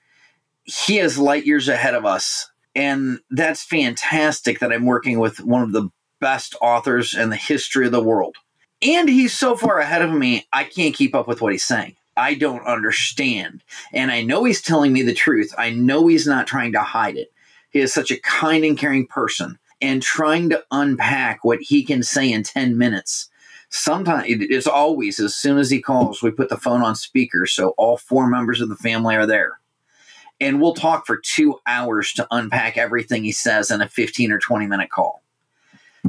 He 0.63 0.99
is 0.99 1.19
light 1.19 1.45
years 1.45 1.67
ahead 1.67 1.93
of 1.93 2.05
us. 2.05 2.49
And 2.75 3.19
that's 3.29 3.63
fantastic 3.63 4.59
that 4.59 4.71
I'm 4.71 4.85
working 4.85 5.19
with 5.19 5.39
one 5.39 5.63
of 5.63 5.71
the 5.71 5.89
best 6.19 6.55
authors 6.61 7.13
in 7.13 7.29
the 7.29 7.35
history 7.35 7.85
of 7.85 7.91
the 7.91 8.03
world. 8.03 8.35
And 8.81 9.09
he's 9.09 9.33
so 9.33 9.55
far 9.55 9.79
ahead 9.79 10.01
of 10.01 10.11
me, 10.11 10.47
I 10.53 10.63
can't 10.63 10.95
keep 10.95 11.15
up 11.15 11.27
with 11.27 11.41
what 11.41 11.51
he's 11.51 11.63
saying. 11.63 11.95
I 12.17 12.33
don't 12.33 12.65
understand. 12.65 13.63
And 13.93 14.11
I 14.11 14.23
know 14.23 14.43
he's 14.43 14.61
telling 14.61 14.91
me 14.91 15.03
the 15.03 15.13
truth. 15.13 15.53
I 15.57 15.69
know 15.69 16.07
he's 16.07 16.27
not 16.27 16.47
trying 16.47 16.73
to 16.73 16.81
hide 16.81 17.15
it. 17.15 17.31
He 17.69 17.79
is 17.79 17.93
such 17.93 18.11
a 18.11 18.19
kind 18.21 18.65
and 18.65 18.77
caring 18.77 19.05
person 19.07 19.59
and 19.81 20.01
trying 20.01 20.49
to 20.49 20.63
unpack 20.71 21.43
what 21.43 21.59
he 21.61 21.83
can 21.83 22.01
say 22.01 22.31
in 22.31 22.43
10 22.43 22.77
minutes. 22.77 23.29
Sometimes 23.69 24.25
it's 24.27 24.67
always 24.67 25.19
as 25.19 25.35
soon 25.35 25.57
as 25.57 25.69
he 25.69 25.81
calls, 25.81 26.23
we 26.23 26.31
put 26.31 26.49
the 26.49 26.57
phone 26.57 26.81
on 26.81 26.95
speaker 26.95 27.45
so 27.45 27.69
all 27.77 27.97
four 27.97 28.27
members 28.27 28.61
of 28.61 28.69
the 28.69 28.75
family 28.75 29.15
are 29.15 29.27
there. 29.27 29.59
And 30.39 30.61
we'll 30.61 30.73
talk 30.73 31.05
for 31.05 31.17
two 31.17 31.59
hours 31.67 32.13
to 32.13 32.27
unpack 32.31 32.77
everything 32.77 33.23
he 33.23 33.31
says 33.31 33.69
in 33.69 33.81
a 33.81 33.89
15 33.89 34.31
or 34.31 34.39
20 34.39 34.67
minute 34.67 34.89
call. 34.89 35.21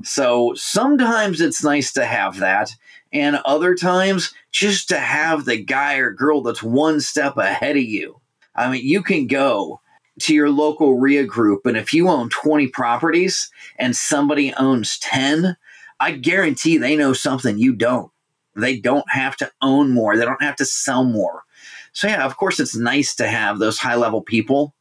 So 0.05 0.55
sometimes 0.55 1.41
it's 1.41 1.65
nice 1.65 1.93
to 1.95 2.05
have 2.05 2.39
that. 2.39 2.75
And 3.13 3.37
other 3.45 3.75
times, 3.75 4.35
just 4.51 4.89
to 4.91 4.99
have 4.99 5.45
the 5.45 5.57
guy 5.57 5.97
or 5.97 6.11
girl 6.11 6.43
that's 6.43 6.63
one 6.63 7.01
step 7.01 7.37
ahead 7.37 7.77
of 7.77 7.83
you. 7.83 8.21
I 8.55 8.71
mean, 8.71 8.85
you 8.85 9.03
can 9.03 9.27
go 9.27 9.81
to 10.21 10.35
your 10.35 10.51
local 10.51 10.99
RIA 10.99 11.25
group, 11.25 11.65
and 11.65 11.77
if 11.77 11.95
you 11.95 12.09
own 12.09 12.29
20 12.29 12.67
properties 12.69 13.51
and 13.79 13.97
somebody 13.97 14.53
owns 14.55 14.99
10, 14.99 15.57
I 16.01 16.13
guarantee 16.13 16.77
they 16.77 16.97
know 16.97 17.13
something 17.13 17.59
you 17.59 17.73
don't. 17.73 18.11
They 18.57 18.79
don't 18.79 19.09
have 19.11 19.37
to 19.37 19.51
own 19.63 19.93
more, 19.93 20.17
they 20.17 20.25
don't 20.25 20.43
have 20.43 20.57
to 20.57 20.65
sell 20.65 21.05
more. 21.05 21.45
So, 21.93 22.09
yeah, 22.09 22.25
of 22.25 22.37
course, 22.37 22.61
it's 22.61 22.77
nice 22.77 23.15
to 23.17 23.29
have 23.29 23.59
those 23.59 23.79
high 23.79 23.95
level 23.95 24.21
people, 24.21 24.75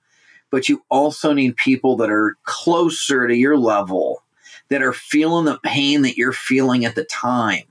but 0.50 0.68
you 0.68 0.84
also 0.90 1.34
need 1.34 1.56
people 1.56 1.96
that 1.98 2.10
are 2.10 2.36
closer 2.44 3.28
to 3.28 3.36
your 3.36 3.58
level 3.58 4.24
that 4.70 4.82
are 4.82 4.94
feeling 4.94 5.46
the 5.46 5.60
pain 5.64 6.02
that 6.04 6.18
you're 6.18 6.34
feeling 6.34 6.86
at 6.86 6.96
the 6.96 7.06
time. 7.06 7.64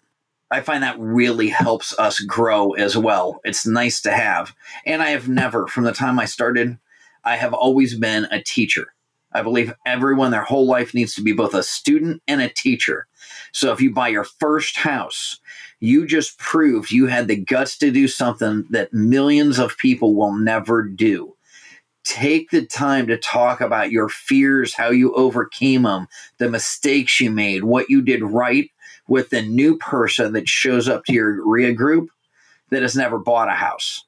I 0.51 0.61
find 0.61 0.83
that 0.83 0.99
really 0.99 1.49
helps 1.49 1.99
us 1.99 2.21
grow 2.21 2.73
as 2.73 2.97
well. 2.97 3.41
It's 3.45 3.67
nice 3.67 4.01
to 4.03 4.13
have. 4.13 4.55
And 4.85 5.03
I 5.03 5.11
have 5.11 5.29
never, 5.29 5.67
from 5.67 5.85
the 5.85 5.93
time 5.93 6.19
I 6.19 6.25
started, 6.25 6.79
I 7.25 7.37
have 7.37 7.53
always 7.53 7.99
been 7.99 8.27
a 8.31 8.43
teacher. 8.43 8.95
I 9.33 9.43
believe 9.43 9.75
everyone 9.85 10.31
their 10.31 10.45
whole 10.45 10.67
life 10.67 10.95
needs 10.95 11.15
to 11.17 11.23
be 11.23 11.33
both 11.33 11.53
a 11.53 11.63
student 11.63 12.23
and 12.29 12.41
a 12.41 12.49
teacher. 12.49 13.07
So 13.53 13.73
if 13.73 13.81
you 13.81 13.93
buy 13.93 14.09
your 14.09 14.25
first 14.25 14.77
house, 14.77 15.41
you 15.81 16.07
just 16.07 16.39
proved 16.39 16.91
you 16.91 17.07
had 17.07 17.29
the 17.29 17.37
guts 17.37 17.77
to 17.79 17.91
do 17.91 18.09
something 18.09 18.65
that 18.71 18.95
millions 18.95 19.59
of 19.59 19.77
people 19.77 20.15
will 20.15 20.33
never 20.33 20.83
do 20.83 21.36
take 22.07 22.51
the 22.51 22.65
time 22.65 23.09
to 23.09 23.19
talk 23.19 23.61
about 23.61 23.91
your 23.91 24.09
fears, 24.09 24.75
how 24.75 24.91
you 24.91 25.13
overcame 25.15 25.83
them, 25.83 26.07
the 26.39 26.49
mistakes 26.49 27.21
you 27.21 27.31
made, 27.31 27.65
what 27.65 27.91
you 27.91 28.01
did 28.01 28.23
right 28.23 28.71
with 29.09 29.31
the 29.31 29.43
new 29.43 29.77
person 29.77 30.33
that 30.33 30.49
shows 30.49 30.89
up 30.89 31.05
to 31.05 31.13
your 31.13 31.47
RIA 31.47 31.75
group 31.75 32.09
that 32.71 32.83
has 32.83 32.97
never 32.97 33.19
bought 33.19 33.49
a 33.49 33.53
house 33.53 34.06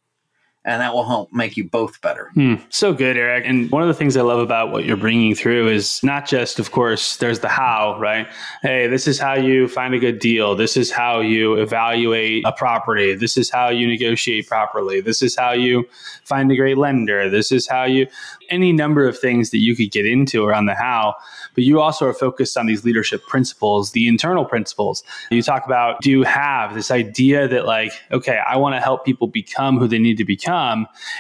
and 0.69 0.83
that 0.83 0.93
will 0.93 1.07
help 1.07 1.33
make 1.33 1.57
you 1.57 1.65
both 1.65 1.99
better. 2.03 2.31
Hmm. 2.35 2.57
So 2.69 2.93
good, 2.93 3.17
Eric. 3.17 3.45
And 3.47 3.71
one 3.71 3.81
of 3.81 3.89
the 3.89 3.95
things 3.95 4.19
I 4.19 4.21
love 4.21 4.39
about 4.39 4.71
what 4.71 4.85
you're 4.85 4.99
bringing 4.99 5.35
through 5.35 5.69
is 5.69 6.03
not 6.03 6.29
just, 6.29 6.59
of 6.59 6.73
course, 6.73 7.17
there's 7.17 7.41
the 7.41 7.49
how, 7.49 7.99
right? 7.99 8.29
Hey, 8.61 8.87
this 8.87 9.09
is 9.09 9.19
how 9.19 9.33
you 9.33 9.67
find 9.67 9.95
a 9.95 9.99
good 9.99 10.19
deal. 10.19 10.55
This 10.55 10.77
is 10.77 10.91
how 10.91 11.21
you 11.21 11.55
evaluate 11.55 12.45
a 12.45 12.53
property. 12.53 13.15
This 13.15 13.39
is 13.39 13.49
how 13.51 13.71
you 13.71 13.87
negotiate 13.87 14.47
properly. 14.47 15.01
This 15.01 15.23
is 15.23 15.35
how 15.35 15.53
you 15.53 15.89
find 16.25 16.53
a 16.53 16.57
great 16.57 16.77
lender. 16.77 17.31
This 17.31 17.51
is 17.51 17.67
how 17.67 17.85
you, 17.85 18.07
any 18.51 18.71
number 18.71 19.09
of 19.09 19.19
things 19.19 19.49
that 19.51 19.59
you 19.59 19.75
could 19.75 19.91
get 19.91 20.05
into 20.05 20.45
around 20.45 20.67
the 20.67 20.75
how 20.75 21.15
but 21.59 21.65
you 21.65 21.81
also 21.81 22.07
are 22.07 22.15
focused 22.15 22.57
on 22.57 22.67
these 22.67 22.85
leadership 22.85 23.27
principles, 23.27 23.91
the 23.91 24.07
internal 24.07 24.45
principles. 24.45 25.03
You 25.33 25.43
talk 25.43 25.67
about 25.67 26.01
do 26.01 26.09
you 26.09 26.23
have 26.23 26.73
this 26.73 26.93
idea 26.93 27.49
that, 27.49 27.67
like, 27.67 27.91
okay, 28.13 28.39
I 28.49 28.57
want 28.57 28.77
to 28.77 28.81
help 28.81 29.05
people 29.05 29.27
become 29.27 29.77
who 29.77 29.89
they 29.89 29.99
need 29.99 30.19
to 30.19 30.25
become. 30.25 30.58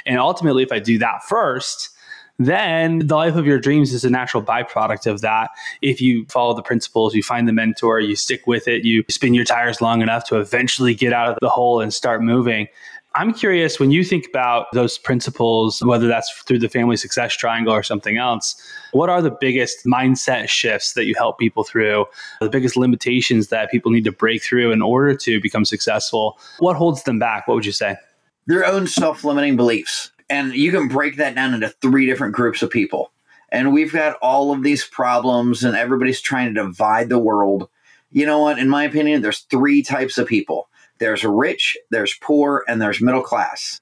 And 0.06 0.18
ultimately, 0.18 0.62
if 0.62 0.72
I 0.72 0.78
do 0.78 0.98
that 0.98 1.22
first, 1.22 1.90
then 2.38 3.00
the 3.00 3.16
life 3.16 3.34
of 3.34 3.46
your 3.46 3.58
dreams 3.58 3.92
is 3.92 4.04
a 4.04 4.10
natural 4.10 4.42
byproduct 4.42 5.10
of 5.10 5.20
that. 5.22 5.50
If 5.82 6.00
you 6.00 6.24
follow 6.26 6.54
the 6.54 6.62
principles, 6.62 7.14
you 7.14 7.22
find 7.22 7.48
the 7.48 7.52
mentor, 7.52 7.98
you 8.00 8.14
stick 8.14 8.46
with 8.46 8.68
it, 8.68 8.84
you 8.84 9.04
spin 9.08 9.34
your 9.34 9.44
tires 9.44 9.80
long 9.80 10.02
enough 10.02 10.24
to 10.28 10.38
eventually 10.38 10.94
get 10.94 11.12
out 11.12 11.28
of 11.28 11.38
the 11.40 11.48
hole 11.48 11.80
and 11.80 11.92
start 11.92 12.22
moving. 12.22 12.68
I'm 13.14 13.34
curious 13.34 13.80
when 13.80 13.90
you 13.90 14.04
think 14.04 14.28
about 14.28 14.66
those 14.72 14.98
principles, 14.98 15.82
whether 15.82 16.06
that's 16.06 16.30
through 16.46 16.60
the 16.60 16.68
family 16.68 16.96
success 16.96 17.34
triangle 17.34 17.72
or 17.72 17.82
something 17.82 18.18
else, 18.18 18.54
what 18.92 19.08
are 19.08 19.20
the 19.20 19.36
biggest 19.40 19.84
mindset 19.84 20.48
shifts 20.48 20.92
that 20.92 21.06
you 21.06 21.14
help 21.16 21.38
people 21.38 21.64
through? 21.64 22.06
The 22.40 22.50
biggest 22.50 22.76
limitations 22.76 23.48
that 23.48 23.72
people 23.72 23.90
need 23.90 24.04
to 24.04 24.12
break 24.12 24.44
through 24.44 24.70
in 24.70 24.82
order 24.82 25.16
to 25.16 25.40
become 25.40 25.64
successful? 25.64 26.38
What 26.60 26.76
holds 26.76 27.02
them 27.02 27.18
back? 27.18 27.48
What 27.48 27.54
would 27.54 27.66
you 27.66 27.72
say? 27.72 27.96
Their 28.48 28.66
own 28.66 28.86
self 28.86 29.24
limiting 29.24 29.56
beliefs. 29.56 30.10
And 30.30 30.54
you 30.54 30.72
can 30.72 30.88
break 30.88 31.16
that 31.16 31.34
down 31.34 31.54
into 31.54 31.68
three 31.68 32.06
different 32.06 32.34
groups 32.34 32.62
of 32.62 32.70
people. 32.70 33.12
And 33.50 33.72
we've 33.72 33.92
got 33.92 34.16
all 34.20 34.52
of 34.52 34.62
these 34.62 34.84
problems, 34.84 35.64
and 35.64 35.76
everybody's 35.76 36.20
trying 36.20 36.54
to 36.54 36.62
divide 36.62 37.10
the 37.10 37.18
world. 37.18 37.68
You 38.10 38.24
know 38.24 38.40
what? 38.40 38.58
In 38.58 38.68
my 38.68 38.84
opinion, 38.84 39.20
there's 39.20 39.40
three 39.40 39.82
types 39.82 40.18
of 40.18 40.26
people 40.26 40.68
there's 40.98 41.24
rich, 41.24 41.76
there's 41.90 42.14
poor, 42.20 42.64
and 42.66 42.80
there's 42.80 43.00
middle 43.00 43.22
class. 43.22 43.80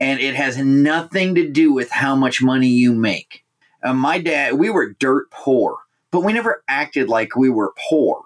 And 0.00 0.20
it 0.20 0.34
has 0.34 0.58
nothing 0.58 1.36
to 1.36 1.48
do 1.48 1.72
with 1.72 1.90
how 1.90 2.14
much 2.16 2.42
money 2.42 2.68
you 2.68 2.92
make. 2.92 3.44
Uh, 3.82 3.94
my 3.94 4.18
dad, 4.18 4.54
we 4.54 4.68
were 4.68 4.92
dirt 4.98 5.30
poor, 5.30 5.78
but 6.10 6.24
we 6.24 6.32
never 6.32 6.62
acted 6.68 7.08
like 7.08 7.36
we 7.36 7.48
were 7.48 7.72
poor. 7.88 8.24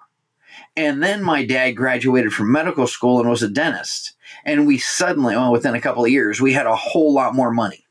And 0.75 1.01
then 1.01 1.23
my 1.23 1.45
dad 1.45 1.71
graduated 1.71 2.33
from 2.33 2.51
medical 2.51 2.87
school 2.87 3.19
and 3.19 3.29
was 3.29 3.43
a 3.43 3.47
dentist. 3.47 4.16
And 4.45 4.67
we 4.67 4.77
suddenly, 4.77 5.35
well, 5.35 5.51
within 5.51 5.75
a 5.75 5.81
couple 5.81 6.03
of 6.03 6.11
years, 6.11 6.41
we 6.41 6.53
had 6.53 6.67
a 6.67 6.75
whole 6.75 7.13
lot 7.13 7.35
more 7.35 7.51
money. 7.51 7.85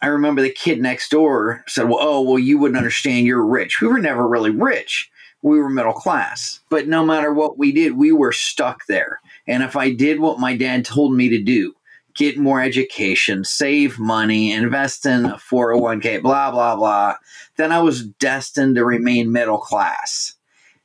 I 0.00 0.08
remember 0.08 0.42
the 0.42 0.50
kid 0.50 0.80
next 0.80 1.10
door 1.10 1.64
said, 1.68 1.88
Well, 1.88 1.98
oh, 2.00 2.20
well, 2.22 2.38
you 2.38 2.58
wouldn't 2.58 2.76
understand. 2.76 3.26
You're 3.26 3.44
rich. 3.44 3.80
We 3.80 3.88
were 3.88 4.00
never 4.00 4.26
really 4.26 4.50
rich. 4.50 5.10
We 5.42 5.58
were 5.58 5.70
middle 5.70 5.92
class. 5.92 6.60
But 6.68 6.88
no 6.88 7.04
matter 7.04 7.32
what 7.32 7.58
we 7.58 7.72
did, 7.72 7.96
we 7.96 8.12
were 8.12 8.32
stuck 8.32 8.86
there. 8.86 9.20
And 9.46 9.62
if 9.62 9.76
I 9.76 9.92
did 9.92 10.20
what 10.20 10.38
my 10.38 10.56
dad 10.56 10.84
told 10.84 11.14
me 11.14 11.28
to 11.28 11.42
do, 11.42 11.74
get 12.14 12.38
more 12.38 12.60
education, 12.60 13.44
save 13.44 13.98
money, 13.98 14.52
invest 14.52 15.06
in 15.06 15.26
a 15.26 15.34
401k, 15.34 16.22
blah, 16.22 16.50
blah, 16.50 16.76
blah, 16.76 17.16
then 17.56 17.72
I 17.72 17.80
was 17.80 18.06
destined 18.06 18.76
to 18.76 18.84
remain 18.84 19.32
middle 19.32 19.58
class. 19.58 20.34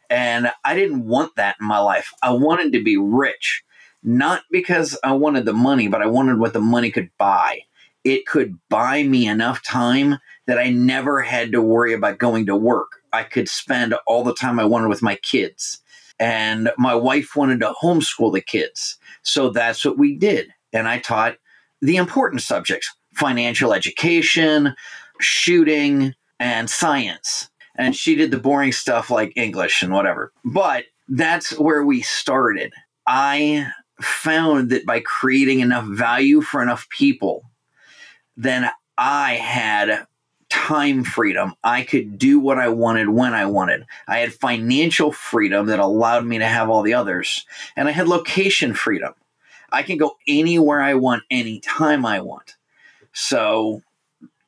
And 0.10 0.52
I 0.63 0.74
didn't 0.76 1.06
want 1.06 1.36
that 1.36 1.58
in 1.60 1.67
my 1.67 1.80
life. 1.80 2.12
I 2.24 2.32
wanted 2.32 2.72
to 2.74 2.84
be 2.84 2.98
rich, 2.98 3.63
not 4.08 4.43
because 4.50 4.98
I 5.04 5.13
wanted 5.13 5.46
the 5.46 5.54
money, 5.54 5.88
but 5.88 6.02
I 6.02 6.08
wanted 6.08 6.39
what 6.39 6.54
the 6.54 6.62
money 6.62 6.89
could 6.89 7.10
buy 7.17 7.62
it 8.08 8.26
could 8.26 8.58
buy 8.70 9.04
me 9.04 9.28
enough 9.28 9.62
time 9.63 10.17
that 10.46 10.58
I 10.58 10.70
never 10.70 11.22
had 11.22 11.52
to 11.52 11.62
worry 11.62 11.93
about 11.93 12.20
going 12.20 12.46
to 12.46 12.56
work. 12.56 12.88
I 13.12 13.24
could 13.24 13.50
spend 13.50 13.93
all 14.08 14.24
the 14.24 14.34
time 14.34 14.62
I 14.62 14.65
wanted 14.65 14.88
with 14.88 15.02
my 15.02 15.15
kids. 15.15 15.82
And 16.17 16.72
my 16.78 16.96
wife 16.96 17.36
wanted 17.36 17.60
to 17.60 17.74
homeschool 17.82 18.32
the 18.32 18.39
kids. 18.39 18.98
So 19.24 19.50
that's 19.50 19.84
what 19.84 19.98
we 19.98 20.15
did. 20.15 20.54
And 20.72 20.88
I 20.88 21.00
taught 21.00 21.36
the 21.82 21.98
important 21.98 22.41
subjects 22.41 22.89
financial 23.13 23.74
education, 23.74 24.74
shooting, 25.20 26.13
and 26.39 26.70
science. 26.70 27.50
And 27.76 27.93
she 27.93 28.15
did 28.15 28.32
the 28.32 28.39
boring 28.39 28.72
stuff 28.72 29.10
like 29.10 29.34
English 29.36 29.84
and 29.84 29.91
whatever. 29.91 30.32
But 30.46 30.86
that's 31.10 31.60
where 31.60 31.84
we 31.84 32.02
started. 32.04 32.72
I 33.06 33.67
found 34.01 34.69
that 34.69 34.86
by 34.86 34.99
creating 34.99 35.60
enough 35.60 35.86
value 35.86 36.41
for 36.41 36.62
enough 36.62 36.88
people, 36.89 37.43
then 38.36 38.69
I 38.97 39.33
had 39.33 40.05
time 40.49 41.03
freedom. 41.03 41.53
I 41.63 41.83
could 41.83 42.17
do 42.17 42.39
what 42.39 42.57
I 42.57 42.69
wanted 42.69 43.10
when 43.10 43.33
I 43.33 43.45
wanted. 43.45 43.86
I 44.07 44.19
had 44.19 44.33
financial 44.33 45.12
freedom 45.12 45.67
that 45.67 45.79
allowed 45.79 46.25
me 46.25 46.38
to 46.38 46.45
have 46.45 46.69
all 46.69 46.83
the 46.83 46.93
others. 46.93 47.45
And 47.75 47.88
I 47.88 47.91
had 47.91 48.07
location 48.07 48.73
freedom. 48.73 49.13
I 49.71 49.83
can 49.83 49.97
go 49.97 50.15
anywhere 50.27 50.81
I 50.81 50.93
want, 50.93 51.23
anytime 51.29 52.05
I 52.05 52.21
want. 52.21 52.55
So 53.13 53.81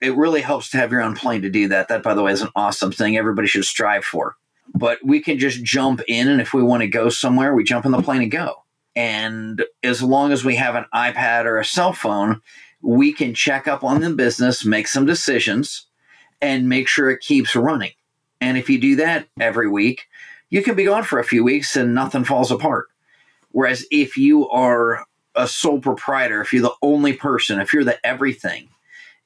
it 0.02 0.16
really 0.16 0.42
helps 0.42 0.70
to 0.70 0.78
have 0.78 0.92
your 0.92 1.02
own 1.02 1.16
plane 1.16 1.42
to 1.42 1.50
do 1.50 1.68
that. 1.70 1.90
That, 1.90 2.04
by 2.04 2.14
the 2.14 2.24
way, 2.24 2.32
is 2.32 2.42
an 2.42 2.52
awesome 2.56 2.92
thing 2.92 3.18
everybody 3.18 3.48
should 3.48 3.66
strive 3.66 4.06
for. 4.06 4.36
But 4.74 5.00
we 5.04 5.20
can 5.20 5.40
just 5.40 5.64
jump 5.64 6.02
in, 6.08 6.28
and 6.28 6.40
if 6.40 6.54
we 6.54 6.64
want 6.64 6.82
to 6.82 6.88
go 6.88 7.10
somewhere, 7.10 7.54
we 7.54 7.64
jump 7.64 7.86
in 7.86 7.92
the 7.92 8.02
plane 8.02 8.22
and 8.22 8.32
go. 8.32 8.64
And 9.00 9.64
as 9.82 10.04
long 10.04 10.34
as 10.34 10.44
we 10.44 10.58
have 10.58 10.76
an 10.76 10.84
iPad 10.94 11.46
or 11.46 11.58
a 11.58 11.64
cell 11.64 11.94
phone, 11.94 12.42
we 12.82 13.14
can 13.14 13.34
check 13.34 13.66
up 13.66 13.82
on 13.82 14.02
the 14.02 14.10
business, 14.10 14.66
make 14.66 14.90
some 14.90 15.06
decisions, 15.06 15.86
and 16.42 16.68
make 16.68 16.90
sure 16.90 17.10
it 17.10 17.22
keeps 17.22 17.56
running. 17.56 17.94
And 18.42 18.58
if 18.58 18.70
you 18.70 18.78
do 18.78 18.98
that 18.98 19.30
every 19.40 19.70
week, 19.70 20.08
you 20.50 20.62
can 20.62 20.76
be 20.76 20.84
gone 20.84 21.04
for 21.04 21.18
a 21.18 21.24
few 21.24 21.46
weeks 21.46 21.78
and 21.78 21.96
nothing 21.96 22.26
falls 22.26 22.52
apart. 22.52 22.88
Whereas 23.52 23.86
if 23.90 24.18
you 24.18 24.50
are 24.50 25.06
a 25.34 25.48
sole 25.48 25.80
proprietor, 25.80 26.42
if 26.42 26.52
you're 26.52 26.64
the 26.64 26.76
only 26.82 27.14
person, 27.14 27.62
if 27.62 27.72
you're 27.72 27.86
the 27.86 28.06
everything, 28.06 28.68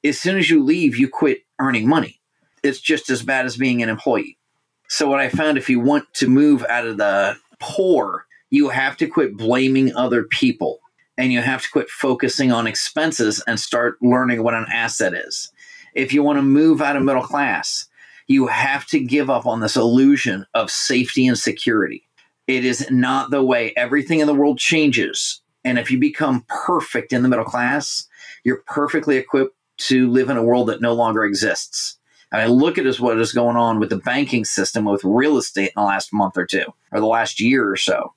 as 0.04 0.20
soon 0.20 0.38
as 0.38 0.48
you 0.48 0.62
leave, 0.62 0.96
you 0.96 1.08
quit 1.08 1.40
earning 1.58 1.88
money. 1.88 2.20
It's 2.62 2.78
just 2.78 3.10
as 3.10 3.24
bad 3.24 3.44
as 3.44 3.56
being 3.56 3.82
an 3.82 3.88
employee. 3.88 4.38
So, 4.86 5.08
what 5.08 5.18
I 5.18 5.30
found 5.30 5.58
if 5.58 5.68
you 5.68 5.80
want 5.80 6.04
to 6.14 6.28
move 6.28 6.64
out 6.68 6.86
of 6.86 6.96
the 6.96 7.36
poor, 7.58 8.26
you 8.54 8.68
have 8.68 8.96
to 8.96 9.08
quit 9.08 9.36
blaming 9.36 9.92
other 9.96 10.22
people 10.22 10.78
and 11.18 11.32
you 11.32 11.40
have 11.40 11.60
to 11.60 11.70
quit 11.70 11.90
focusing 11.90 12.52
on 12.52 12.68
expenses 12.68 13.42
and 13.48 13.58
start 13.58 14.00
learning 14.00 14.44
what 14.44 14.54
an 14.54 14.66
asset 14.72 15.12
is. 15.12 15.50
If 15.92 16.12
you 16.12 16.22
want 16.22 16.38
to 16.38 16.42
move 16.42 16.80
out 16.80 16.94
of 16.94 17.02
middle 17.02 17.24
class, 17.24 17.88
you 18.28 18.46
have 18.46 18.86
to 18.86 19.00
give 19.00 19.28
up 19.28 19.44
on 19.44 19.58
this 19.58 19.74
illusion 19.74 20.46
of 20.54 20.70
safety 20.70 21.26
and 21.26 21.36
security. 21.36 22.06
It 22.46 22.64
is 22.64 22.88
not 22.92 23.32
the 23.32 23.42
way 23.42 23.72
everything 23.76 24.20
in 24.20 24.28
the 24.28 24.34
world 24.34 24.58
changes. 24.58 25.40
And 25.64 25.76
if 25.76 25.90
you 25.90 25.98
become 25.98 26.44
perfect 26.46 27.12
in 27.12 27.24
the 27.24 27.28
middle 27.28 27.44
class, 27.44 28.06
you're 28.44 28.62
perfectly 28.68 29.16
equipped 29.16 29.56
to 29.78 30.08
live 30.12 30.30
in 30.30 30.36
a 30.36 30.44
world 30.44 30.68
that 30.68 30.80
no 30.80 30.92
longer 30.92 31.24
exists. 31.24 31.98
And 32.30 32.40
I 32.40 32.46
mean, 32.46 32.54
look 32.54 32.78
at 32.78 33.00
what 33.00 33.18
is 33.18 33.32
going 33.32 33.56
on 33.56 33.80
with 33.80 33.90
the 33.90 33.96
banking 33.96 34.44
system 34.44 34.84
with 34.84 35.02
real 35.02 35.38
estate 35.38 35.72
in 35.76 35.82
the 35.82 35.82
last 35.82 36.12
month 36.12 36.36
or 36.36 36.46
two, 36.46 36.66
or 36.92 37.00
the 37.00 37.06
last 37.06 37.40
year 37.40 37.68
or 37.68 37.76
so 37.76 38.12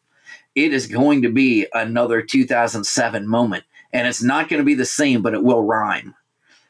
it 0.57 0.73
is 0.73 0.87
going 0.87 1.21
to 1.21 1.29
be 1.29 1.67
another 1.71 2.19
2007 2.23 3.27
moment. 3.27 3.63
And 3.93 4.07
it's 4.07 4.23
not 4.23 4.49
going 4.49 4.59
to 4.59 4.65
be 4.65 4.73
the 4.73 4.85
same, 4.85 5.21
but 5.21 5.35
it 5.35 5.43
will 5.43 5.61
rhyme. 5.61 6.15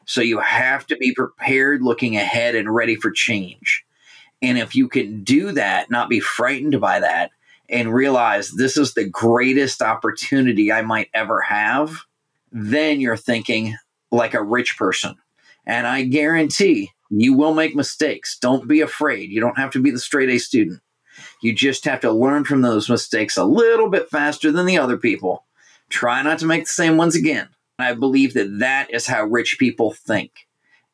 So 0.04 0.20
you 0.20 0.40
have 0.40 0.86
to 0.88 0.96
be 0.98 1.14
prepared, 1.14 1.80
looking 1.82 2.14
ahead 2.14 2.54
and 2.54 2.72
ready 2.72 2.96
for 2.96 3.10
change. 3.10 3.86
And 4.42 4.58
if 4.58 4.74
you 4.74 4.88
can 4.88 5.24
do 5.24 5.52
that, 5.52 5.90
not 5.90 6.10
be 6.10 6.20
frightened 6.20 6.78
by 6.82 7.00
that, 7.00 7.30
and 7.70 7.92
realize 7.92 8.50
this 8.50 8.76
is 8.76 8.92
the 8.92 9.08
greatest 9.08 9.80
opportunity 9.80 10.70
I 10.70 10.82
might 10.82 11.08
ever 11.14 11.40
have, 11.40 12.02
then 12.52 13.00
you're 13.00 13.16
thinking 13.16 13.74
like 14.10 14.34
a 14.34 14.42
rich 14.42 14.76
person. 14.76 15.16
And 15.66 15.86
I 15.86 16.02
guarantee 16.02 16.92
you 17.08 17.32
will 17.32 17.54
make 17.54 17.74
mistakes. 17.74 18.38
Don't 18.38 18.68
be 18.68 18.82
afraid. 18.82 19.30
You 19.30 19.40
don't 19.40 19.58
have 19.58 19.70
to 19.70 19.80
be 19.80 19.90
the 19.90 19.98
straight 19.98 20.28
A 20.28 20.38
student. 20.38 20.82
You 21.40 21.52
just 21.52 21.84
have 21.84 22.00
to 22.00 22.12
learn 22.12 22.44
from 22.44 22.62
those 22.62 22.88
mistakes 22.88 23.36
a 23.36 23.44
little 23.44 23.88
bit 23.88 24.10
faster 24.10 24.50
than 24.50 24.66
the 24.66 24.78
other 24.78 24.96
people. 24.96 25.44
Try 25.88 26.22
not 26.22 26.38
to 26.40 26.46
make 26.46 26.64
the 26.64 26.70
same 26.70 26.96
ones 26.96 27.14
again. 27.14 27.48
I 27.78 27.94
believe 27.94 28.34
that 28.34 28.58
that 28.58 28.92
is 28.92 29.06
how 29.06 29.24
rich 29.24 29.56
people 29.58 29.92
think. 29.92 30.46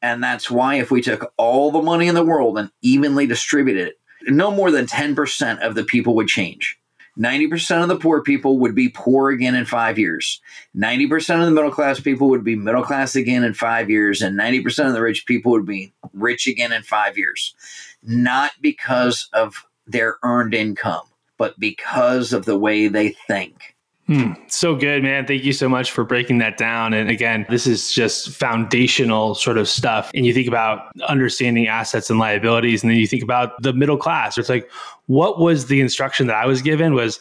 And 0.02 0.22
that's 0.22 0.50
why 0.50 0.74
if 0.76 0.90
we 0.90 1.00
took 1.00 1.32
all 1.38 1.70
the 1.70 1.80
money 1.80 2.08
in 2.08 2.14
the 2.14 2.24
world 2.24 2.58
and 2.58 2.70
evenly 2.82 3.26
distributed 3.26 3.88
it, 3.88 3.98
no 4.26 4.50
more 4.50 4.70
than 4.70 4.86
10% 4.86 5.60
of 5.60 5.74
the 5.74 5.84
people 5.84 6.14
would 6.16 6.28
change. 6.28 6.78
90% 7.18 7.82
of 7.82 7.88
the 7.88 7.96
poor 7.96 8.22
people 8.22 8.58
would 8.58 8.74
be 8.74 8.88
poor 8.88 9.30
again 9.30 9.54
in 9.54 9.64
five 9.64 9.98
years. 9.98 10.40
90% 10.76 11.40
of 11.40 11.46
the 11.46 11.52
middle 11.52 11.70
class 11.70 12.00
people 12.00 12.28
would 12.28 12.42
be 12.42 12.56
middle 12.56 12.82
class 12.82 13.14
again 13.14 13.44
in 13.44 13.54
five 13.54 13.88
years. 13.88 14.20
And 14.20 14.38
90% 14.38 14.88
of 14.88 14.92
the 14.92 15.00
rich 15.00 15.24
people 15.24 15.52
would 15.52 15.66
be 15.66 15.92
rich 16.12 16.46
again 16.46 16.72
in 16.72 16.82
five 16.82 17.16
years. 17.16 17.54
Not 18.02 18.52
because 18.60 19.28
of 19.32 19.64
their 19.86 20.16
earned 20.22 20.54
income, 20.54 21.06
but 21.38 21.58
because 21.58 22.32
of 22.32 22.44
the 22.44 22.58
way 22.58 22.88
they 22.88 23.10
think. 23.26 23.74
Hmm. 24.06 24.32
So 24.48 24.74
good, 24.74 25.02
man. 25.02 25.26
Thank 25.26 25.44
you 25.44 25.54
so 25.54 25.66
much 25.66 25.90
for 25.90 26.04
breaking 26.04 26.36
that 26.38 26.58
down. 26.58 26.92
And 26.92 27.08
again, 27.08 27.46
this 27.48 27.66
is 27.66 27.90
just 27.90 28.28
foundational 28.30 29.34
sort 29.34 29.56
of 29.56 29.66
stuff. 29.66 30.10
And 30.14 30.26
you 30.26 30.34
think 30.34 30.46
about 30.46 30.90
understanding 31.08 31.68
assets 31.68 32.10
and 32.10 32.18
liabilities, 32.18 32.82
and 32.82 32.90
then 32.90 32.98
you 32.98 33.06
think 33.06 33.22
about 33.22 33.62
the 33.62 33.72
middle 33.72 33.96
class. 33.96 34.36
It's 34.36 34.50
like, 34.50 34.70
what 35.06 35.38
was 35.38 35.68
the 35.68 35.80
instruction 35.80 36.26
that 36.26 36.36
I 36.36 36.44
was 36.44 36.60
given 36.60 36.92
was 36.92 37.18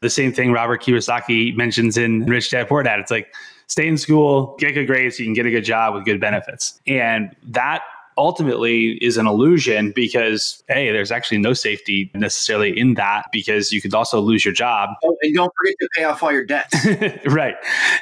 the 0.00 0.08
same 0.08 0.32
thing 0.32 0.50
Robert 0.50 0.82
Kiyosaki 0.82 1.54
mentions 1.56 1.98
in 1.98 2.24
Rich 2.24 2.50
Dad 2.50 2.68
Poor 2.68 2.82
Dad. 2.82 3.00
It's 3.00 3.10
like, 3.10 3.34
stay 3.66 3.86
in 3.86 3.98
school, 3.98 4.56
get 4.58 4.72
good 4.72 4.86
grades 4.86 5.16
so 5.16 5.22
you 5.22 5.26
can 5.26 5.34
get 5.34 5.44
a 5.46 5.50
good 5.50 5.64
job 5.64 5.94
with 5.94 6.06
good 6.06 6.20
benefits. 6.20 6.80
And 6.86 7.34
that 7.48 7.82
ultimately 8.16 8.92
is 9.02 9.16
an 9.16 9.26
illusion 9.26 9.92
because 9.94 10.62
hey 10.68 10.90
there's 10.92 11.10
actually 11.10 11.38
no 11.38 11.52
safety 11.52 12.10
necessarily 12.14 12.78
in 12.78 12.94
that 12.94 13.26
because 13.32 13.72
you 13.72 13.80
could 13.80 13.94
also 13.94 14.20
lose 14.20 14.44
your 14.44 14.54
job. 14.54 14.90
Oh, 15.04 15.16
and 15.22 15.34
don't 15.34 15.52
forget 15.56 15.74
to 15.80 15.88
pay 15.94 16.04
off 16.04 16.22
all 16.22 16.32
your 16.32 16.44
debts. 16.44 16.74
Right. 17.24 17.54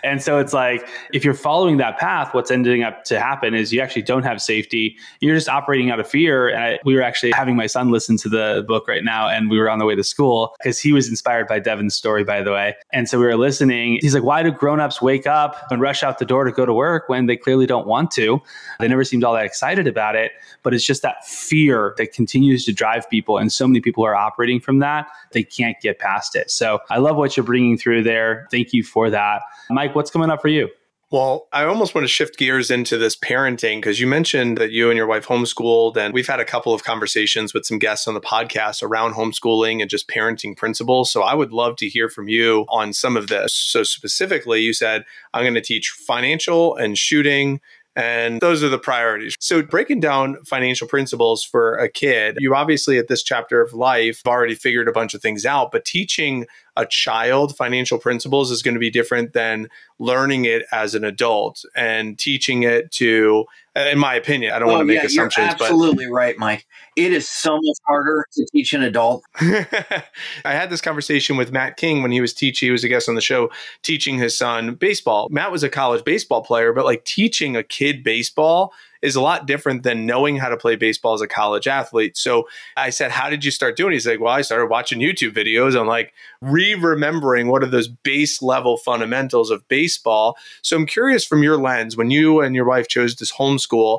And 0.03 0.23
so 0.23 0.39
it's 0.39 0.53
like 0.53 0.87
if 1.13 1.25
you're 1.25 1.35
following 1.35 1.77
that 1.79 1.99
path 1.99 2.35
what's 2.35 2.51
ending 2.51 2.83
up 2.83 3.05
to 3.05 3.19
happen 3.19 3.55
is 3.55 3.73
you 3.73 3.81
actually 3.81 4.03
don't 4.03 4.25
have 4.25 4.43
safety. 4.43 4.97
You're 5.21 5.35
just 5.35 5.49
operating 5.49 5.91
out 5.91 6.01
of 6.01 6.09
fear. 6.09 6.49
And 6.49 6.63
I, 6.63 6.79
we 6.85 6.95
were 6.95 7.03
actually 7.03 7.33
having 7.33 7.57
my 7.57 7.67
son 7.67 7.91
listen 7.91 8.17
to 8.19 8.29
the 8.29 8.65
book 8.67 8.89
right 8.89 9.05
now 9.05 9.29
and 9.29 9.49
we 9.49 9.59
were 9.59 9.71
on 9.71 9.79
the 9.79 9.87
way 9.87 9.95
to 9.95 10.05
school 10.05 10.55
because 10.59 10.79
he 10.79 10.93
was 10.93 11.09
inspired 11.09 11.49
by 11.49 11.61
devin's 11.61 11.95
story 11.95 12.25
by 12.25 12.43
the 12.43 12.53
way. 12.53 12.75
And 12.93 13.09
so 13.09 13.19
we 13.19 13.25
were 13.25 13.37
listening. 13.37 13.99
He's 14.01 14.15
like 14.15 14.25
why 14.25 14.43
do 14.43 14.51
grown-ups 14.51 15.01
wake 15.01 15.27
up 15.27 15.57
and 15.71 15.81
rush 15.81 16.03
out 16.03 16.19
the 16.19 16.27
door 16.27 16.45
to 16.45 16.53
go 16.53 16.67
to 16.67 16.75
work 16.75 17.09
when 17.09 17.27
they 17.27 17.37
clearly 17.37 17.67
don't 17.67 17.87
want 17.87 18.11
to? 18.13 18.41
They 18.81 18.89
never 18.89 19.05
seemed 19.05 19.25
all 19.25 19.35
that 19.35 19.47
excited 19.47 19.87
about 19.87 20.02
about 20.03 20.17
it, 20.17 20.33
but 20.63 20.75
it's 20.75 20.85
just 20.85 21.03
that 21.03 21.25
fear 21.25 21.95
that 21.99 22.13
continues 22.13 22.65
to 22.65 22.73
drive 22.73 23.09
people. 23.09 23.39
And 23.39 23.53
so 23.53 23.67
many 23.67 23.81
people 23.81 24.05
are 24.05 24.15
operating 24.15 24.61
from 24.61 24.81
that, 24.81 25.09
they 25.33 25.45
can't 25.45 25.77
get 25.81 25.99
past 25.99 26.35
it. 26.35 26.51
So 26.51 26.81
I 26.91 26.99
love 26.99 27.17
what 27.17 27.37
you're 27.37 27.45
bringing 27.45 27.79
through 27.79 28.03
there. 28.03 28.49
Thank 28.51 28.73
you 28.73 28.83
for 28.83 29.11
that. 29.11 29.43
Mike, 29.71 29.95
what's 29.95 30.11
coming 30.11 30.31
up 30.31 30.43
for 30.43 30.49
you? 30.49 30.69
Well, 31.13 31.47
I 31.53 31.65
almost 31.67 31.95
want 31.95 32.05
to 32.05 32.09
shift 32.09 32.39
gears 32.39 32.71
into 32.71 32.97
this 32.97 33.15
parenting 33.15 33.77
because 33.77 34.01
you 34.01 34.07
mentioned 34.07 34.57
that 34.57 34.71
you 34.71 34.89
and 34.89 34.97
your 34.97 35.07
wife 35.07 35.27
homeschooled, 35.27 35.99
and 35.99 36.15
we've 36.15 36.27
had 36.27 36.41
a 36.41 36.45
couple 36.45 36.73
of 36.73 36.85
conversations 36.85 37.53
with 37.53 37.67
some 37.67 37.79
guests 37.79 38.09
on 38.09 38.15
the 38.15 38.21
podcast 38.21 38.83
around 38.83 39.13
homeschooling 39.13 39.83
and 39.83 39.91
just 39.91 40.09
parenting 40.09 40.57
principles. 40.57 41.13
So 41.13 41.21
I 41.21 41.35
would 41.35 41.53
love 41.53 41.77
to 41.77 41.87
hear 41.87 42.09
from 42.09 42.29
you 42.29 42.65
on 42.71 42.95
some 42.95 43.19
of 43.19 43.27
this. 43.27 43.53
So, 43.53 43.83
specifically, 43.83 44.63
you 44.63 44.73
said, 44.73 45.05
I'm 45.35 45.45
going 45.45 45.53
to 45.53 45.61
teach 45.61 45.91
financial 45.91 46.77
and 46.77 46.97
shooting 46.97 47.61
And 47.95 48.41
those 48.41 48.63
are 48.63 48.69
the 48.69 48.79
priorities. 48.79 49.35
So, 49.39 49.63
breaking 49.63 50.01
down 50.01 50.43
financial 50.45 50.89
principles 50.89 51.45
for 51.45 51.77
a 51.77 51.91
kid, 51.91 52.39
you 52.41 52.55
obviously 52.55 52.99
at 52.99 53.09
this 53.09 53.23
chapter 53.23 53.61
of 53.61 53.75
life 53.75 54.23
have 54.25 54.33
already 54.33 54.55
figured 54.55 54.89
a 54.89 54.93
bunch 54.93 55.13
of 55.13 55.21
things 55.21 55.45
out, 55.45 55.71
but 55.73 55.85
teaching 55.85 56.47
a 56.77 56.87
child 56.87 57.57
financial 57.57 57.99
principles 57.99 58.51
is 58.51 58.63
going 58.63 58.75
to 58.75 58.81
be 58.81 58.91
different 58.91 59.33
than 59.33 59.69
learning 59.99 60.45
it 60.45 60.63
as 60.73 60.95
an 60.95 61.05
adult 61.05 61.65
and 61.77 62.19
teaching 62.19 62.63
it 62.63 62.91
to 62.91 63.45
in 63.77 63.99
my 63.99 64.15
opinion 64.15 64.53
i 64.53 64.59
don't 64.59 64.69
oh, 64.69 64.73
want 64.73 64.81
to 64.81 64.85
make 64.85 64.97
yeah, 64.99 65.07
assumptions 65.07 65.47
you're 65.47 65.69
absolutely 65.69 66.07
but 66.07 66.13
right 66.13 66.39
mike. 66.39 66.67
It 66.95 67.15
is 67.15 67.27
so 67.27 67.55
much 67.55 67.79
harder 67.87 68.27
to 68.35 68.47
teach 68.53 68.75
an 68.75 68.83
adult. 68.83 69.25
I 69.41 70.03
had 70.45 70.69
this 70.69 70.83
conversation 70.83 71.37
with 71.37 71.53
matt 71.53 71.77
king 71.77 72.03
when 72.03 72.13
he 72.13 72.21
was 72.21 72.35
teaching 72.35 72.67
he 72.67 72.71
was 72.71 72.85
a 72.85 72.89
guest 72.89 73.09
on 73.09 73.15
the 73.15 73.21
show 73.21 73.51
teaching 73.83 74.19
his 74.19 74.37
son 74.37 74.75
baseball. 74.75 75.29
Matt 75.31 75.53
was 75.53 75.63
a 75.63 75.71
college 75.71 76.05
baseball 76.05 76.43
player 76.43 76.73
but 76.73 76.85
like 76.85 77.05
teaching 77.05 77.57
a 77.57 77.63
kid 77.63 78.03
baseball 78.05 78.73
is 79.03 79.17
a 79.17 79.21
lot 79.21 79.47
different 79.47 79.83
than 79.83 80.07
knowing 80.07 80.37
how 80.37 80.49
to 80.49 80.57
play 80.57 80.77
baseball 80.77 81.15
as 81.15 81.21
a 81.21 81.27
college 81.27 81.67
athlete. 81.67 82.17
So 82.17 82.49
I 82.77 82.91
said, 82.91 83.11
How 83.11 83.29
did 83.29 83.45
you 83.45 83.51
start 83.51 83.77
doing? 83.77 83.93
He's 83.93 84.07
like, 84.07 84.21
Well, 84.21 84.33
I 84.33 84.43
started 84.43 84.71
watching 84.71 85.01
YouTube 85.01 85.33
videos. 85.33 85.79
I'm 85.79 85.87
like 85.87 86.13
re 86.41 86.75
remembering 86.75 87.49
what 87.49 87.63
are 87.63 87.69
those 87.69 87.89
base 87.89 88.41
level 88.41 88.77
fundamentals 88.77 89.51
of 89.51 89.67
baseball. 89.69 90.37
So 90.63 90.77
I'm 90.77 90.87
curious 90.87 91.25
from 91.25 91.43
your 91.43 91.59
lens, 91.59 91.97
when 91.97 92.11
you 92.11 92.41
and 92.41 92.55
your 92.55 92.65
wife 92.65 92.89
chose 92.89 93.17
this 93.17 93.33
homeschool, 93.33 93.99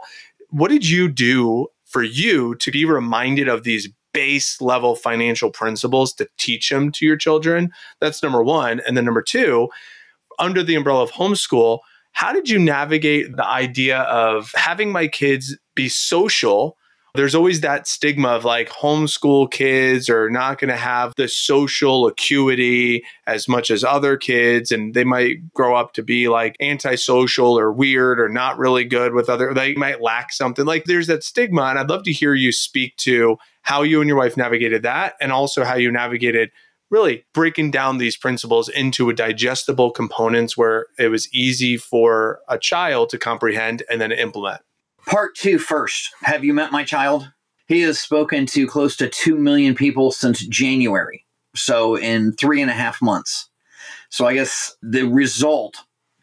what 0.50 0.70
did 0.70 0.88
you 0.88 1.10
do 1.10 1.68
for 1.86 2.04
you 2.04 2.56
to 2.56 2.72
be 2.72 2.86
reminded 2.86 3.48
of 3.48 3.64
these 3.64 3.90
base 4.14 4.62
level 4.62 4.96
financial 4.96 5.50
principles 5.50 6.14
to 6.14 6.28
teach 6.38 6.70
them 6.70 6.92
to 6.94 7.06
your 7.06 7.18
children? 7.18 7.72
That's 8.00 8.24
number 8.24 8.44
one. 8.44 8.82
And 8.88 8.96
then 8.96 9.06
number 9.06 9.24
two, 9.24 9.70
under 10.40 10.64
the 10.64 10.76
umbrella 10.76 11.04
of 11.04 11.12
homeschool, 11.12 11.80
how 12.14 12.32
did 12.32 12.50
you 12.50 12.58
navigate 12.58 13.36
the 13.36 13.46
idea 13.46 14.00
of 14.02 14.52
having 14.56 14.92
my 14.92 15.08
kids 15.08 15.58
be 15.76 15.90
social? 15.90 16.78
There's 17.16 17.36
always 17.36 17.62
that 17.62 17.88
stigma 17.88 18.30
of 18.30 18.44
like 18.44 18.70
homeschool 18.70 19.52
kids 19.52 20.10
are 20.10 20.32
not 20.32 20.60
going 20.60 20.70
to 20.70 20.78
have 20.78 21.14
the 21.16 21.28
social 21.28 22.08
acuity 22.08 23.04
as 23.28 23.48
much 23.48 23.70
as 23.70 23.84
other 23.84 24.18
kids, 24.18 24.72
and 24.72 24.96
they 24.96 25.04
might 25.04 25.54
grow 25.54 25.76
up 25.76 25.94
to 25.94 26.02
be 26.02 26.28
like 26.28 26.56
antisocial 26.60 27.58
or 27.58 27.72
weird 27.72 28.20
or 28.20 28.30
not 28.30 28.58
really 28.58 28.84
good 28.84 29.14
with 29.14 29.30
other, 29.30 29.54
they 29.54 29.76
might 29.76 30.02
lack 30.02 30.34
something. 30.34 30.66
Like 30.66 30.86
there's 30.86 31.08
that 31.08 31.24
stigma. 31.24 31.64
And 31.64 31.78
I'd 31.78 31.90
love 31.90 32.04
to 32.04 32.14
hear 32.14 32.34
you 32.34 32.52
speak 32.52 32.96
to 32.98 33.38
how 33.62 33.84
you 33.84 34.02
and 34.02 34.08
your 34.08 34.18
wife 34.18 34.36
navigated 34.36 34.82
that 34.84 35.14
and 35.22 35.32
also 35.32 35.64
how 35.64 35.76
you 35.76 35.92
navigated 35.92 36.52
really 36.94 37.26
breaking 37.34 37.72
down 37.72 37.98
these 37.98 38.16
principles 38.16 38.70
into 38.70 39.10
a 39.10 39.14
digestible 39.14 39.90
components 39.90 40.56
where 40.56 40.86
it 41.00 41.08
was 41.08 41.28
easy 41.34 41.76
for 41.76 42.40
a 42.48 42.60
child 42.60 43.10
to 43.10 43.18
comprehend 43.18 43.82
and 43.90 44.00
then 44.00 44.12
implement. 44.12 44.62
Part 45.08 45.36
two 45.36 45.58
first. 45.58 46.12
Have 46.22 46.46
you 46.46 46.54
met 46.54 46.72
my 46.72 46.84
child? 46.84 47.32
He 47.68 47.82
has 47.82 48.00
spoken 48.00 48.46
to 48.48 48.68
close 48.68 48.96
to 48.98 49.10
2 49.10 49.36
million 49.36 49.74
people 49.74 50.12
since 50.12 50.46
January. 50.46 51.26
So, 51.56 51.96
in 51.96 52.34
three 52.34 52.62
and 52.62 52.70
a 52.70 52.74
half 52.74 53.02
months. 53.02 53.50
So, 54.10 54.26
I 54.26 54.34
guess 54.34 54.76
the 54.82 55.04
result 55.04 55.76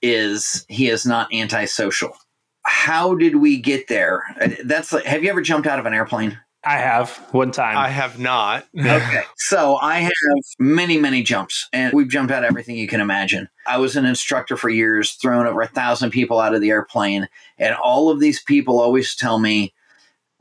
is 0.03 0.65
he 0.69 0.89
is 0.89 1.05
not 1.05 1.33
antisocial. 1.33 2.17
How 2.63 3.15
did 3.15 3.37
we 3.37 3.59
get 3.59 3.89
there? 3.89 4.23
That's 4.65 4.93
like, 4.93 5.05
have 5.05 5.23
you 5.23 5.31
ever 5.31 5.43
jumped 5.43 5.69
out 5.69 5.79
of 5.79 5.87
an 5.87 5.95
airplane? 5.95 6.39
I 6.63 6.77
have 6.77 7.17
one 7.33 7.53
time. 7.53 7.77
I 7.79 7.89
have 7.89 8.19
not. 8.19 8.67
okay. 8.79 9.23
So 9.37 9.77
I 9.77 10.01
have 10.01 10.13
many, 10.59 10.97
many 10.99 11.23
jumps, 11.23 11.69
and 11.73 11.93
we've 11.93 12.09
jumped 12.09 12.31
out 12.31 12.45
everything 12.45 12.77
you 12.77 12.87
can 12.87 13.01
imagine. 13.01 13.49
I 13.67 13.79
was 13.79 13.97
an 13.97 14.05
instructor 14.05 14.57
for 14.57 14.69
years, 14.69 15.13
thrown 15.15 15.47
over 15.47 15.63
a 15.63 15.67
thousand 15.67 16.11
people 16.11 16.39
out 16.39 16.55
of 16.55 16.61
the 16.61 16.71
airplane, 16.71 17.29
and 17.59 17.75
all 17.75 18.11
of 18.11 18.21
these 18.21 18.41
people 18.43 18.79
always 18.79 19.17
tell 19.17 19.39
me, 19.39 19.73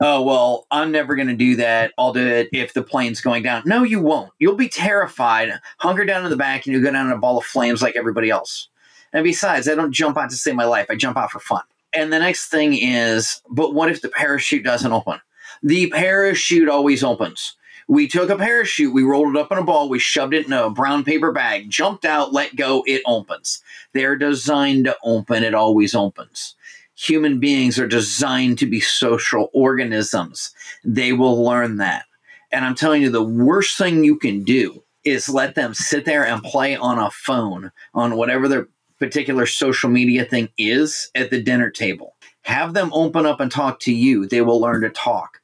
Oh, 0.02 0.22
well, 0.22 0.66
I'm 0.70 0.92
never 0.92 1.14
going 1.14 1.28
to 1.28 1.36
do 1.36 1.56
that. 1.56 1.92
I'll 1.98 2.14
do 2.14 2.26
it 2.26 2.48
if 2.54 2.72
the 2.72 2.82
plane's 2.82 3.20
going 3.20 3.42
down. 3.42 3.62
No, 3.66 3.82
you 3.82 4.00
won't. 4.00 4.32
You'll 4.38 4.54
be 4.54 4.68
terrified, 4.68 5.52
hunker 5.78 6.06
down 6.06 6.24
in 6.24 6.30
the 6.30 6.38
back, 6.38 6.64
and 6.64 6.72
you'll 6.72 6.82
go 6.82 6.90
down 6.90 7.06
in 7.06 7.12
a 7.12 7.18
ball 7.18 7.36
of 7.36 7.44
flames 7.44 7.82
like 7.82 7.96
everybody 7.96 8.30
else. 8.30 8.68
And 9.12 9.24
besides, 9.24 9.68
I 9.68 9.74
don't 9.74 9.92
jump 9.92 10.16
out 10.16 10.30
to 10.30 10.36
save 10.36 10.54
my 10.54 10.64
life, 10.64 10.86
I 10.88 10.94
jump 10.94 11.18
out 11.18 11.30
for 11.30 11.40
fun. 11.40 11.62
And 11.92 12.12
the 12.12 12.18
next 12.18 12.48
thing 12.48 12.74
is, 12.74 13.42
but 13.50 13.74
what 13.74 13.90
if 13.90 14.00
the 14.00 14.08
parachute 14.08 14.64
doesn't 14.64 14.92
open? 14.92 15.20
The 15.62 15.90
parachute 15.90 16.68
always 16.68 17.04
opens. 17.04 17.56
We 17.88 18.06
took 18.06 18.30
a 18.30 18.36
parachute, 18.36 18.94
we 18.94 19.02
rolled 19.02 19.34
it 19.34 19.40
up 19.40 19.50
in 19.50 19.58
a 19.58 19.64
ball, 19.64 19.88
we 19.88 19.98
shoved 19.98 20.32
it 20.32 20.46
in 20.46 20.52
a 20.52 20.70
brown 20.70 21.02
paper 21.02 21.32
bag, 21.32 21.70
jumped 21.70 22.04
out, 22.04 22.32
let 22.32 22.54
go, 22.54 22.84
it 22.86 23.02
opens. 23.04 23.62
They're 23.92 24.16
designed 24.16 24.84
to 24.84 24.96
open, 25.02 25.42
it 25.42 25.54
always 25.54 25.94
opens. 25.94 26.54
Human 26.94 27.40
beings 27.40 27.78
are 27.78 27.88
designed 27.88 28.58
to 28.58 28.66
be 28.66 28.78
social 28.78 29.50
organisms. 29.52 30.54
They 30.84 31.12
will 31.12 31.42
learn 31.42 31.78
that. 31.78 32.04
And 32.52 32.64
I'm 32.64 32.74
telling 32.74 33.02
you, 33.02 33.10
the 33.10 33.22
worst 33.22 33.76
thing 33.76 34.04
you 34.04 34.16
can 34.16 34.44
do 34.44 34.84
is 35.04 35.28
let 35.28 35.54
them 35.54 35.74
sit 35.74 36.04
there 36.04 36.26
and 36.26 36.42
play 36.42 36.76
on 36.76 36.98
a 36.98 37.10
phone 37.10 37.72
on 37.94 38.16
whatever 38.16 38.48
their 38.48 38.68
particular 38.98 39.46
social 39.46 39.88
media 39.88 40.24
thing 40.24 40.50
is 40.58 41.10
at 41.14 41.30
the 41.30 41.42
dinner 41.42 41.70
table. 41.70 42.14
Have 42.42 42.74
them 42.74 42.92
open 42.92 43.26
up 43.26 43.40
and 43.40 43.50
talk 43.50 43.80
to 43.80 43.92
you. 43.92 44.26
They 44.26 44.42
will 44.42 44.60
learn 44.60 44.82
to 44.82 44.90
talk. 44.90 45.39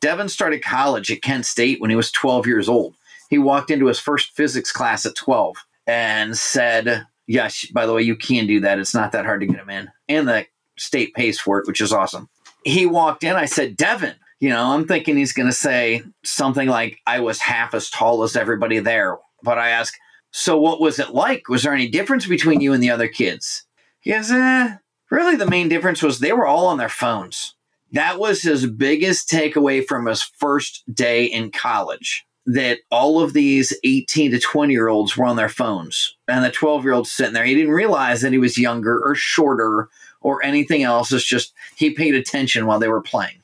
Devin 0.00 0.28
started 0.28 0.62
college 0.62 1.10
at 1.10 1.22
Kent 1.22 1.46
State 1.46 1.80
when 1.80 1.90
he 1.90 1.96
was 1.96 2.10
12 2.10 2.46
years 2.46 2.68
old. 2.68 2.94
He 3.28 3.38
walked 3.38 3.70
into 3.70 3.86
his 3.86 4.00
first 4.00 4.34
physics 4.34 4.72
class 4.72 5.06
at 5.06 5.14
12 5.14 5.56
and 5.86 6.36
said, 6.36 7.06
Yes, 7.26 7.66
by 7.66 7.86
the 7.86 7.92
way, 7.92 8.02
you 8.02 8.16
can 8.16 8.46
do 8.46 8.60
that. 8.60 8.80
It's 8.80 8.94
not 8.94 9.12
that 9.12 9.24
hard 9.24 9.40
to 9.40 9.46
get 9.46 9.60
him 9.60 9.70
in. 9.70 9.88
And 10.08 10.26
the 10.26 10.46
state 10.76 11.14
pays 11.14 11.38
for 11.38 11.60
it, 11.60 11.66
which 11.66 11.80
is 11.80 11.92
awesome. 11.92 12.28
He 12.64 12.86
walked 12.86 13.22
in. 13.22 13.36
I 13.36 13.44
said, 13.44 13.76
Devin, 13.76 14.16
you 14.40 14.48
know, 14.48 14.72
I'm 14.72 14.86
thinking 14.86 15.16
he's 15.16 15.32
going 15.32 15.48
to 15.48 15.54
say 15.54 16.02
something 16.24 16.66
like, 16.66 16.98
I 17.06 17.20
was 17.20 17.38
half 17.38 17.72
as 17.72 17.88
tall 17.88 18.24
as 18.24 18.34
everybody 18.34 18.80
there. 18.80 19.18
But 19.44 19.58
I 19.58 19.68
asked, 19.68 19.96
So 20.32 20.58
what 20.58 20.80
was 20.80 20.98
it 20.98 21.10
like? 21.10 21.48
Was 21.48 21.62
there 21.62 21.72
any 21.72 21.88
difference 21.88 22.26
between 22.26 22.60
you 22.60 22.72
and 22.72 22.82
the 22.82 22.90
other 22.90 23.08
kids? 23.08 23.64
He 24.00 24.10
goes, 24.10 24.30
eh, 24.32 24.76
Really, 25.10 25.36
the 25.36 25.46
main 25.46 25.68
difference 25.68 26.02
was 26.02 26.18
they 26.18 26.32
were 26.32 26.46
all 26.46 26.66
on 26.66 26.78
their 26.78 26.88
phones. 26.88 27.54
That 27.92 28.18
was 28.18 28.42
his 28.42 28.66
biggest 28.66 29.28
takeaway 29.28 29.84
from 29.84 30.06
his 30.06 30.22
first 30.22 30.82
day 30.92 31.24
in 31.24 31.50
college 31.50 32.24
that 32.46 32.78
all 32.90 33.20
of 33.20 33.32
these 33.32 33.76
18 33.84 34.30
to 34.32 34.40
20 34.40 34.72
year 34.72 34.88
olds 34.88 35.16
were 35.16 35.26
on 35.26 35.36
their 35.36 35.48
phones 35.48 36.16
and 36.28 36.44
the 36.44 36.50
12 36.50 36.84
year 36.84 36.92
old 36.92 37.06
sitting 37.06 37.34
there. 37.34 37.44
He 37.44 37.54
didn't 37.54 37.72
realize 37.72 38.22
that 38.22 38.32
he 38.32 38.38
was 38.38 38.58
younger 38.58 39.00
or 39.04 39.14
shorter 39.14 39.88
or 40.20 40.42
anything 40.42 40.82
else. 40.82 41.12
It's 41.12 41.24
just 41.24 41.52
he 41.76 41.90
paid 41.90 42.14
attention 42.14 42.66
while 42.66 42.78
they 42.78 42.88
were 42.88 43.02
playing. 43.02 43.42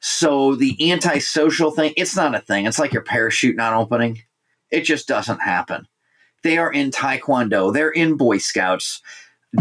So 0.00 0.54
the 0.54 0.92
antisocial 0.92 1.70
thing, 1.70 1.94
it's 1.96 2.16
not 2.16 2.34
a 2.34 2.40
thing. 2.40 2.66
It's 2.66 2.78
like 2.78 2.92
your 2.92 3.02
parachute 3.02 3.56
not 3.56 3.74
opening. 3.74 4.22
It 4.70 4.82
just 4.82 5.08
doesn't 5.08 5.40
happen. 5.40 5.86
They 6.42 6.58
are 6.58 6.70
in 6.70 6.90
Taekwondo, 6.90 7.72
they're 7.72 7.90
in 7.90 8.16
Boy 8.16 8.38
Scouts. 8.38 9.00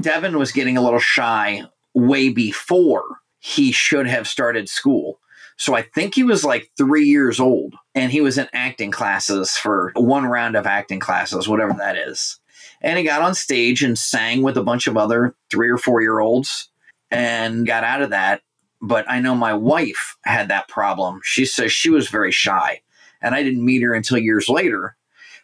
Devin 0.02 0.38
was 0.38 0.52
getting 0.52 0.76
a 0.76 0.82
little 0.82 1.00
shy 1.00 1.64
way 1.94 2.30
before 2.30 3.06
he 3.44 3.74
should 3.74 4.08
have 4.08 4.26
started 4.26 4.70
school. 4.70 5.20
So 5.58 5.76
I 5.76 5.82
think 5.82 6.16
he 6.16 6.24
was 6.24 6.46
like 6.46 6.72
three 6.78 7.04
years 7.04 7.42
old 7.42 7.76
and 7.94 8.10
he 8.10 8.22
was 8.22 8.38
in 8.38 8.48
acting 8.54 8.90
classes 8.90 9.58
for 9.58 9.92
one 9.98 10.24
round 10.26 10.56
of 10.56 10.66
acting 10.66 11.02
classes, 11.02 11.46
whatever 11.46 11.74
that 11.74 11.98
is. 11.98 12.40
And 12.82 12.98
he 12.98 13.04
got 13.04 13.22
on 13.22 13.36
stage 13.36 13.84
and 13.84 14.00
sang 14.00 14.44
with 14.44 14.56
a 14.56 14.64
bunch 14.64 14.88
of 14.88 14.96
other 14.96 15.36
three 15.52 15.70
or 15.70 15.78
four 15.78 16.02
year 16.02 16.22
olds 16.22 16.70
and 17.12 17.68
got 17.68 17.84
out 17.84 18.02
of 18.02 18.12
that. 18.12 18.44
But 18.82 19.04
I 19.10 19.20
know 19.20 19.36
my 19.36 19.54
wife 19.54 20.16
had 20.24 20.48
that 20.48 20.70
problem. 20.70 21.20
She 21.22 21.46
says 21.46 21.74
she 21.74 21.90
was 21.90 22.08
very 22.08 22.32
shy. 22.32 22.82
And 23.22 23.36
I 23.36 23.44
didn't 23.44 23.66
meet 23.66 23.84
her 23.84 23.94
until 23.94 24.20
years 24.20 24.48
later. 24.48 24.96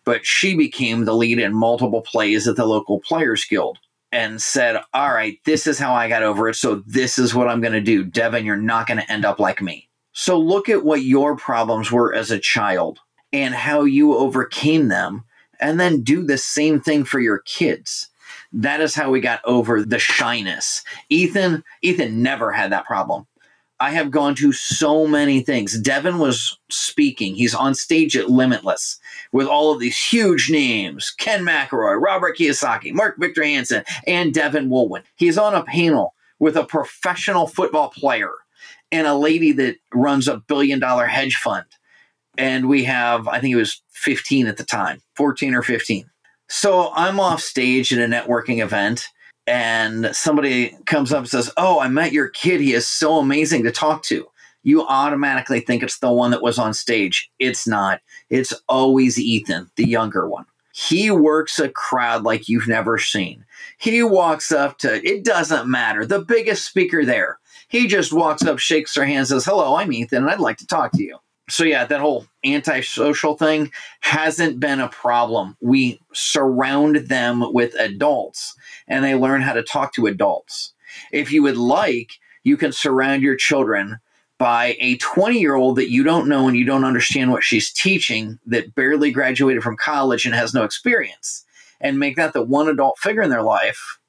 But 0.05 0.25
she 0.25 0.55
became 0.55 1.03
the 1.03 1.15
lead 1.15 1.37
in 1.37 1.53
multiple 1.53 2.01
plays 2.01 2.47
at 2.47 2.55
the 2.55 2.65
local 2.65 3.01
Players 3.01 3.43
Guild 3.43 3.77
and 4.11 4.41
said, 4.41 4.81
All 4.93 5.13
right, 5.13 5.37
this 5.45 5.67
is 5.67 5.79
how 5.79 5.93
I 5.93 6.09
got 6.09 6.23
over 6.23 6.49
it. 6.49 6.55
So 6.55 6.83
this 6.85 7.17
is 7.17 7.35
what 7.35 7.47
I'm 7.47 7.61
going 7.61 7.73
to 7.73 7.81
do. 7.81 8.03
Devin, 8.03 8.45
you're 8.45 8.55
not 8.55 8.87
going 8.87 8.99
to 8.99 9.11
end 9.11 9.25
up 9.25 9.39
like 9.39 9.61
me. 9.61 9.89
So 10.11 10.37
look 10.37 10.69
at 10.69 10.83
what 10.83 11.03
your 11.03 11.35
problems 11.35 11.91
were 11.91 12.13
as 12.13 12.31
a 12.31 12.39
child 12.39 12.99
and 13.31 13.53
how 13.53 13.83
you 13.83 14.15
overcame 14.15 14.87
them, 14.87 15.23
and 15.59 15.79
then 15.79 16.01
do 16.01 16.25
the 16.25 16.37
same 16.37 16.81
thing 16.81 17.03
for 17.03 17.19
your 17.19 17.39
kids. 17.39 18.09
That 18.51 18.81
is 18.81 18.95
how 18.95 19.11
we 19.11 19.19
got 19.21 19.41
over 19.45 19.83
the 19.83 19.99
shyness. 19.99 20.83
Ethan, 21.09 21.63
Ethan 21.83 22.23
never 22.23 22.51
had 22.51 22.71
that 22.71 22.85
problem. 22.85 23.27
I 23.81 23.91
have 23.91 24.11
gone 24.11 24.35
to 24.35 24.51
so 24.51 25.07
many 25.07 25.41
things. 25.41 25.79
Devin 25.79 26.19
was 26.19 26.59
speaking. 26.69 27.35
He's 27.35 27.55
on 27.55 27.75
stage 27.75 28.17
at 28.17 28.29
Limitless 28.29 28.99
with 29.31 29.47
all 29.47 29.71
of 29.71 29.79
these 29.79 29.97
huge 29.97 30.49
names 30.49 31.11
Ken 31.17 31.45
McElroy, 31.45 32.01
Robert 32.01 32.37
Kiyosaki, 32.37 32.93
Mark 32.93 33.15
Victor 33.17 33.43
Hansen, 33.43 33.83
and 34.05 34.33
Devin 34.33 34.69
Wohlwend. 34.69 35.03
He's 35.15 35.37
on 35.37 35.55
a 35.55 35.63
panel 35.63 36.13
with 36.39 36.57
a 36.57 36.65
professional 36.65 37.47
football 37.47 37.89
player 37.89 38.31
and 38.91 39.07
a 39.07 39.15
lady 39.15 39.51
that 39.53 39.77
runs 39.93 40.27
a 40.27 40.37
billion 40.37 40.79
dollar 40.79 41.05
hedge 41.05 41.35
fund. 41.35 41.65
And 42.37 42.67
we 42.67 42.83
have, 42.85 43.27
I 43.27 43.39
think 43.39 43.53
it 43.53 43.57
was 43.57 43.81
15 43.91 44.47
at 44.47 44.57
the 44.57 44.63
time, 44.63 45.01
14 45.15 45.53
or 45.53 45.61
15. 45.61 46.09
So 46.47 46.91
I'm 46.95 47.19
off 47.19 47.41
stage 47.41 47.93
at 47.93 47.99
a 47.99 48.11
networking 48.11 48.63
event 48.63 49.07
and 49.49 50.15
somebody 50.15 50.77
comes 50.85 51.11
up 51.11 51.19
and 51.19 51.29
says, 51.29 51.51
Oh, 51.57 51.79
I 51.79 51.87
met 51.87 52.13
your 52.13 52.29
kid. 52.29 52.61
He 52.61 52.73
is 52.73 52.87
so 52.87 53.17
amazing 53.17 53.63
to 53.63 53.71
talk 53.71 54.03
to. 54.03 54.27
You 54.61 54.85
automatically 54.85 55.59
think 55.59 55.81
it's 55.81 55.97
the 55.97 56.11
one 56.11 56.29
that 56.31 56.43
was 56.43 56.59
on 56.59 56.73
stage. 56.75 57.31
It's 57.39 57.67
not. 57.67 58.01
It's 58.29 58.53
always 58.67 59.17
Ethan, 59.17 59.71
the 59.75 59.87
younger 59.87 60.29
one. 60.29 60.45
He 60.71 61.09
works 61.09 61.57
a 61.57 61.69
crowd 61.69 62.23
like 62.23 62.47
you've 62.47 62.67
never 62.67 62.99
seen. 62.99 63.43
He 63.79 64.03
walks 64.03 64.51
up 64.51 64.77
to, 64.79 65.03
it 65.03 65.23
doesn't 65.23 65.67
matter, 65.67 66.05
the 66.05 66.21
biggest 66.21 66.65
speaker 66.65 67.03
there. 67.03 67.39
He 67.69 67.87
just 67.87 68.13
walks 68.13 68.43
up, 68.45 68.59
shakes 68.59 68.93
their 68.93 69.05
hand, 69.05 69.27
says, 69.27 69.45
Hello, 69.45 69.75
I'm 69.75 69.91
Ethan, 69.91 70.23
and 70.23 70.29
I'd 70.29 70.39
like 70.39 70.57
to 70.57 70.67
talk 70.67 70.91
to 70.91 71.03
you. 71.03 71.17
So, 71.49 71.63
yeah, 71.63 71.85
that 71.85 71.99
whole 71.99 72.27
antisocial 72.45 73.35
thing 73.35 73.71
hasn't 74.01 74.59
been 74.59 74.79
a 74.79 74.89
problem. 74.89 75.57
We 75.61 75.99
surround 76.13 76.95
them 77.07 77.53
with 77.53 77.73
adults 77.75 78.55
and 78.87 79.03
they 79.03 79.15
learn 79.15 79.41
how 79.41 79.53
to 79.53 79.63
talk 79.63 79.93
to 79.93 80.07
adults. 80.07 80.73
If 81.11 81.31
you 81.31 81.43
would 81.43 81.57
like, 81.57 82.11
you 82.43 82.57
can 82.57 82.71
surround 82.71 83.23
your 83.23 83.35
children 83.35 83.99
by 84.37 84.77
a 84.79 84.97
20 84.97 85.39
year 85.39 85.55
old 85.55 85.75
that 85.75 85.91
you 85.91 86.03
don't 86.03 86.29
know 86.29 86.47
and 86.47 86.55
you 86.55 86.65
don't 86.65 86.85
understand 86.85 87.31
what 87.31 87.43
she's 87.43 87.71
teaching 87.71 88.39
that 88.45 88.73
barely 88.73 89.11
graduated 89.11 89.61
from 89.61 89.75
college 89.75 90.25
and 90.25 90.33
has 90.33 90.53
no 90.53 90.63
experience 90.63 91.45
and 91.81 91.99
make 91.99 92.15
that 92.15 92.33
the 92.33 92.41
one 92.41 92.69
adult 92.69 92.97
figure 92.97 93.21
in 93.21 93.29
their 93.29 93.43
life. 93.43 93.99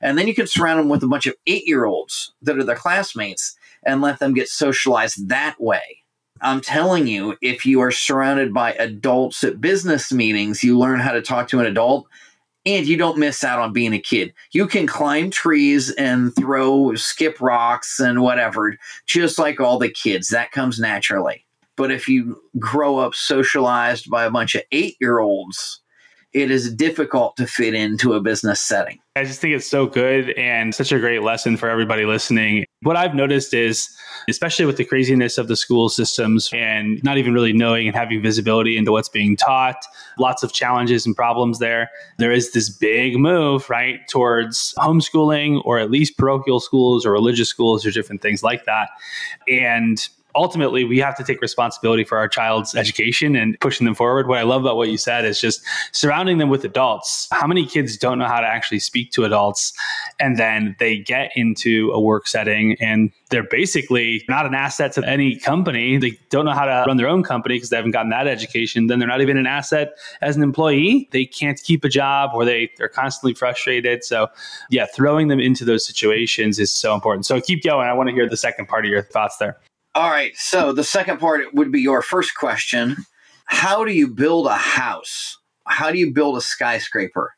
And 0.00 0.18
then 0.18 0.26
you 0.26 0.34
can 0.34 0.46
surround 0.46 0.80
them 0.80 0.88
with 0.88 1.02
a 1.02 1.08
bunch 1.08 1.26
of 1.26 1.34
eight 1.46 1.66
year 1.66 1.84
olds 1.84 2.32
that 2.42 2.58
are 2.58 2.64
their 2.64 2.76
classmates 2.76 3.56
and 3.84 4.02
let 4.02 4.18
them 4.18 4.34
get 4.34 4.48
socialized 4.48 5.28
that 5.28 5.60
way. 5.60 6.02
I'm 6.40 6.60
telling 6.60 7.06
you, 7.06 7.36
if 7.40 7.64
you 7.64 7.80
are 7.80 7.90
surrounded 7.90 8.52
by 8.52 8.72
adults 8.74 9.42
at 9.44 9.60
business 9.60 10.12
meetings, 10.12 10.62
you 10.62 10.78
learn 10.78 11.00
how 11.00 11.12
to 11.12 11.22
talk 11.22 11.48
to 11.48 11.60
an 11.60 11.66
adult 11.66 12.06
and 12.66 12.86
you 12.86 12.96
don't 12.96 13.18
miss 13.18 13.44
out 13.44 13.60
on 13.60 13.72
being 13.72 13.94
a 13.94 13.98
kid. 13.98 14.34
You 14.52 14.66
can 14.66 14.86
climb 14.86 15.30
trees 15.30 15.90
and 15.92 16.34
throw, 16.34 16.94
skip 16.96 17.40
rocks 17.40 18.00
and 18.00 18.20
whatever, 18.20 18.76
just 19.06 19.38
like 19.38 19.60
all 19.60 19.78
the 19.78 19.88
kids. 19.88 20.28
That 20.28 20.50
comes 20.50 20.80
naturally. 20.80 21.44
But 21.76 21.92
if 21.92 22.08
you 22.08 22.42
grow 22.58 22.98
up 22.98 23.14
socialized 23.14 24.10
by 24.10 24.24
a 24.24 24.30
bunch 24.30 24.54
of 24.54 24.62
eight 24.72 24.96
year 25.00 25.20
olds, 25.20 25.80
it 26.32 26.50
is 26.50 26.72
difficult 26.74 27.36
to 27.36 27.46
fit 27.46 27.74
into 27.74 28.12
a 28.12 28.20
business 28.20 28.60
setting. 28.60 28.98
I 29.16 29.24
just 29.24 29.40
think 29.40 29.54
it's 29.54 29.66
so 29.66 29.86
good 29.86 30.30
and 30.30 30.74
such 30.74 30.92
a 30.92 30.98
great 30.98 31.22
lesson 31.22 31.56
for 31.56 31.70
everybody 31.70 32.04
listening. 32.04 32.66
What 32.82 32.96
I've 32.96 33.14
noticed 33.14 33.54
is, 33.54 33.88
especially 34.28 34.66
with 34.66 34.76
the 34.76 34.84
craziness 34.84 35.38
of 35.38 35.48
the 35.48 35.56
school 35.56 35.88
systems 35.88 36.50
and 36.52 37.02
not 37.02 37.16
even 37.16 37.32
really 37.32 37.54
knowing 37.54 37.86
and 37.86 37.96
having 37.96 38.20
visibility 38.20 38.76
into 38.76 38.92
what's 38.92 39.08
being 39.08 39.36
taught, 39.36 39.82
lots 40.18 40.42
of 40.42 40.52
challenges 40.52 41.06
and 41.06 41.16
problems 41.16 41.58
there. 41.58 41.88
There 42.18 42.32
is 42.32 42.52
this 42.52 42.68
big 42.68 43.16
move, 43.16 43.70
right, 43.70 44.00
towards 44.08 44.74
homeschooling 44.76 45.62
or 45.64 45.78
at 45.78 45.90
least 45.90 46.18
parochial 46.18 46.60
schools 46.60 47.06
or 47.06 47.12
religious 47.12 47.48
schools 47.48 47.86
or 47.86 47.90
different 47.90 48.20
things 48.20 48.42
like 48.42 48.66
that. 48.66 48.90
And 49.48 50.06
ultimately 50.36 50.84
we 50.84 50.98
have 50.98 51.16
to 51.16 51.24
take 51.24 51.40
responsibility 51.40 52.04
for 52.04 52.18
our 52.18 52.28
child's 52.28 52.74
education 52.74 53.34
and 53.34 53.58
pushing 53.60 53.84
them 53.84 53.94
forward. 53.94 54.28
What 54.28 54.38
I 54.38 54.42
love 54.42 54.62
about 54.62 54.76
what 54.76 54.88
you 54.88 54.98
said 54.98 55.24
is 55.24 55.40
just 55.40 55.62
surrounding 55.92 56.38
them 56.38 56.48
with 56.48 56.64
adults. 56.64 57.26
How 57.32 57.46
many 57.46 57.66
kids 57.66 57.96
don't 57.96 58.18
know 58.18 58.26
how 58.26 58.40
to 58.40 58.46
actually 58.46 58.80
speak 58.80 59.10
to 59.12 59.24
adults 59.24 59.72
and 60.20 60.38
then 60.38 60.76
they 60.78 60.98
get 60.98 61.30
into 61.34 61.90
a 61.92 62.00
work 62.00 62.28
setting 62.28 62.76
and 62.80 63.10
they're 63.30 63.42
basically 63.42 64.24
not 64.28 64.46
an 64.46 64.54
asset 64.54 64.92
to 64.92 65.08
any 65.08 65.36
company. 65.36 65.96
They 65.96 66.18
don't 66.30 66.44
know 66.44 66.52
how 66.52 66.64
to 66.64 66.84
run 66.86 66.96
their 66.96 67.08
own 67.08 67.22
company 67.22 67.56
because 67.56 67.70
they 67.70 67.76
haven't 67.76 67.90
gotten 67.90 68.10
that 68.10 68.28
education. 68.28 68.86
Then 68.86 68.98
they're 68.98 69.08
not 69.08 69.20
even 69.20 69.36
an 69.36 69.46
asset 69.46 69.96
as 70.20 70.36
an 70.36 70.42
employee. 70.42 71.08
They 71.10 71.24
can't 71.24 71.60
keep 71.60 71.84
a 71.84 71.88
job 71.88 72.30
or 72.34 72.44
they, 72.44 72.70
they're 72.78 72.88
constantly 72.88 73.34
frustrated. 73.34 74.04
So, 74.04 74.28
yeah, 74.70 74.86
throwing 74.94 75.28
them 75.28 75.40
into 75.40 75.64
those 75.64 75.84
situations 75.84 76.58
is 76.58 76.72
so 76.72 76.94
important. 76.94 77.26
So, 77.26 77.40
keep 77.40 77.64
going. 77.64 77.88
I 77.88 77.92
want 77.92 78.08
to 78.08 78.14
hear 78.14 78.28
the 78.28 78.36
second 78.36 78.66
part 78.66 78.84
of 78.84 78.90
your 78.90 79.02
thoughts 79.02 79.38
there. 79.38 79.56
All 79.96 80.10
right. 80.10 80.36
So 80.36 80.74
the 80.74 80.84
second 80.84 81.20
part 81.20 81.54
would 81.54 81.72
be 81.72 81.80
your 81.80 82.02
first 82.02 82.34
question. 82.34 82.98
How 83.46 83.82
do 83.82 83.92
you 83.92 84.06
build 84.06 84.46
a 84.46 84.52
house? 84.52 85.38
How 85.66 85.90
do 85.90 85.96
you 85.96 86.12
build 86.12 86.36
a 86.36 86.42
skyscraper? 86.42 87.32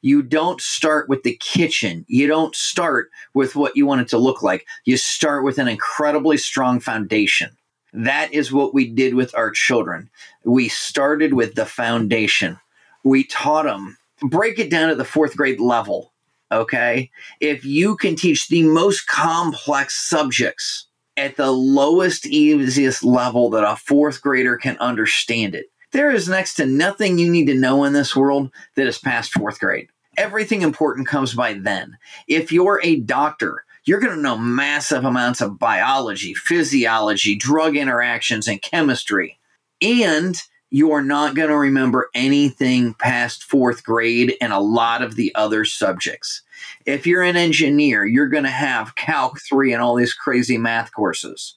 You 0.00 0.22
don't 0.22 0.58
start 0.58 1.10
with 1.10 1.22
the 1.22 1.36
kitchen. 1.36 2.06
You 2.08 2.28
don't 2.28 2.56
start 2.56 3.10
with 3.34 3.56
what 3.56 3.76
you 3.76 3.84
want 3.84 4.00
it 4.00 4.08
to 4.08 4.16
look 4.16 4.42
like. 4.42 4.66
You 4.86 4.96
start 4.96 5.44
with 5.44 5.58
an 5.58 5.68
incredibly 5.68 6.38
strong 6.38 6.80
foundation. 6.80 7.50
That 7.92 8.32
is 8.32 8.50
what 8.50 8.72
we 8.72 8.88
did 8.88 9.12
with 9.12 9.34
our 9.34 9.50
children. 9.50 10.08
We 10.44 10.70
started 10.70 11.34
with 11.34 11.56
the 11.56 11.66
foundation. 11.66 12.58
We 13.04 13.24
taught 13.24 13.66
them, 13.66 13.98
break 14.22 14.58
it 14.58 14.70
down 14.70 14.88
to 14.88 14.94
the 14.94 15.04
fourth 15.04 15.36
grade 15.36 15.60
level. 15.60 16.10
Okay. 16.50 17.10
If 17.40 17.66
you 17.66 17.98
can 17.98 18.16
teach 18.16 18.48
the 18.48 18.62
most 18.62 19.08
complex 19.08 20.08
subjects, 20.08 20.86
at 21.16 21.36
the 21.36 21.50
lowest, 21.50 22.26
easiest 22.26 23.04
level 23.04 23.50
that 23.50 23.64
a 23.64 23.76
fourth 23.76 24.22
grader 24.22 24.56
can 24.56 24.76
understand 24.78 25.54
it. 25.54 25.66
There 25.92 26.10
is 26.10 26.28
next 26.28 26.54
to 26.54 26.66
nothing 26.66 27.18
you 27.18 27.30
need 27.30 27.46
to 27.46 27.54
know 27.54 27.84
in 27.84 27.92
this 27.92 28.16
world 28.16 28.50
that 28.76 28.86
is 28.86 28.98
past 28.98 29.32
fourth 29.32 29.60
grade. 29.60 29.88
Everything 30.16 30.62
important 30.62 31.06
comes 31.06 31.34
by 31.34 31.54
then. 31.54 31.96
If 32.28 32.50
you're 32.50 32.80
a 32.82 32.96
doctor, 32.96 33.64
you're 33.84 34.00
going 34.00 34.14
to 34.14 34.22
know 34.22 34.38
massive 34.38 35.04
amounts 35.04 35.40
of 35.40 35.58
biology, 35.58 36.34
physiology, 36.34 37.34
drug 37.34 37.76
interactions, 37.76 38.48
and 38.48 38.62
chemistry. 38.62 39.38
And 39.80 40.36
you 40.70 40.92
are 40.92 41.02
not 41.02 41.34
going 41.34 41.50
to 41.50 41.56
remember 41.56 42.08
anything 42.14 42.94
past 42.94 43.44
fourth 43.44 43.84
grade 43.84 44.34
and 44.40 44.52
a 44.52 44.60
lot 44.60 45.02
of 45.02 45.16
the 45.16 45.34
other 45.34 45.66
subjects. 45.66 46.42
If 46.86 47.06
you're 47.06 47.22
an 47.22 47.36
engineer, 47.36 48.04
you're 48.04 48.28
going 48.28 48.44
to 48.44 48.50
have 48.50 48.96
Calc 48.96 49.38
3 49.40 49.72
and 49.72 49.82
all 49.82 49.94
these 49.94 50.14
crazy 50.14 50.58
math 50.58 50.92
courses, 50.92 51.56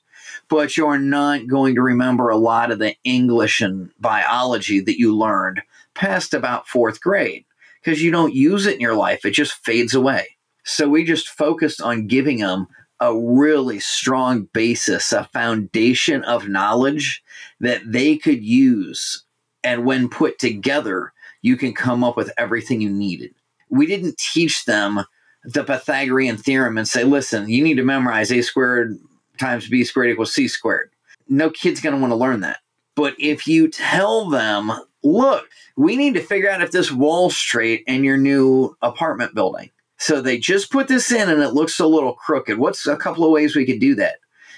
but 0.49 0.77
you're 0.77 0.99
not 0.99 1.47
going 1.47 1.75
to 1.75 1.81
remember 1.81 2.29
a 2.29 2.37
lot 2.37 2.71
of 2.71 2.79
the 2.79 2.95
English 3.03 3.61
and 3.61 3.91
biology 3.99 4.79
that 4.79 4.99
you 4.99 5.15
learned 5.15 5.61
past 5.93 6.33
about 6.33 6.67
fourth 6.67 7.01
grade 7.01 7.45
because 7.83 8.01
you 8.01 8.11
don't 8.11 8.33
use 8.33 8.65
it 8.65 8.75
in 8.75 8.81
your 8.81 8.95
life. 8.95 9.25
It 9.25 9.31
just 9.31 9.53
fades 9.53 9.93
away. 9.93 10.27
So 10.63 10.89
we 10.89 11.03
just 11.03 11.29
focused 11.29 11.81
on 11.81 12.07
giving 12.07 12.39
them 12.39 12.67
a 12.99 13.15
really 13.15 13.79
strong 13.79 14.47
basis, 14.53 15.11
a 15.11 15.25
foundation 15.25 16.23
of 16.23 16.47
knowledge 16.47 17.23
that 17.59 17.81
they 17.85 18.17
could 18.17 18.43
use. 18.43 19.23
And 19.63 19.85
when 19.85 20.09
put 20.09 20.39
together, 20.39 21.13
you 21.41 21.57
can 21.57 21.73
come 21.73 22.03
up 22.03 22.17
with 22.17 22.31
everything 22.37 22.81
you 22.81 22.89
needed 22.89 23.34
we 23.69 23.85
didn't 23.85 24.17
teach 24.17 24.65
them 24.65 25.05
the 25.43 25.63
Pythagorean 25.63 26.37
theorem 26.37 26.77
and 26.77 26.87
say, 26.87 27.03
listen, 27.03 27.49
you 27.49 27.63
need 27.63 27.75
to 27.75 27.83
memorize 27.83 28.31
a 28.31 28.41
squared 28.41 28.97
times 29.37 29.67
b 29.67 29.83
squared 29.83 30.09
equals 30.09 30.33
c 30.33 30.47
squared. 30.47 30.89
No 31.27 31.49
kid's 31.49 31.81
going 31.81 31.95
to 31.95 32.01
want 32.01 32.11
to 32.11 32.15
learn 32.15 32.41
that. 32.41 32.59
But 32.95 33.15
if 33.19 33.47
you 33.47 33.67
tell 33.67 34.29
them, 34.29 34.71
look, 35.03 35.47
we 35.75 35.95
need 35.97 36.13
to 36.13 36.21
figure 36.21 36.49
out 36.49 36.61
if 36.61 36.71
this 36.71 36.91
wall's 36.91 37.35
straight 37.35 37.83
in 37.87 38.03
your 38.03 38.17
new 38.17 38.75
apartment 38.81 39.35
building. 39.35 39.69
So 39.97 40.21
they 40.21 40.37
just 40.37 40.71
put 40.71 40.87
this 40.87 41.11
in 41.11 41.29
and 41.29 41.41
it 41.41 41.53
looks 41.53 41.79
a 41.79 41.87
little 41.87 42.13
crooked. 42.13 42.57
What's 42.57 42.85
a 42.87 42.97
couple 42.97 43.25
of 43.25 43.31
ways 43.31 43.55
we 43.55 43.65
could 43.65 43.79
do 43.79 43.95
that? 43.95 44.15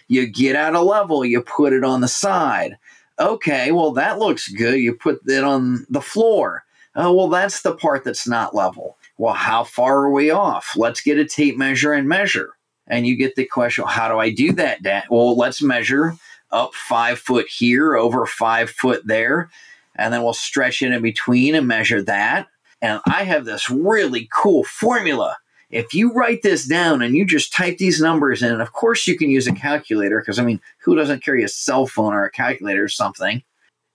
You 0.07 0.27
get 0.27 0.55
out 0.55 0.75
a 0.75 0.81
level, 0.81 1.25
you 1.25 1.41
put 1.41 1.73
it 1.73 1.83
on 1.83 2.01
the 2.01 2.07
side. 2.07 2.77
Okay, 3.19 3.71
well, 3.71 3.91
that 3.93 4.19
looks 4.19 4.47
good. 4.47 4.75
You 4.75 4.93
put 4.93 5.21
it 5.27 5.43
on 5.43 5.85
the 5.89 6.01
floor. 6.01 6.63
Oh, 6.99 7.13
well, 7.13 7.27
that's 7.29 7.61
the 7.61 7.75
part 7.75 8.03
that's 8.03 8.27
not 8.27 8.55
level. 8.55 8.97
Well, 9.19 9.35
how 9.35 9.63
far 9.63 9.99
are 9.99 10.11
we 10.11 10.31
off? 10.31 10.73
Let's 10.75 10.99
get 10.99 11.19
a 11.19 11.25
tape 11.25 11.55
measure 11.55 11.93
and 11.93 12.09
measure. 12.09 12.53
And 12.87 13.05
you 13.05 13.15
get 13.15 13.35
the 13.35 13.45
question, 13.45 13.85
how 13.87 14.07
do 14.07 14.17
I 14.17 14.31
do 14.31 14.51
that, 14.53 14.81
Dad? 14.81 15.03
Well, 15.11 15.37
let's 15.37 15.61
measure 15.61 16.15
up 16.51 16.73
five 16.73 17.19
foot 17.19 17.47
here, 17.47 17.95
over 17.95 18.25
five 18.25 18.71
foot 18.71 19.05
there. 19.05 19.49
And 19.95 20.11
then 20.11 20.23
we'll 20.23 20.33
stretch 20.33 20.81
it 20.81 20.91
in 20.91 21.01
between 21.03 21.53
and 21.53 21.67
measure 21.67 22.01
that. 22.03 22.47
And 22.81 22.99
I 23.07 23.23
have 23.23 23.45
this 23.45 23.69
really 23.69 24.27
cool 24.33 24.63
formula. 24.63 25.37
If 25.69 25.93
you 25.93 26.13
write 26.13 26.41
this 26.43 26.65
down 26.65 27.01
and 27.01 27.15
you 27.15 27.25
just 27.25 27.53
type 27.53 27.77
these 27.77 28.01
numbers 28.01 28.41
in, 28.41 28.51
and 28.51 28.61
of 28.61 28.73
course 28.73 29.05
you 29.05 29.17
can 29.17 29.29
use 29.29 29.47
a 29.47 29.53
calculator, 29.53 30.19
because 30.19 30.39
I 30.39 30.43
mean, 30.43 30.61
who 30.79 30.95
doesn't 30.95 31.23
carry 31.23 31.43
a 31.43 31.49
cell 31.49 31.85
phone 31.85 32.13
or 32.13 32.23
a 32.23 32.31
calculator 32.31 32.83
or 32.83 32.89
something? 32.89 33.43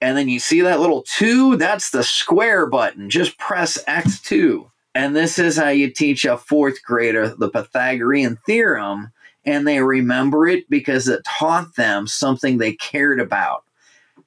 And 0.03 0.19
then 0.19 0.29
you 0.29 0.41
see 0.41 0.63
that 0.63 0.81
little 0.81 1.05
two, 1.07 1.57
that's 1.57 1.91
the 1.91 2.03
square 2.03 2.67
button. 2.67 3.09
Just 3.09 3.39
press 3.39 3.83
X2. 3.85 4.69
And 4.97 5.15
this 5.15 5.39
is 5.39 5.57
how 5.57 5.69
you 5.69 5.93
teach 5.93 6.25
a 6.25 6.37
fourth 6.37 6.83
grader 6.83 7.29
the 7.29 7.49
Pythagorean 7.49 8.37
theorem. 8.45 9.13
And 9.45 9.65
they 9.65 9.81
remember 9.81 10.49
it 10.49 10.69
because 10.69 11.07
it 11.07 11.23
taught 11.25 11.77
them 11.77 12.09
something 12.09 12.59
they 12.59 12.73
cared 12.73 13.21
about 13.21 13.63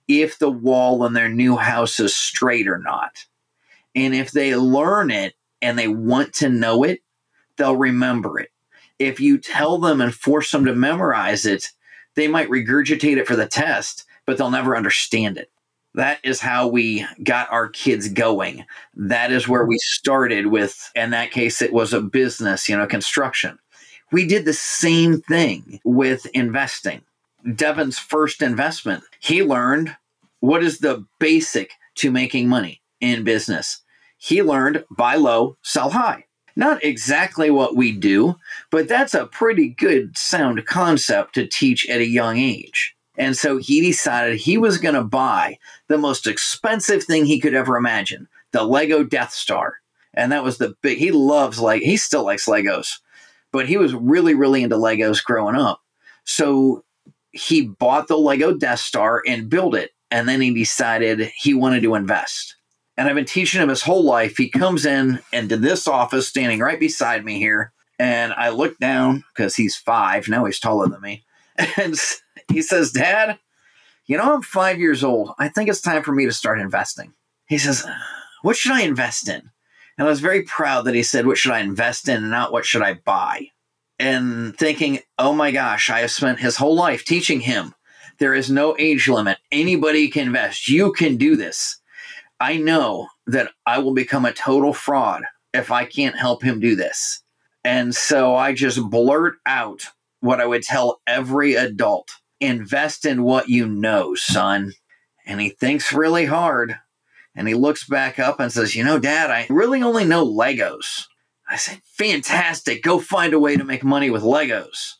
if 0.08 0.39
the 0.39 0.49
wall 0.49 1.06
in 1.06 1.12
their 1.12 1.28
new 1.28 1.58
house 1.58 1.99
is 1.99 2.16
straight 2.16 2.70
or 2.70 2.78
not. 2.78 3.26
And 3.93 4.16
if 4.16 4.32
they 4.32 4.56
learn 4.56 5.12
it 5.12 5.34
and 5.62 5.78
they 5.78 5.89
want 5.89 6.34
to 6.36 6.47
know 6.47 6.84
it, 6.84 7.02
they'll 7.58 7.76
remember 7.76 8.39
it. 8.39 8.49
If 8.97 9.20
you 9.20 9.38
tell 9.38 9.78
them 9.78 9.99
and 9.99 10.16
force 10.16 10.52
them 10.52 10.64
to 10.66 10.74
memorize 10.74 11.45
it, 11.45 11.68
they 12.16 12.30
might 12.30 12.49
regurgitate 12.49 13.18
it 13.18 13.28
for 13.28 13.36
the 13.36 13.45
test, 13.45 14.06
but 14.26 14.38
they'll 14.38 14.49
never 14.49 14.78
understand 14.78 15.38
it 15.38 15.52
That 15.96 16.20
is 16.24 16.41
how 16.41 16.68
we 16.68 17.06
got 17.24 17.50
our 17.52 17.70
kids 17.70 18.10
going. 18.10 18.66
That 18.96 19.32
is 19.32 19.48
where 19.48 19.66
we 19.66 19.78
started 19.80 20.48
with, 20.48 20.91
in 20.93 21.12
that 21.12 21.32
case, 21.32 21.62
it 21.62 21.72
was 21.72 21.93
a 21.93 22.02
business, 22.02 22.68
you 22.68 22.76
know, 22.76 22.86
construction. 22.86 23.58
We 24.12 24.28
did 24.28 24.43
the 24.43 24.54
same 24.54 25.22
thing 25.22 25.80
with 25.86 26.26
investing. 26.28 27.02
Devin's 27.56 27.98
first 27.98 28.41
investment, 28.41 29.04
he 29.22 29.41
learned 29.41 29.96
what 30.41 30.64
is 30.64 30.80
the 30.80 31.06
basic 31.20 31.72
to 31.96 32.12
making 32.12 32.50
money 32.50 32.82
in 33.00 33.24
business. 33.24 33.82
He 34.18 34.43
learned 34.43 34.84
buy 34.91 35.16
low, 35.16 35.56
sell 35.62 35.91
high. 35.91 36.26
Not 36.58 36.84
exactly 36.84 37.52
what 37.52 37.76
we 37.76 37.91
do, 37.91 38.36
but 38.70 38.88
that's 38.88 39.14
a 39.14 39.28
pretty 39.28 39.70
good 39.70 40.18
sound 40.18 40.66
concept 40.66 41.36
to 41.36 41.48
teach 41.48 41.88
at 41.89 42.00
a 42.00 42.08
young 42.08 42.38
age. 42.38 42.95
And 43.18 43.36
so 43.38 43.57
he 43.57 43.82
decided 43.82 44.38
he 44.38 44.57
was 44.57 44.78
going 44.78 44.95
to 44.95 45.03
buy 45.03 45.57
the 45.88 45.97
most 45.97 46.28
expensive 46.28 47.03
thing 47.03 47.26
he 47.26 47.39
could 47.39 47.53
ever 47.53 47.78
imagine 47.78 48.28
the 48.51 48.63
Lego 48.63 49.03
Death 49.03 49.34
Star. 49.34 49.76
And 50.13 50.32
that 50.32 50.43
was 50.43 50.57
the 50.57 50.76
big, 50.82 50.97
he 50.97 51.11
loves 51.11 51.59
like, 51.59 51.82
he 51.82 51.97
still 51.97 52.24
likes 52.24 52.45
Legos, 52.45 52.99
but 53.51 53.68
he 53.68 53.76
was 53.76 53.93
really, 53.93 54.34
really 54.34 54.63
into 54.63 54.78
Legos 54.78 55.24
growing 55.24 55.55
up. 55.55 55.82
So 56.24 56.86
he 57.32 57.61
bought 57.61 58.07
the 58.07 58.18
Lego 58.18 58.53
Death 58.53 58.80
Star 58.80 59.22
and 59.28 59.49
built 59.49 59.76
it. 59.76 59.91
And 60.09 60.30
then 60.30 60.39
he 60.39 60.53
decided 60.53 61.32
he 61.36 61.53
wanted 61.53 61.84
to 61.84 61.95
invest. 61.95 62.55
And 62.97 63.09
I've 63.09 63.16
been 63.16 63.26
teaching 63.26 63.61
him 63.61 63.70
his 63.70 63.82
whole 63.82 64.05
life. 64.05 64.38
He 64.38 64.49
comes 64.49 64.86
in 64.86 65.20
into 65.34 65.57
this 65.57 65.88
office, 65.88 66.28
standing 66.28 66.59
right 66.59 66.80
beside 66.80 67.26
me 67.26 67.39
here. 67.39 67.74
And 67.99 68.32
I 68.34 68.49
look 68.49 68.78
down 68.78 69.26
because 69.34 69.55
he's 69.55 69.76
five. 69.76 70.30
Now 70.30 70.45
he's 70.45 70.59
taller 70.59 70.88
than 70.88 71.01
me. 71.01 71.24
And 71.78 71.97
he 72.52 72.62
says, 72.62 72.91
Dad, 72.91 73.39
you 74.06 74.18
know, 74.18 74.36
I'm 74.36 74.41
five 74.41 74.80
years 74.80 75.04
old. 75.04 75.32
I 75.39 75.50
think 75.50 75.70
it's 75.70 75.82
time 75.82 76.04
for 76.04 76.12
me 76.12 76.26
to 76.26 76.32
start 76.32 76.60
investing. 76.60 77.14
He 77.48 77.58
says, 77.58 77.86
What 78.41 78.56
should 78.56 78.72
I 78.72 78.82
invest 78.82 79.28
in? 79.28 79.50
And 79.98 80.08
I 80.08 80.10
was 80.10 80.20
very 80.20 80.43
proud 80.43 80.86
that 80.86 80.96
he 80.96 81.04
said, 81.04 81.26
What 81.26 81.38
should 81.38 81.52
I 81.52 81.60
invest 81.60 82.08
in 82.08 82.18
and 82.18 82.32
not 82.32 82.52
what 82.52 82.66
should 82.66 82.82
I 82.82 82.93
buy? 82.93 83.48
And 83.98 84.58
thinking, 84.58 85.00
Oh 85.18 85.34
my 85.34 85.52
gosh, 85.52 85.89
I 85.89 86.00
have 86.02 86.12
spent 86.12 86.39
his 86.39 86.58
whole 86.58 86.76
life 86.76 87.04
teaching 87.06 87.41
him 87.41 87.74
there 88.18 88.34
is 88.34 88.50
no 88.50 88.76
age 88.80 89.08
limit. 89.08 89.38
Anybody 89.52 90.08
can 90.08 90.28
invest. 90.28 90.70
You 90.70 90.93
can 90.93 91.18
do 91.18 91.36
this. 91.36 91.78
I 92.39 92.58
know 92.58 93.08
that 93.28 93.52
I 93.66 93.80
will 93.80 93.93
become 93.93 94.26
a 94.26 94.34
total 94.34 94.74
fraud 94.74 95.24
if 95.54 95.72
I 95.72 95.86
can't 95.86 96.18
help 96.18 96.43
him 96.43 96.60
do 96.60 96.76
this. 96.76 97.22
And 97.64 97.96
so 97.96 98.36
I 98.36 98.54
just 98.54 98.82
blurt 98.89 99.36
out 99.46 99.88
what 100.20 100.39
I 100.39 100.46
would 100.46 100.64
tell 100.64 101.02
every 101.08 101.56
adult 101.56 102.12
invest 102.46 103.06
in 103.06 103.24
what 103.24 103.50
you 103.50 103.68
know, 103.68 104.16
son. 104.16 104.74
And 105.26 105.41
he 105.41 105.50
thinks 105.50 105.93
really 105.93 106.26
hard 106.26 106.78
and 107.36 107.48
he 107.48 107.54
looks 107.54 107.88
back 107.88 108.20
up 108.20 108.39
and 108.39 108.52
says, 108.52 108.76
You 108.76 108.84
know, 108.84 109.00
dad, 109.00 109.30
I 109.32 109.48
really 109.50 109.82
only 109.84 110.06
know 110.06 110.26
Legos. 110.26 111.06
I 111.50 111.58
said, 111.58 111.82
Fantastic. 111.84 112.84
Go 112.84 113.00
find 113.00 113.34
a 113.34 113.39
way 113.39 113.58
to 113.58 113.64
make 113.64 113.84
money 113.84 114.10
with 114.10 114.24
Legos. 114.24 114.93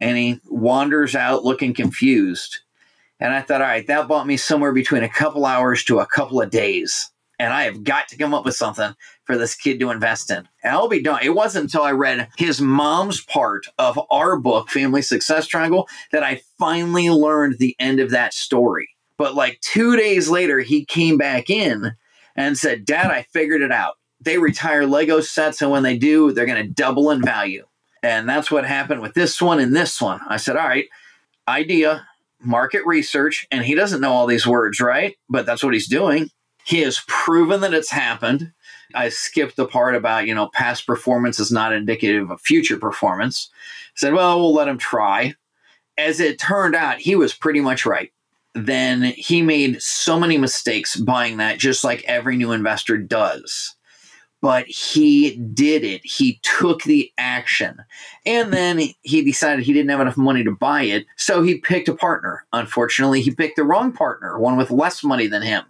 And 0.00 0.16
he 0.16 0.40
wanders 0.46 1.14
out 1.14 1.44
looking 1.44 1.74
confused. 1.74 2.60
And 3.18 3.34
I 3.34 3.42
thought, 3.42 3.60
all 3.60 3.66
right, 3.66 3.86
that 3.86 4.08
bought 4.08 4.26
me 4.26 4.38
somewhere 4.38 4.72
between 4.72 5.02
a 5.02 5.08
couple 5.08 5.44
hours 5.44 5.84
to 5.84 5.98
a 5.98 6.06
couple 6.06 6.40
of 6.40 6.50
days. 6.50 7.09
And 7.40 7.54
I 7.54 7.62
have 7.62 7.82
got 7.84 8.06
to 8.08 8.18
come 8.18 8.34
up 8.34 8.44
with 8.44 8.54
something 8.54 8.94
for 9.24 9.38
this 9.38 9.54
kid 9.54 9.80
to 9.80 9.90
invest 9.90 10.30
in. 10.30 10.46
And 10.62 10.74
I'll 10.74 10.90
be 10.90 11.02
done. 11.02 11.20
It 11.22 11.34
wasn't 11.34 11.64
until 11.64 11.82
I 11.82 11.92
read 11.92 12.28
his 12.36 12.60
mom's 12.60 13.22
part 13.22 13.64
of 13.78 13.98
our 14.10 14.38
book, 14.38 14.68
Family 14.68 15.00
Success 15.00 15.46
Triangle, 15.46 15.88
that 16.12 16.22
I 16.22 16.42
finally 16.58 17.08
learned 17.08 17.56
the 17.58 17.74
end 17.80 17.98
of 17.98 18.10
that 18.10 18.34
story. 18.34 18.90
But 19.16 19.34
like 19.34 19.58
two 19.62 19.96
days 19.96 20.28
later, 20.28 20.60
he 20.60 20.84
came 20.84 21.16
back 21.16 21.48
in 21.48 21.92
and 22.36 22.58
said, 22.58 22.84
Dad, 22.84 23.10
I 23.10 23.22
figured 23.32 23.62
it 23.62 23.72
out. 23.72 23.94
They 24.20 24.36
retire 24.36 24.86
Lego 24.86 25.22
sets, 25.22 25.62
and 25.62 25.70
when 25.70 25.82
they 25.82 25.96
do, 25.96 26.32
they're 26.32 26.44
going 26.44 26.62
to 26.62 26.70
double 26.70 27.10
in 27.10 27.22
value. 27.22 27.64
And 28.02 28.28
that's 28.28 28.50
what 28.50 28.66
happened 28.66 29.00
with 29.00 29.14
this 29.14 29.40
one 29.40 29.60
and 29.60 29.74
this 29.74 29.98
one. 29.98 30.20
I 30.28 30.36
said, 30.36 30.56
All 30.56 30.68
right, 30.68 30.88
idea, 31.48 32.06
market 32.38 32.82
research, 32.84 33.46
and 33.50 33.64
he 33.64 33.74
doesn't 33.74 34.02
know 34.02 34.12
all 34.12 34.26
these 34.26 34.46
words, 34.46 34.78
right? 34.78 35.16
But 35.30 35.46
that's 35.46 35.64
what 35.64 35.72
he's 35.72 35.88
doing. 35.88 36.28
He 36.70 36.82
has 36.82 37.02
proven 37.08 37.62
that 37.62 37.74
it's 37.74 37.90
happened. 37.90 38.52
I 38.94 39.08
skipped 39.08 39.56
the 39.56 39.66
part 39.66 39.96
about, 39.96 40.28
you 40.28 40.36
know, 40.36 40.46
past 40.54 40.86
performance 40.86 41.40
is 41.40 41.50
not 41.50 41.72
indicative 41.72 42.30
of 42.30 42.40
future 42.40 42.76
performance. 42.76 43.50
Said, 43.96 44.14
well, 44.14 44.38
we'll 44.38 44.54
let 44.54 44.68
him 44.68 44.78
try. 44.78 45.34
As 45.98 46.20
it 46.20 46.38
turned 46.38 46.76
out, 46.76 47.00
he 47.00 47.16
was 47.16 47.34
pretty 47.34 47.60
much 47.60 47.84
right. 47.84 48.12
Then 48.54 49.02
he 49.02 49.42
made 49.42 49.82
so 49.82 50.20
many 50.20 50.38
mistakes 50.38 50.94
buying 50.94 51.38
that, 51.38 51.58
just 51.58 51.82
like 51.82 52.04
every 52.04 52.36
new 52.36 52.52
investor 52.52 52.96
does 52.96 53.74
but 54.42 54.66
he 54.66 55.36
did 55.36 55.84
it. 55.84 56.00
He 56.02 56.40
took 56.42 56.82
the 56.84 57.12
action. 57.18 57.76
And 58.24 58.54
then 58.54 58.80
he 59.02 59.22
decided 59.22 59.66
he 59.66 59.74
didn't 59.74 59.90
have 59.90 60.00
enough 60.00 60.16
money 60.16 60.42
to 60.44 60.50
buy 60.50 60.84
it, 60.84 61.04
so 61.16 61.42
he 61.42 61.58
picked 61.58 61.88
a 61.88 61.94
partner. 61.94 62.46
Unfortunately, 62.54 63.20
he 63.20 63.34
picked 63.34 63.56
the 63.56 63.64
wrong 63.64 63.92
partner, 63.92 64.38
one 64.38 64.56
with 64.56 64.70
less 64.70 65.04
money 65.04 65.26
than 65.26 65.42
him. 65.42 65.64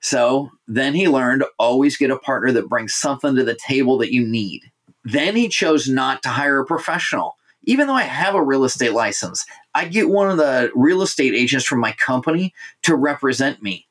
So 0.00 0.50
then 0.68 0.94
he 0.94 1.08
learned 1.08 1.44
always 1.58 1.96
get 1.96 2.10
a 2.10 2.18
partner 2.18 2.52
that 2.52 2.68
brings 2.68 2.94
something 2.94 3.34
to 3.34 3.44
the 3.44 3.56
table 3.56 3.98
that 3.98 4.12
you 4.12 4.26
need. 4.26 4.70
Then 5.04 5.36
he 5.36 5.48
chose 5.48 5.88
not 5.88 6.22
to 6.22 6.28
hire 6.28 6.60
a 6.60 6.66
professional. 6.66 7.36
Even 7.64 7.88
though 7.88 7.94
I 7.94 8.02
have 8.02 8.34
a 8.34 8.42
real 8.42 8.64
estate 8.64 8.92
license, 8.92 9.44
I 9.74 9.86
get 9.86 10.08
one 10.08 10.30
of 10.30 10.36
the 10.36 10.70
real 10.74 11.02
estate 11.02 11.34
agents 11.34 11.66
from 11.66 11.80
my 11.80 11.92
company 11.92 12.54
to 12.82 12.94
represent 12.94 13.62
me 13.62 13.86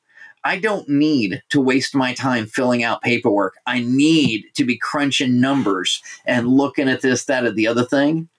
I 0.46 0.60
don't 0.60 0.88
need 0.88 1.42
to 1.50 1.60
waste 1.60 1.96
my 1.96 2.14
time 2.14 2.46
filling 2.46 2.84
out 2.84 3.02
paperwork. 3.02 3.56
I 3.66 3.80
need 3.80 4.46
to 4.54 4.64
be 4.64 4.78
crunching 4.78 5.42
numbers 5.42 6.04
and 6.24 6.48
looking 6.48 6.88
at 6.88 7.02
this, 7.02 7.26
that, 7.26 7.46
or 7.46 7.52
the 7.52 7.66
other 7.66 7.84
thing. 7.84 8.30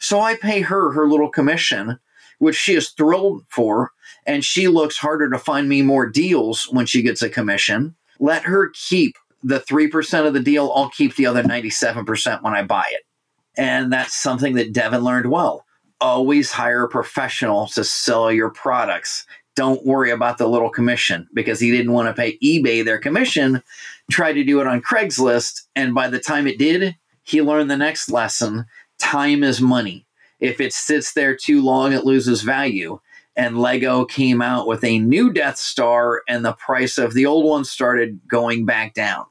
So 0.00 0.20
I 0.20 0.34
pay 0.34 0.62
her 0.62 0.90
her 0.90 1.08
little 1.08 1.30
commission, 1.30 2.00
which 2.40 2.56
she 2.56 2.74
is 2.74 2.90
thrilled 2.90 3.44
for. 3.48 3.92
And 4.26 4.44
she 4.44 4.68
looks 4.68 4.96
harder 4.96 5.30
to 5.30 5.38
find 5.38 5.68
me 5.68 5.82
more 5.82 6.08
deals 6.08 6.64
when 6.70 6.86
she 6.86 7.02
gets 7.02 7.22
a 7.22 7.30
commission. 7.30 7.94
Let 8.18 8.42
her 8.42 8.70
keep 8.70 9.16
the 9.42 9.60
3% 9.60 10.26
of 10.26 10.34
the 10.34 10.40
deal. 10.40 10.72
I'll 10.74 10.90
keep 10.90 11.16
the 11.16 11.26
other 11.26 11.42
97% 11.42 12.42
when 12.42 12.54
I 12.54 12.62
buy 12.62 12.84
it. 12.90 13.02
And 13.56 13.92
that's 13.92 14.14
something 14.14 14.54
that 14.54 14.72
Devin 14.72 15.02
learned 15.02 15.30
well. 15.30 15.66
Always 16.00 16.50
hire 16.50 16.84
a 16.84 16.88
professional 16.88 17.66
to 17.68 17.84
sell 17.84 18.32
your 18.32 18.50
products 18.50 19.26
don't 19.54 19.84
worry 19.84 20.10
about 20.10 20.38
the 20.38 20.48
little 20.48 20.70
commission 20.70 21.28
because 21.34 21.60
he 21.60 21.70
didn't 21.70 21.92
want 21.92 22.08
to 22.08 22.20
pay 22.20 22.38
eBay 22.38 22.84
their 22.84 22.98
commission, 22.98 23.62
tried 24.10 24.34
to 24.34 24.44
do 24.44 24.60
it 24.60 24.66
on 24.66 24.80
Craigslist. 24.80 25.62
And 25.76 25.94
by 25.94 26.08
the 26.08 26.18
time 26.18 26.46
it 26.46 26.58
did, 26.58 26.96
he 27.22 27.42
learned 27.42 27.70
the 27.70 27.76
next 27.76 28.10
lesson 28.10 28.64
time 28.98 29.42
is 29.42 29.60
money. 29.60 30.06
If 30.40 30.60
it 30.60 30.72
sits 30.72 31.12
there 31.12 31.36
too 31.36 31.62
long, 31.62 31.92
it 31.92 32.04
loses 32.04 32.42
value. 32.42 33.00
And 33.34 33.58
Lego 33.58 34.04
came 34.04 34.42
out 34.42 34.66
with 34.66 34.84
a 34.84 34.98
new 34.98 35.32
Death 35.32 35.56
Star, 35.56 36.22
and 36.28 36.44
the 36.44 36.52
price 36.52 36.98
of 36.98 37.14
the 37.14 37.26
old 37.26 37.46
one 37.46 37.64
started 37.64 38.20
going 38.28 38.66
back 38.66 38.94
down. 38.94 39.24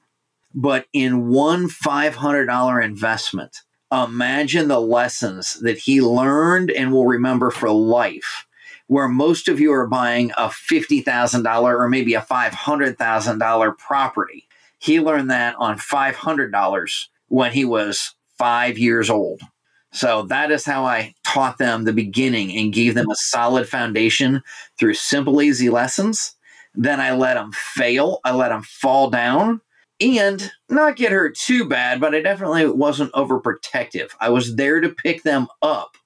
But 0.54 0.88
in 0.92 1.30
one 1.30 1.68
$500 1.68 2.84
investment, 2.84 3.62
imagine 3.92 4.68
the 4.68 4.82
lessons 4.82 5.60
that 5.62 5.78
he 5.78 6.02
learned 6.02 6.72
and 6.72 6.92
will 6.92 7.06
remember 7.06 7.52
for 7.52 7.70
life 7.70 8.48
where 8.92 9.08
most 9.08 9.48
of 9.48 9.58
you 9.58 9.72
are 9.72 9.88
buying 9.88 10.32
a 10.32 10.48
$50,000 10.48 11.64
or 11.64 11.88
maybe 11.88 12.14
a 12.14 12.22
$500,000 12.22 13.78
property. 13.78 14.50
He 14.80 15.00
learned 15.00 15.32
that 15.32 15.56
on 15.58 15.78
$500 15.78 17.08
when 17.30 17.54
he 17.54 17.64
was 17.64 18.16
five 18.38 18.78
years 18.78 19.10
old. 19.10 19.44
So 19.92 20.24
that 20.24 20.52
is 20.52 20.66
how 20.66 20.86
I 20.86 21.14
taught 21.26 21.58
them 21.58 21.84
the 21.84 21.94
beginning 21.94 22.56
and 22.58 22.74
gave 22.74 22.96
them 22.96 23.10
a 23.10 23.16
solid 23.16 23.68
foundation 23.68 24.42
through 24.80 24.94
simple, 24.94 25.42
easy 25.42 25.70
lessons. 25.70 26.36
Then 26.74 27.02
I 27.02 27.14
let 27.14 27.34
them 27.34 27.52
fail, 27.52 28.20
I 28.24 28.34
let 28.34 28.50
them 28.50 28.64
fall 28.64 29.10
down 29.10 29.62
and 30.00 30.52
not 30.70 30.96
get 30.96 31.12
hurt 31.12 31.36
too 31.36 31.66
bad, 31.66 32.00
but 32.00 32.16
I 32.16 32.22
definitely 32.22 32.66
wasn't 32.68 33.12
overprotective. 33.12 34.12
I 34.20 34.30
was 34.30 34.56
there 34.56 34.80
to 34.80 34.90
pick 34.90 35.24
them 35.24 35.48
up 35.62 35.98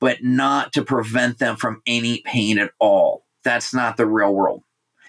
but 0.00 0.22
not 0.22 0.72
to 0.74 0.82
prevent 0.82 1.38
them 1.38 1.56
from 1.56 1.82
any 1.86 2.22
pain 2.24 2.58
at 2.58 2.72
all. 2.78 3.24
That's 3.44 3.72
not 3.72 3.96
the 3.96 4.06
real 4.06 4.34
world. 4.34 4.62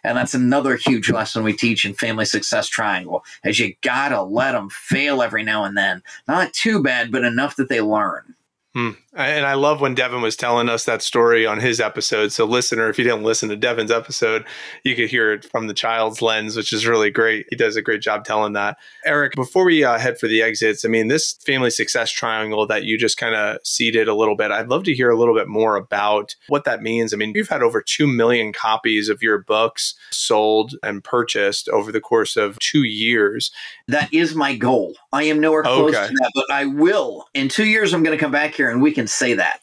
And 0.07 0.17
that's 0.17 0.33
another 0.33 0.77
huge 0.77 1.11
lesson 1.11 1.43
we 1.43 1.51
teach 1.51 1.83
in 1.83 1.93
Family 1.93 2.23
Success 2.23 2.69
Triangle, 2.69 3.25
is 3.43 3.59
you 3.59 3.75
gotta 3.81 4.21
let 4.21 4.53
them 4.53 4.69
fail 4.69 5.21
every 5.21 5.43
now 5.43 5.65
and 5.65 5.75
then. 5.75 6.01
Not 6.29 6.53
too 6.53 6.81
bad, 6.81 7.11
but 7.11 7.25
enough 7.25 7.57
that 7.57 7.67
they 7.67 7.81
learn. 7.81 8.36
Hmm. 8.77 8.91
And 9.15 9.47
I 9.47 9.55
love 9.55 9.81
when 9.81 9.95
Devin 9.95 10.21
was 10.21 10.35
telling 10.35 10.69
us 10.69 10.85
that 10.85 11.01
story 11.01 11.47
on 11.47 11.59
his 11.59 11.79
episode. 11.79 12.31
So, 12.31 12.45
listener, 12.45 12.87
if 12.87 12.99
you 12.99 13.03
didn't 13.03 13.23
listen 13.23 13.49
to 13.49 13.55
Devin's 13.55 13.89
episode, 13.89 14.45
you 14.83 14.95
could 14.95 15.09
hear 15.09 15.33
it 15.33 15.45
from 15.45 15.65
the 15.65 15.73
child's 15.73 16.21
lens, 16.21 16.55
which 16.55 16.71
is 16.71 16.85
really 16.85 17.09
great. 17.09 17.47
He 17.49 17.55
does 17.55 17.75
a 17.75 17.81
great 17.81 18.03
job 18.03 18.23
telling 18.23 18.53
that. 18.53 18.77
Eric, 19.03 19.33
before 19.33 19.65
we 19.65 19.83
uh, 19.83 19.97
head 19.97 20.19
for 20.19 20.27
the 20.27 20.43
exits, 20.43 20.85
I 20.85 20.89
mean, 20.89 21.07
this 21.07 21.33
family 21.43 21.71
success 21.71 22.11
triangle 22.11 22.67
that 22.67 22.83
you 22.83 22.99
just 22.99 23.17
kind 23.17 23.33
of 23.33 23.57
seeded 23.63 24.07
a 24.07 24.13
little 24.13 24.35
bit, 24.35 24.51
I'd 24.51 24.69
love 24.69 24.83
to 24.83 24.93
hear 24.93 25.09
a 25.09 25.17
little 25.17 25.33
bit 25.33 25.47
more 25.47 25.75
about 25.75 26.35
what 26.47 26.65
that 26.65 26.83
means. 26.83 27.11
I 27.11 27.17
mean, 27.17 27.31
you've 27.33 27.49
had 27.49 27.63
over 27.63 27.81
2 27.81 28.05
million 28.05 28.53
copies 28.53 29.09
of 29.09 29.23
your 29.23 29.39
books 29.39 29.95
sold 30.11 30.75
and 30.83 31.03
purchased 31.03 31.67
over 31.69 31.91
the 31.91 32.01
course 32.01 32.37
of 32.37 32.59
two 32.59 32.83
years. 32.83 33.49
That 33.87 34.13
is 34.13 34.35
my 34.35 34.55
goal. 34.55 34.93
I 35.11 35.23
am 35.23 35.39
nowhere 35.39 35.63
close 35.63 35.95
okay. 35.95 36.07
to 36.09 36.13
that, 36.13 36.31
but 36.35 36.51
I 36.51 36.65
will. 36.65 37.25
In 37.33 37.49
two 37.49 37.65
years, 37.65 37.91
I'm 37.91 38.03
going 38.03 38.15
to 38.15 38.23
come 38.23 38.31
back 38.31 38.53
here 38.53 38.66
and 38.69 38.81
we 38.81 38.91
can 38.91 39.07
say 39.07 39.33
that. 39.33 39.59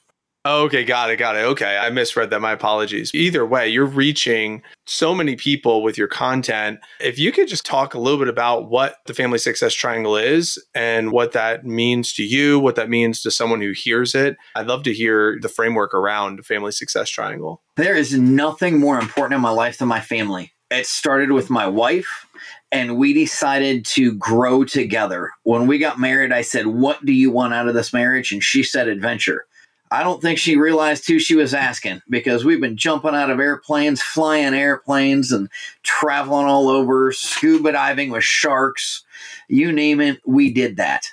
Okay, 0.47 0.85
got 0.85 1.11
it, 1.11 1.17
got 1.17 1.37
it. 1.37 1.41
Okay, 1.41 1.79
I 1.79 1.89
misread 1.89 2.29
that. 2.29 2.41
My 2.41 2.53
apologies. 2.53 3.11
Either 3.15 3.47
way, 3.47 3.67
you're 3.67 3.87
reaching 3.87 4.61
so 4.87 5.15
many 5.15 5.37
people 5.37 5.83
with 5.83 5.97
your 5.97 6.07
content. 6.07 6.81
If 7.01 7.19
you 7.19 7.33
could 7.33 7.49
just 7.49 7.65
talk 7.65 7.95
a 7.95 7.99
little 7.99 8.19
bit 8.19 8.29
about 8.29 8.69
what 8.69 8.97
the 9.07 9.15
Family 9.15 9.39
Success 9.39 9.73
Triangle 9.73 10.19
is 10.19 10.63
and 10.75 11.13
what 11.13 11.33
that 11.33 11.65
means 11.65 12.13
to 12.15 12.23
you, 12.23 12.59
what 12.59 12.77
that 12.77 12.91
means 12.91 13.23
to 13.23 13.31
someone 13.31 13.63
who 13.63 13.73
hears 13.73 14.15
it, 14.15 14.37
I'd 14.55 14.67
love 14.67 14.83
to 14.83 14.93
hear 14.93 15.39
the 15.41 15.49
framework 15.49 15.95
around 15.95 16.41
the 16.41 16.43
Family 16.43 16.73
Success 16.73 17.09
Triangle. 17.09 17.63
There 17.77 17.97
is 17.97 18.13
nothing 18.13 18.79
more 18.79 18.99
important 18.99 19.37
in 19.37 19.41
my 19.41 19.49
life 19.49 19.79
than 19.79 19.89
my 19.89 20.01
family. 20.01 20.53
It 20.71 20.87
started 20.87 21.33
with 21.33 21.49
my 21.49 21.67
wife, 21.67 22.27
and 22.75 22.97
we 22.97 23.13
decided 23.13 23.85
to 23.85 24.15
grow 24.15 24.65
together. 24.65 25.31
When 25.45 25.69
we 25.69 25.79
got 25.79 26.01
married, 26.01 26.33
I 26.33 26.43
said, 26.43 26.67
What 26.67 27.05
do 27.07 27.13
you 27.13 27.31
want 27.31 27.55
out 27.55 27.69
of 27.69 27.75
this 27.75 27.93
marriage? 27.93 28.33
And 28.33 28.43
she 28.43 28.65
said, 28.65 28.89
Adventure. 28.89 29.47
I 29.93 30.03
don't 30.03 30.21
think 30.21 30.41
she 30.41 30.57
realized 30.57 31.07
who 31.07 31.21
she 31.21 31.37
was 31.37 31.55
asking 31.55 32.03
because 32.11 32.45
we've 32.45 32.61
been 32.61 32.77
jumping 32.77 33.15
out 33.15 33.31
of 33.31 33.39
airplanes, 33.39 34.03
flying 34.03 34.55
airplanes, 34.55 35.31
and 35.31 35.49
traveling 35.85 36.47
all 36.47 36.69
over, 36.69 37.13
scuba 37.13 37.71
diving 37.71 38.11
with 38.11 38.25
sharks. 38.25 39.05
You 39.47 39.71
name 39.71 40.01
it, 40.01 40.21
we 40.27 40.53
did 40.53 40.77
that. 40.79 41.07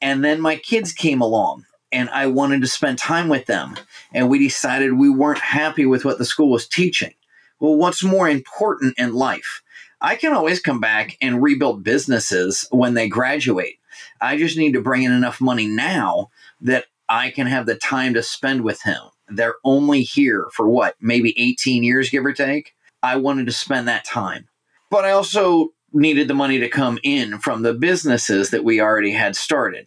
And 0.00 0.24
then 0.24 0.40
my 0.40 0.54
kids 0.54 0.92
came 0.92 1.20
along 1.20 1.64
and 1.90 2.08
I 2.10 2.28
wanted 2.28 2.60
to 2.60 2.68
spend 2.68 2.98
time 2.98 3.28
with 3.28 3.46
them. 3.46 3.74
And 4.12 4.30
we 4.30 4.38
decided 4.38 4.92
we 4.92 5.10
weren't 5.10 5.40
happy 5.40 5.86
with 5.86 6.04
what 6.04 6.18
the 6.18 6.24
school 6.24 6.50
was 6.50 6.68
teaching. 6.68 7.14
Well, 7.58 7.74
what's 7.74 8.04
more 8.04 8.28
important 8.28 8.96
in 8.96 9.12
life? 9.12 9.63
I 10.04 10.16
can 10.16 10.34
always 10.34 10.60
come 10.60 10.80
back 10.80 11.16
and 11.22 11.42
rebuild 11.42 11.82
businesses 11.82 12.68
when 12.70 12.92
they 12.92 13.08
graduate. 13.08 13.78
I 14.20 14.36
just 14.36 14.58
need 14.58 14.74
to 14.74 14.82
bring 14.82 15.02
in 15.02 15.12
enough 15.12 15.40
money 15.40 15.66
now 15.66 16.30
that 16.60 16.84
I 17.08 17.30
can 17.30 17.46
have 17.46 17.64
the 17.64 17.74
time 17.74 18.12
to 18.12 18.22
spend 18.22 18.64
with 18.64 18.82
him. 18.82 19.00
They're 19.28 19.54
only 19.64 20.02
here 20.02 20.48
for 20.52 20.68
what, 20.68 20.94
maybe 21.00 21.32
18 21.40 21.82
years, 21.82 22.10
give 22.10 22.26
or 22.26 22.34
take. 22.34 22.74
I 23.02 23.16
wanted 23.16 23.46
to 23.46 23.52
spend 23.52 23.88
that 23.88 24.04
time. 24.04 24.46
But 24.90 25.06
I 25.06 25.12
also 25.12 25.72
needed 25.94 26.28
the 26.28 26.34
money 26.34 26.58
to 26.58 26.68
come 26.68 26.98
in 27.02 27.38
from 27.38 27.62
the 27.62 27.72
businesses 27.72 28.50
that 28.50 28.62
we 28.62 28.82
already 28.82 29.12
had 29.12 29.34
started. 29.36 29.86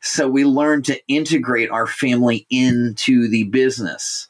So 0.00 0.28
we 0.28 0.46
learned 0.46 0.86
to 0.86 0.98
integrate 1.08 1.68
our 1.68 1.86
family 1.86 2.46
into 2.48 3.28
the 3.28 3.44
business. 3.44 4.28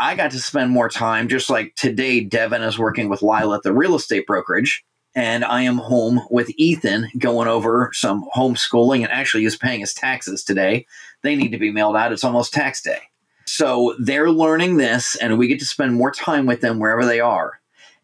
I 0.00 0.14
got 0.14 0.30
to 0.30 0.38
spend 0.38 0.70
more 0.70 0.88
time, 0.88 1.28
just 1.28 1.50
like 1.50 1.74
today, 1.74 2.20
Devin 2.20 2.62
is 2.62 2.78
working 2.78 3.08
with 3.08 3.22
Lila 3.22 3.56
at 3.56 3.62
the 3.62 3.72
real 3.72 3.96
estate 3.96 4.26
brokerage 4.26 4.84
and 5.18 5.44
I 5.44 5.62
am 5.62 5.78
home 5.78 6.20
with 6.30 6.50
Ethan 6.56 7.08
going 7.18 7.48
over 7.48 7.90
some 7.92 8.28
homeschooling 8.36 9.02
and 9.02 9.10
actually 9.10 9.44
is 9.44 9.56
paying 9.56 9.80
his 9.80 9.92
taxes 9.92 10.44
today. 10.44 10.86
They 11.22 11.34
need 11.34 11.50
to 11.50 11.58
be 11.58 11.72
mailed 11.72 11.96
out. 11.96 12.12
It's 12.12 12.22
almost 12.22 12.52
tax 12.52 12.80
day. 12.80 13.00
So 13.44 13.96
they're 13.98 14.30
learning 14.30 14.76
this, 14.76 15.16
and 15.16 15.36
we 15.36 15.48
get 15.48 15.58
to 15.58 15.64
spend 15.64 15.94
more 15.94 16.12
time 16.12 16.46
with 16.46 16.60
them 16.60 16.78
wherever 16.78 17.04
they 17.04 17.18
are. 17.18 17.60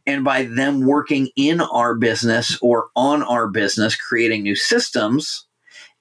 And 0.06 0.24
by 0.24 0.44
them 0.44 0.86
working 0.86 1.28
in 1.36 1.60
our 1.60 1.94
business 1.94 2.58
or 2.60 2.88
on 2.96 3.22
our 3.22 3.46
business, 3.46 3.94
creating 3.94 4.42
new 4.42 4.56
systems, 4.56 5.46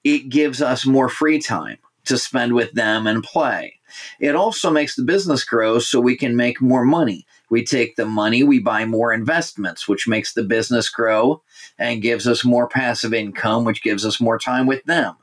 it 0.02 0.30
gives 0.30 0.60
us 0.60 0.84
more 0.84 1.08
free 1.08 1.40
time 1.40 1.78
to 2.06 2.18
spend 2.18 2.54
with 2.54 2.72
them 2.72 3.06
and 3.06 3.22
play. 3.22 3.78
It 4.20 4.34
also 4.34 4.70
makes 4.70 4.96
the 4.96 5.02
business 5.02 5.44
grow 5.44 5.78
so 5.78 6.00
we 6.00 6.16
can 6.16 6.36
make 6.36 6.60
more 6.60 6.84
money. 6.84 7.26
We 7.50 7.64
take 7.64 7.96
the 7.96 8.06
money, 8.06 8.42
we 8.42 8.58
buy 8.58 8.84
more 8.84 9.12
investments, 9.12 9.88
which 9.88 10.08
makes 10.08 10.32
the 10.32 10.44
business 10.44 10.88
grow 10.88 11.42
and 11.78 12.02
gives 12.02 12.26
us 12.26 12.44
more 12.44 12.68
passive 12.68 13.14
income, 13.14 13.64
which 13.64 13.82
gives 13.82 14.04
us 14.04 14.20
more 14.20 14.38
time 14.38 14.66
with 14.66 14.84
them. 14.84 15.16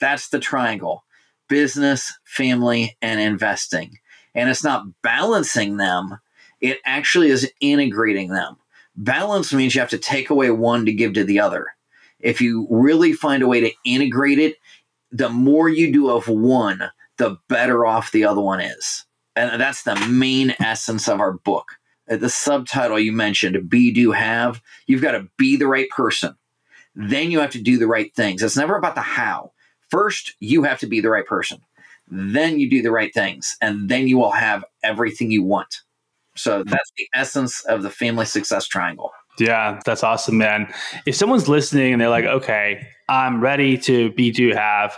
That's 0.00 0.28
the 0.28 0.40
triangle 0.40 1.04
business, 1.48 2.16
family, 2.24 2.96
and 3.02 3.20
investing. 3.20 3.98
And 4.34 4.48
it's 4.48 4.62
not 4.62 4.84
balancing 5.02 5.76
them, 5.76 6.18
it 6.60 6.78
actually 6.84 7.28
is 7.30 7.50
integrating 7.60 8.28
them. 8.28 8.56
Balance 8.96 9.52
means 9.52 9.74
you 9.74 9.80
have 9.80 9.90
to 9.90 9.98
take 9.98 10.30
away 10.30 10.50
one 10.50 10.86
to 10.86 10.92
give 10.92 11.14
to 11.14 11.24
the 11.24 11.40
other. 11.40 11.66
If 12.20 12.40
you 12.40 12.66
really 12.70 13.12
find 13.12 13.42
a 13.42 13.48
way 13.48 13.60
to 13.60 13.72
integrate 13.84 14.38
it, 14.38 14.56
the 15.10 15.28
more 15.28 15.68
you 15.68 15.92
do 15.92 16.10
of 16.10 16.28
one, 16.28 16.90
the 17.20 17.36
better 17.48 17.86
off 17.86 18.10
the 18.10 18.24
other 18.24 18.40
one 18.40 18.60
is. 18.60 19.04
And 19.36 19.60
that's 19.60 19.84
the 19.84 19.94
main 20.08 20.56
essence 20.58 21.06
of 21.06 21.20
our 21.20 21.34
book. 21.34 21.66
Uh, 22.10 22.16
the 22.16 22.30
subtitle 22.30 22.98
you 22.98 23.12
mentioned, 23.12 23.68
Be 23.68 23.92
Do 23.92 24.10
Have, 24.10 24.60
you've 24.86 25.02
got 25.02 25.12
to 25.12 25.28
be 25.36 25.56
the 25.56 25.68
right 25.68 25.88
person. 25.90 26.34
Then 26.96 27.30
you 27.30 27.38
have 27.38 27.50
to 27.50 27.62
do 27.62 27.78
the 27.78 27.86
right 27.86 28.12
things. 28.16 28.42
It's 28.42 28.56
never 28.56 28.74
about 28.74 28.96
the 28.96 29.02
how. 29.02 29.52
First, 29.90 30.34
you 30.40 30.64
have 30.64 30.80
to 30.80 30.86
be 30.86 31.00
the 31.00 31.10
right 31.10 31.26
person. 31.26 31.60
Then 32.08 32.58
you 32.58 32.68
do 32.68 32.82
the 32.82 32.90
right 32.90 33.14
things. 33.14 33.56
And 33.60 33.88
then 33.88 34.08
you 34.08 34.18
will 34.18 34.32
have 34.32 34.64
everything 34.82 35.30
you 35.30 35.44
want. 35.44 35.82
So 36.34 36.64
that's 36.64 36.90
the 36.96 37.06
essence 37.14 37.64
of 37.66 37.82
the 37.82 37.90
family 37.90 38.24
success 38.24 38.66
triangle. 38.66 39.12
Yeah, 39.38 39.80
that's 39.84 40.02
awesome, 40.02 40.38
man. 40.38 40.72
If 41.06 41.14
someone's 41.14 41.48
listening 41.48 41.92
and 41.92 42.00
they're 42.00 42.08
like, 42.08 42.24
okay, 42.24 42.86
I'm 43.08 43.40
ready 43.40 43.78
to 43.78 44.10
be 44.12 44.30
do 44.30 44.52
have, 44.54 44.96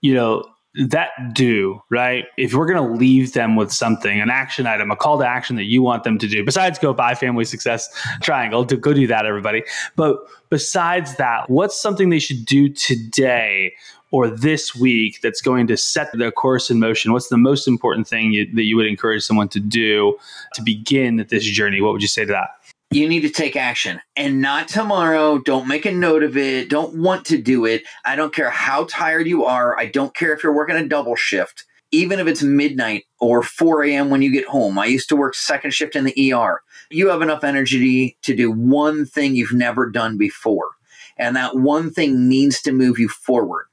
you 0.00 0.14
know, 0.14 0.44
that 0.86 1.10
do, 1.32 1.82
right? 1.90 2.26
If 2.36 2.54
we're 2.54 2.66
going 2.66 2.82
to 2.82 2.98
leave 2.98 3.32
them 3.32 3.56
with 3.56 3.72
something, 3.72 4.20
an 4.20 4.30
action 4.30 4.66
item, 4.66 4.90
a 4.90 4.96
call 4.96 5.18
to 5.18 5.26
action 5.26 5.56
that 5.56 5.64
you 5.64 5.82
want 5.82 6.04
them 6.04 6.18
to 6.18 6.28
do, 6.28 6.44
besides 6.44 6.78
go 6.78 6.94
buy 6.94 7.14
Family 7.14 7.44
Success 7.44 7.88
Triangle, 8.22 8.64
to 8.64 8.76
go 8.76 8.94
do 8.94 9.06
that, 9.08 9.26
everybody. 9.26 9.64
But 9.96 10.18
besides 10.50 11.16
that, 11.16 11.50
what's 11.50 11.80
something 11.80 12.10
they 12.10 12.20
should 12.20 12.44
do 12.44 12.68
today 12.68 13.74
or 14.10 14.30
this 14.30 14.74
week 14.74 15.20
that's 15.20 15.42
going 15.42 15.66
to 15.66 15.76
set 15.76 16.12
the 16.12 16.30
course 16.30 16.70
in 16.70 16.78
motion? 16.78 17.12
What's 17.12 17.28
the 17.28 17.36
most 17.36 17.66
important 17.66 18.06
thing 18.06 18.32
you, 18.32 18.46
that 18.54 18.64
you 18.64 18.76
would 18.76 18.86
encourage 18.86 19.24
someone 19.24 19.48
to 19.48 19.60
do 19.60 20.16
to 20.54 20.62
begin 20.62 21.26
this 21.28 21.44
journey? 21.44 21.80
What 21.80 21.92
would 21.92 22.02
you 22.02 22.08
say 22.08 22.24
to 22.24 22.32
that? 22.32 22.50
You 22.90 23.06
need 23.06 23.20
to 23.20 23.30
take 23.30 23.54
action 23.54 24.00
and 24.16 24.40
not 24.40 24.68
tomorrow. 24.68 25.38
Don't 25.38 25.68
make 25.68 25.84
a 25.84 25.92
note 25.92 26.22
of 26.22 26.36
it. 26.36 26.70
Don't 26.70 26.94
want 26.94 27.26
to 27.26 27.40
do 27.40 27.66
it. 27.66 27.82
I 28.04 28.16
don't 28.16 28.34
care 28.34 28.50
how 28.50 28.84
tired 28.84 29.26
you 29.26 29.44
are. 29.44 29.78
I 29.78 29.86
don't 29.86 30.14
care 30.14 30.32
if 30.32 30.42
you're 30.42 30.54
working 30.54 30.76
a 30.76 30.88
double 30.88 31.14
shift, 31.14 31.64
even 31.90 32.18
if 32.18 32.26
it's 32.26 32.42
midnight 32.42 33.04
or 33.20 33.42
4 33.42 33.84
a.m. 33.84 34.08
when 34.08 34.22
you 34.22 34.32
get 34.32 34.48
home. 34.48 34.78
I 34.78 34.86
used 34.86 35.10
to 35.10 35.16
work 35.16 35.34
second 35.34 35.72
shift 35.72 35.96
in 35.96 36.04
the 36.04 36.32
ER. 36.32 36.62
You 36.90 37.08
have 37.08 37.20
enough 37.20 37.44
energy 37.44 38.16
to 38.22 38.34
do 38.34 38.50
one 38.50 39.04
thing 39.04 39.34
you've 39.34 39.52
never 39.52 39.90
done 39.90 40.16
before. 40.16 40.70
And 41.18 41.36
that 41.36 41.56
one 41.56 41.90
thing 41.90 42.26
needs 42.26 42.62
to 42.62 42.72
move 42.72 42.98
you 42.98 43.08
forward. 43.08 43.66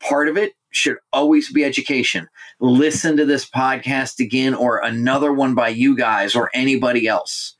Part 0.00 0.28
of 0.28 0.36
it 0.36 0.52
should 0.70 0.98
always 1.12 1.50
be 1.50 1.64
education. 1.64 2.28
Listen 2.60 3.16
to 3.16 3.24
this 3.24 3.48
podcast 3.48 4.20
again 4.20 4.54
or 4.54 4.78
another 4.78 5.32
one 5.32 5.54
by 5.54 5.68
you 5.68 5.96
guys 5.96 6.34
or 6.34 6.50
anybody 6.52 7.06
else 7.06 7.56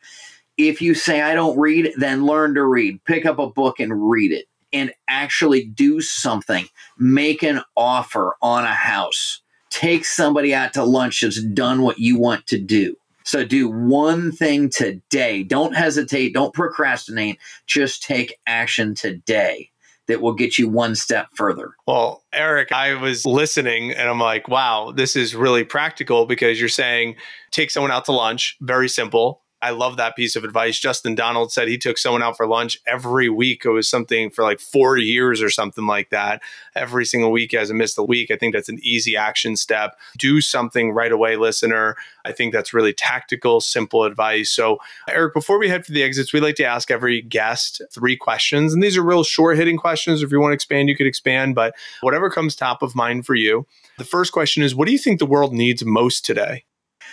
if 0.68 0.82
you 0.82 0.94
say, 0.94 1.22
I 1.22 1.34
don't 1.34 1.58
read, 1.58 1.92
then 1.96 2.26
learn 2.26 2.54
to 2.54 2.64
read. 2.64 3.04
Pick 3.04 3.26
up 3.26 3.38
a 3.38 3.48
book 3.48 3.80
and 3.80 4.10
read 4.10 4.32
it 4.32 4.46
and 4.72 4.92
actually 5.08 5.64
do 5.64 6.00
something. 6.00 6.66
Make 6.98 7.42
an 7.42 7.62
offer 7.76 8.36
on 8.42 8.64
a 8.64 8.74
house. 8.74 9.42
Take 9.70 10.04
somebody 10.04 10.54
out 10.54 10.72
to 10.74 10.84
lunch 10.84 11.20
that's 11.20 11.42
done 11.42 11.82
what 11.82 11.98
you 11.98 12.18
want 12.18 12.46
to 12.48 12.58
do. 12.58 12.96
So 13.24 13.44
do 13.44 13.68
one 13.68 14.32
thing 14.32 14.70
today. 14.70 15.42
Don't 15.42 15.74
hesitate. 15.74 16.34
Don't 16.34 16.54
procrastinate. 16.54 17.38
Just 17.66 18.02
take 18.02 18.38
action 18.46 18.94
today 18.94 19.70
that 20.08 20.20
will 20.20 20.34
get 20.34 20.58
you 20.58 20.68
one 20.68 20.96
step 20.96 21.28
further. 21.34 21.74
Well, 21.86 22.24
Eric, 22.32 22.72
I 22.72 22.94
was 22.94 23.24
listening 23.24 23.92
and 23.92 24.08
I'm 24.08 24.18
like, 24.18 24.48
wow, 24.48 24.90
this 24.90 25.14
is 25.14 25.36
really 25.36 25.62
practical 25.62 26.26
because 26.26 26.58
you're 26.58 26.68
saying 26.68 27.14
take 27.52 27.70
someone 27.70 27.92
out 27.92 28.06
to 28.06 28.12
lunch, 28.12 28.56
very 28.60 28.88
simple 28.88 29.42
I 29.62 29.70
love 29.70 29.96
that 29.96 30.16
piece 30.16 30.36
of 30.36 30.44
advice. 30.44 30.78
Justin 30.78 31.14
Donald 31.14 31.52
said 31.52 31.68
he 31.68 31.78
took 31.78 31.98
someone 31.98 32.22
out 32.22 32.36
for 32.36 32.46
lunch 32.46 32.78
every 32.86 33.28
week. 33.28 33.64
It 33.64 33.70
was 33.70 33.88
something 33.88 34.30
for 34.30 34.42
like 34.42 34.58
four 34.58 34.96
years 34.96 35.42
or 35.42 35.50
something 35.50 35.86
like 35.86 36.10
that. 36.10 36.42
Every 36.74 37.04
single 37.04 37.30
week 37.30 37.52
as 37.52 37.60
hasn't 37.60 37.78
missed 37.78 37.98
a 37.98 38.02
week. 38.02 38.30
I 38.30 38.36
think 38.36 38.54
that's 38.54 38.68
an 38.68 38.78
easy 38.82 39.16
action 39.16 39.56
step. 39.56 39.98
Do 40.18 40.40
something 40.40 40.92
right 40.92 41.12
away, 41.12 41.36
listener. 41.36 41.96
I 42.24 42.32
think 42.32 42.52
that's 42.52 42.72
really 42.72 42.92
tactical, 42.92 43.60
simple 43.60 44.04
advice. 44.04 44.50
So, 44.50 44.78
Eric, 45.08 45.34
before 45.34 45.58
we 45.58 45.68
head 45.68 45.84
for 45.84 45.92
the 45.92 46.02
exits, 46.02 46.32
we 46.32 46.40
like 46.40 46.56
to 46.56 46.64
ask 46.64 46.90
every 46.90 47.20
guest 47.20 47.82
three 47.92 48.16
questions. 48.16 48.72
And 48.72 48.82
these 48.82 48.96
are 48.96 49.02
real 49.02 49.24
short 49.24 49.56
hitting 49.56 49.76
questions. 49.76 50.22
If 50.22 50.32
you 50.32 50.40
want 50.40 50.52
to 50.52 50.54
expand, 50.54 50.88
you 50.88 50.96
could 50.96 51.06
expand, 51.06 51.54
but 51.54 51.74
whatever 52.00 52.30
comes 52.30 52.56
top 52.56 52.82
of 52.82 52.94
mind 52.94 53.26
for 53.26 53.34
you. 53.34 53.66
The 53.98 54.04
first 54.04 54.32
question 54.32 54.62
is 54.62 54.74
What 54.74 54.86
do 54.86 54.92
you 54.92 54.98
think 54.98 55.18
the 55.18 55.26
world 55.26 55.52
needs 55.52 55.84
most 55.84 56.24
today? 56.24 56.64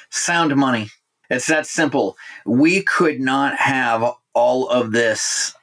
Sound 0.10 0.56
money. 0.56 0.90
It's 1.30 1.48
that 1.48 1.68
simple. 1.68 2.18
We 2.46 2.84
could 2.84 3.20
not 3.20 3.56
have 3.58 4.04
all 4.34 4.70
of 4.70 4.92
this, 4.92 5.54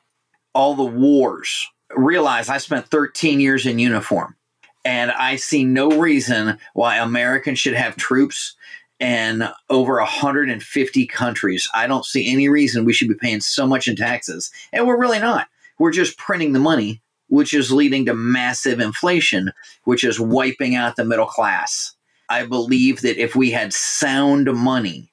all 0.55 0.75
the 0.75 0.85
wars. 0.85 1.69
Realize 1.97 2.49
I 2.49 2.59
spent 2.59 2.89
13 2.89 3.41
years 3.41 3.67
in 3.67 3.79
uniform, 3.79 4.37
and 4.85 5.11
I 5.13 5.37
see 5.37 5.65
no 5.65 5.89
reason 5.91 6.59
why 6.75 6.97
Americans 6.97 7.59
should 7.59 7.75
have 7.75 7.97
troops 7.97 8.57
in 9.01 9.45
over 9.71 9.97
150 9.97 11.07
countries. 11.07 11.69
I 11.75 11.87
don't 11.87 12.05
see 12.05 12.31
any 12.31 12.49
reason 12.49 12.85
we 12.85 12.93
should 12.93 13.09
be 13.09 13.15
paying 13.15 13.41
so 13.41 13.67
much 13.67 13.89
in 13.89 13.97
taxes. 13.97 14.51
And 14.73 14.87
we're 14.87 14.99
really 14.99 15.19
not. 15.19 15.49
We're 15.79 15.93
just 15.93 16.17
printing 16.19 16.53
the 16.53 16.61
money, 16.61 17.03
which 17.29 17.53
is 17.53 17.73
leading 17.73 18.07
to 18.07 18.15
massive 18.15 18.81
inflation, 18.81 19.53
which 19.85 20.05
is 20.05 20.21
wiping 20.21 20.75
out 20.75 20.97
the 20.97 21.05
middle 21.05 21.27
class. 21.27 21.95
I 22.29 22.47
believe 22.47 23.03
that 23.03 23.21
if 23.21 23.35
we 23.35 23.51
had 23.51 23.73
sound 23.73 24.53
money, 24.55 25.11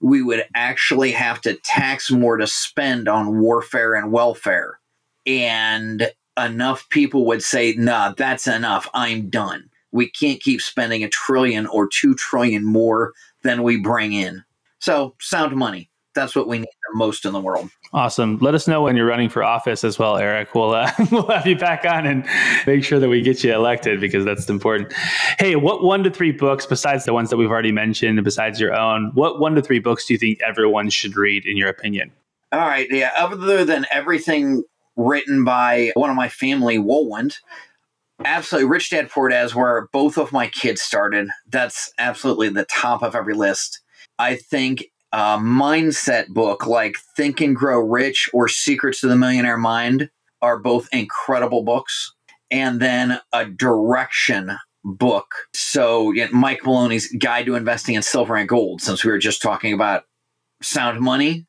we 0.00 0.22
would 0.22 0.44
actually 0.54 1.12
have 1.12 1.40
to 1.42 1.54
tax 1.54 2.10
more 2.10 2.36
to 2.36 2.46
spend 2.46 3.08
on 3.08 3.40
warfare 3.40 3.94
and 3.94 4.12
welfare. 4.12 4.78
And 5.26 6.10
enough 6.38 6.88
people 6.88 7.26
would 7.26 7.42
say, 7.42 7.74
nah, 7.76 8.14
that's 8.16 8.46
enough. 8.46 8.88
I'm 8.94 9.28
done. 9.28 9.68
We 9.92 10.08
can't 10.08 10.40
keep 10.40 10.62
spending 10.62 11.04
a 11.04 11.08
trillion 11.08 11.66
or 11.66 11.88
two 11.88 12.14
trillion 12.14 12.64
more 12.64 13.12
than 13.42 13.62
we 13.62 13.76
bring 13.76 14.12
in. 14.12 14.44
So, 14.78 15.14
sound 15.20 15.54
money. 15.56 15.89
That's 16.14 16.34
what 16.34 16.48
we 16.48 16.58
need 16.58 16.66
the 16.92 16.98
most 16.98 17.24
in 17.24 17.32
the 17.32 17.40
world. 17.40 17.70
Awesome. 17.92 18.38
Let 18.38 18.54
us 18.54 18.66
know 18.66 18.82
when 18.82 18.96
you're 18.96 19.06
running 19.06 19.28
for 19.28 19.44
office 19.44 19.84
as 19.84 19.98
well, 19.98 20.16
Eric. 20.16 20.54
We'll 20.54 20.74
uh, 20.74 20.90
we'll 21.12 21.28
have 21.28 21.46
you 21.46 21.56
back 21.56 21.84
on 21.84 22.06
and 22.06 22.26
make 22.66 22.84
sure 22.84 22.98
that 22.98 23.08
we 23.08 23.22
get 23.22 23.44
you 23.44 23.54
elected 23.54 24.00
because 24.00 24.24
that's 24.24 24.48
important. 24.48 24.92
Hey, 25.38 25.56
what 25.56 25.82
one 25.82 26.02
to 26.02 26.10
three 26.10 26.32
books 26.32 26.66
besides 26.66 27.04
the 27.04 27.12
ones 27.12 27.30
that 27.30 27.36
we've 27.36 27.50
already 27.50 27.72
mentioned 27.72 28.22
besides 28.24 28.60
your 28.60 28.74
own? 28.74 29.12
What 29.14 29.38
one 29.38 29.54
to 29.54 29.62
three 29.62 29.78
books 29.78 30.06
do 30.06 30.14
you 30.14 30.18
think 30.18 30.40
everyone 30.42 30.90
should 30.90 31.16
read 31.16 31.46
in 31.46 31.56
your 31.56 31.68
opinion? 31.68 32.12
All 32.52 32.60
right, 32.60 32.88
yeah. 32.90 33.12
Other 33.16 33.64
than 33.64 33.86
everything 33.92 34.64
written 34.96 35.44
by 35.44 35.92
one 35.94 36.10
of 36.10 36.16
my 36.16 36.28
family, 36.28 36.78
Wohlwend, 36.78 37.36
absolutely 38.24 38.68
Rich 38.68 38.90
Dad 38.90 39.08
Poor 39.10 39.28
Dad 39.28 39.52
where 39.52 39.88
both 39.92 40.18
of 40.18 40.32
my 40.32 40.48
kids 40.48 40.82
started. 40.82 41.28
That's 41.48 41.92
absolutely 41.98 42.48
the 42.48 42.64
top 42.64 43.02
of 43.02 43.14
every 43.14 43.34
list. 43.34 43.80
I 44.18 44.36
think 44.36 44.86
a 45.12 45.38
mindset 45.38 46.28
book 46.28 46.66
like 46.66 46.94
Think 47.16 47.40
and 47.40 47.56
Grow 47.56 47.80
Rich 47.80 48.30
or 48.32 48.48
Secrets 48.48 49.00
to 49.00 49.08
the 49.08 49.16
Millionaire 49.16 49.56
Mind 49.56 50.10
are 50.42 50.58
both 50.58 50.88
incredible 50.92 51.62
books. 51.62 52.14
And 52.50 52.80
then 52.80 53.20
a 53.32 53.44
direction 53.44 54.58
book. 54.84 55.34
So 55.52 56.12
Mike 56.32 56.64
Maloney's 56.64 57.12
Guide 57.12 57.46
to 57.46 57.54
Investing 57.54 57.94
in 57.94 58.02
Silver 58.02 58.34
and 58.34 58.48
Gold, 58.48 58.82
since 58.82 59.04
we 59.04 59.10
were 59.10 59.18
just 59.18 59.42
talking 59.42 59.72
about 59.72 60.04
sound 60.62 61.00
money. 61.00 61.46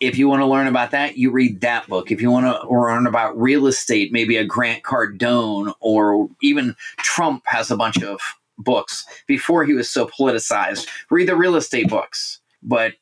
If 0.00 0.16
you 0.16 0.28
want 0.28 0.40
to 0.40 0.46
learn 0.46 0.66
about 0.66 0.92
that, 0.92 1.18
you 1.18 1.30
read 1.30 1.60
that 1.60 1.86
book. 1.88 2.10
If 2.10 2.22
you 2.22 2.30
want 2.30 2.46
to 2.46 2.68
learn 2.70 3.06
about 3.06 3.38
real 3.38 3.66
estate, 3.66 4.12
maybe 4.12 4.38
a 4.38 4.44
Grant 4.44 4.82
Cardone 4.82 5.74
or 5.80 6.28
even 6.40 6.74
Trump 6.98 7.42
has 7.46 7.70
a 7.70 7.76
bunch 7.76 8.02
of 8.02 8.18
books 8.56 9.04
before 9.26 9.64
he 9.64 9.74
was 9.74 9.90
so 9.90 10.06
politicized. 10.06 10.86
Read 11.10 11.28
the 11.28 11.36
real 11.36 11.56
estate 11.56 11.88
books 11.90 12.39
but 12.62 12.94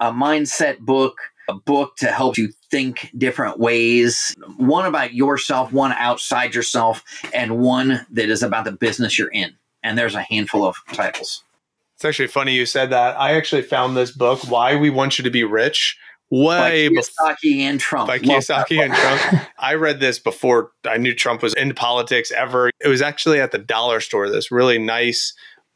a 0.00 0.12
mindset 0.12 0.78
book, 0.78 1.18
a 1.48 1.54
book 1.54 1.96
to 1.98 2.06
help 2.06 2.36
you 2.36 2.50
think 2.70 3.10
different 3.16 3.58
ways, 3.58 4.34
one 4.56 4.86
about 4.86 5.14
yourself, 5.14 5.72
one 5.72 5.92
outside 5.92 6.54
yourself, 6.54 7.02
and 7.32 7.58
one 7.58 8.06
that 8.10 8.28
is 8.28 8.42
about 8.42 8.64
the 8.64 8.72
business 8.72 9.18
you're 9.18 9.28
in. 9.28 9.54
And 9.82 9.98
there's 9.98 10.14
a 10.14 10.22
handful 10.22 10.64
of 10.64 10.76
titles. 10.92 11.44
It's 11.96 12.04
actually 12.04 12.28
funny 12.28 12.54
you 12.54 12.66
said 12.66 12.90
that. 12.90 13.18
I 13.18 13.34
actually 13.34 13.62
found 13.62 13.96
this 13.96 14.10
book, 14.10 14.50
Why 14.50 14.74
We 14.74 14.90
Want 14.90 15.18
You 15.18 15.24
to 15.24 15.30
Be 15.30 15.44
Rich, 15.44 15.96
way 16.30 16.88
by 16.88 16.94
Kiyosaki 16.94 17.58
and 17.58 17.78
Trump. 17.80 18.08
By 18.08 18.18
Kiyosaki 18.18 18.82
and 18.82 18.92
Trump. 18.92 19.48
I 19.58 19.74
read 19.74 20.00
this 20.00 20.18
before 20.18 20.72
I 20.84 20.96
knew 20.96 21.14
Trump 21.14 21.42
was 21.42 21.54
in 21.54 21.74
politics 21.74 22.32
ever. 22.32 22.70
It 22.80 22.88
was 22.88 23.02
actually 23.02 23.40
at 23.40 23.52
the 23.52 23.58
dollar 23.58 24.00
store, 24.00 24.28
this 24.28 24.50
really 24.50 24.78
nice 24.78 25.34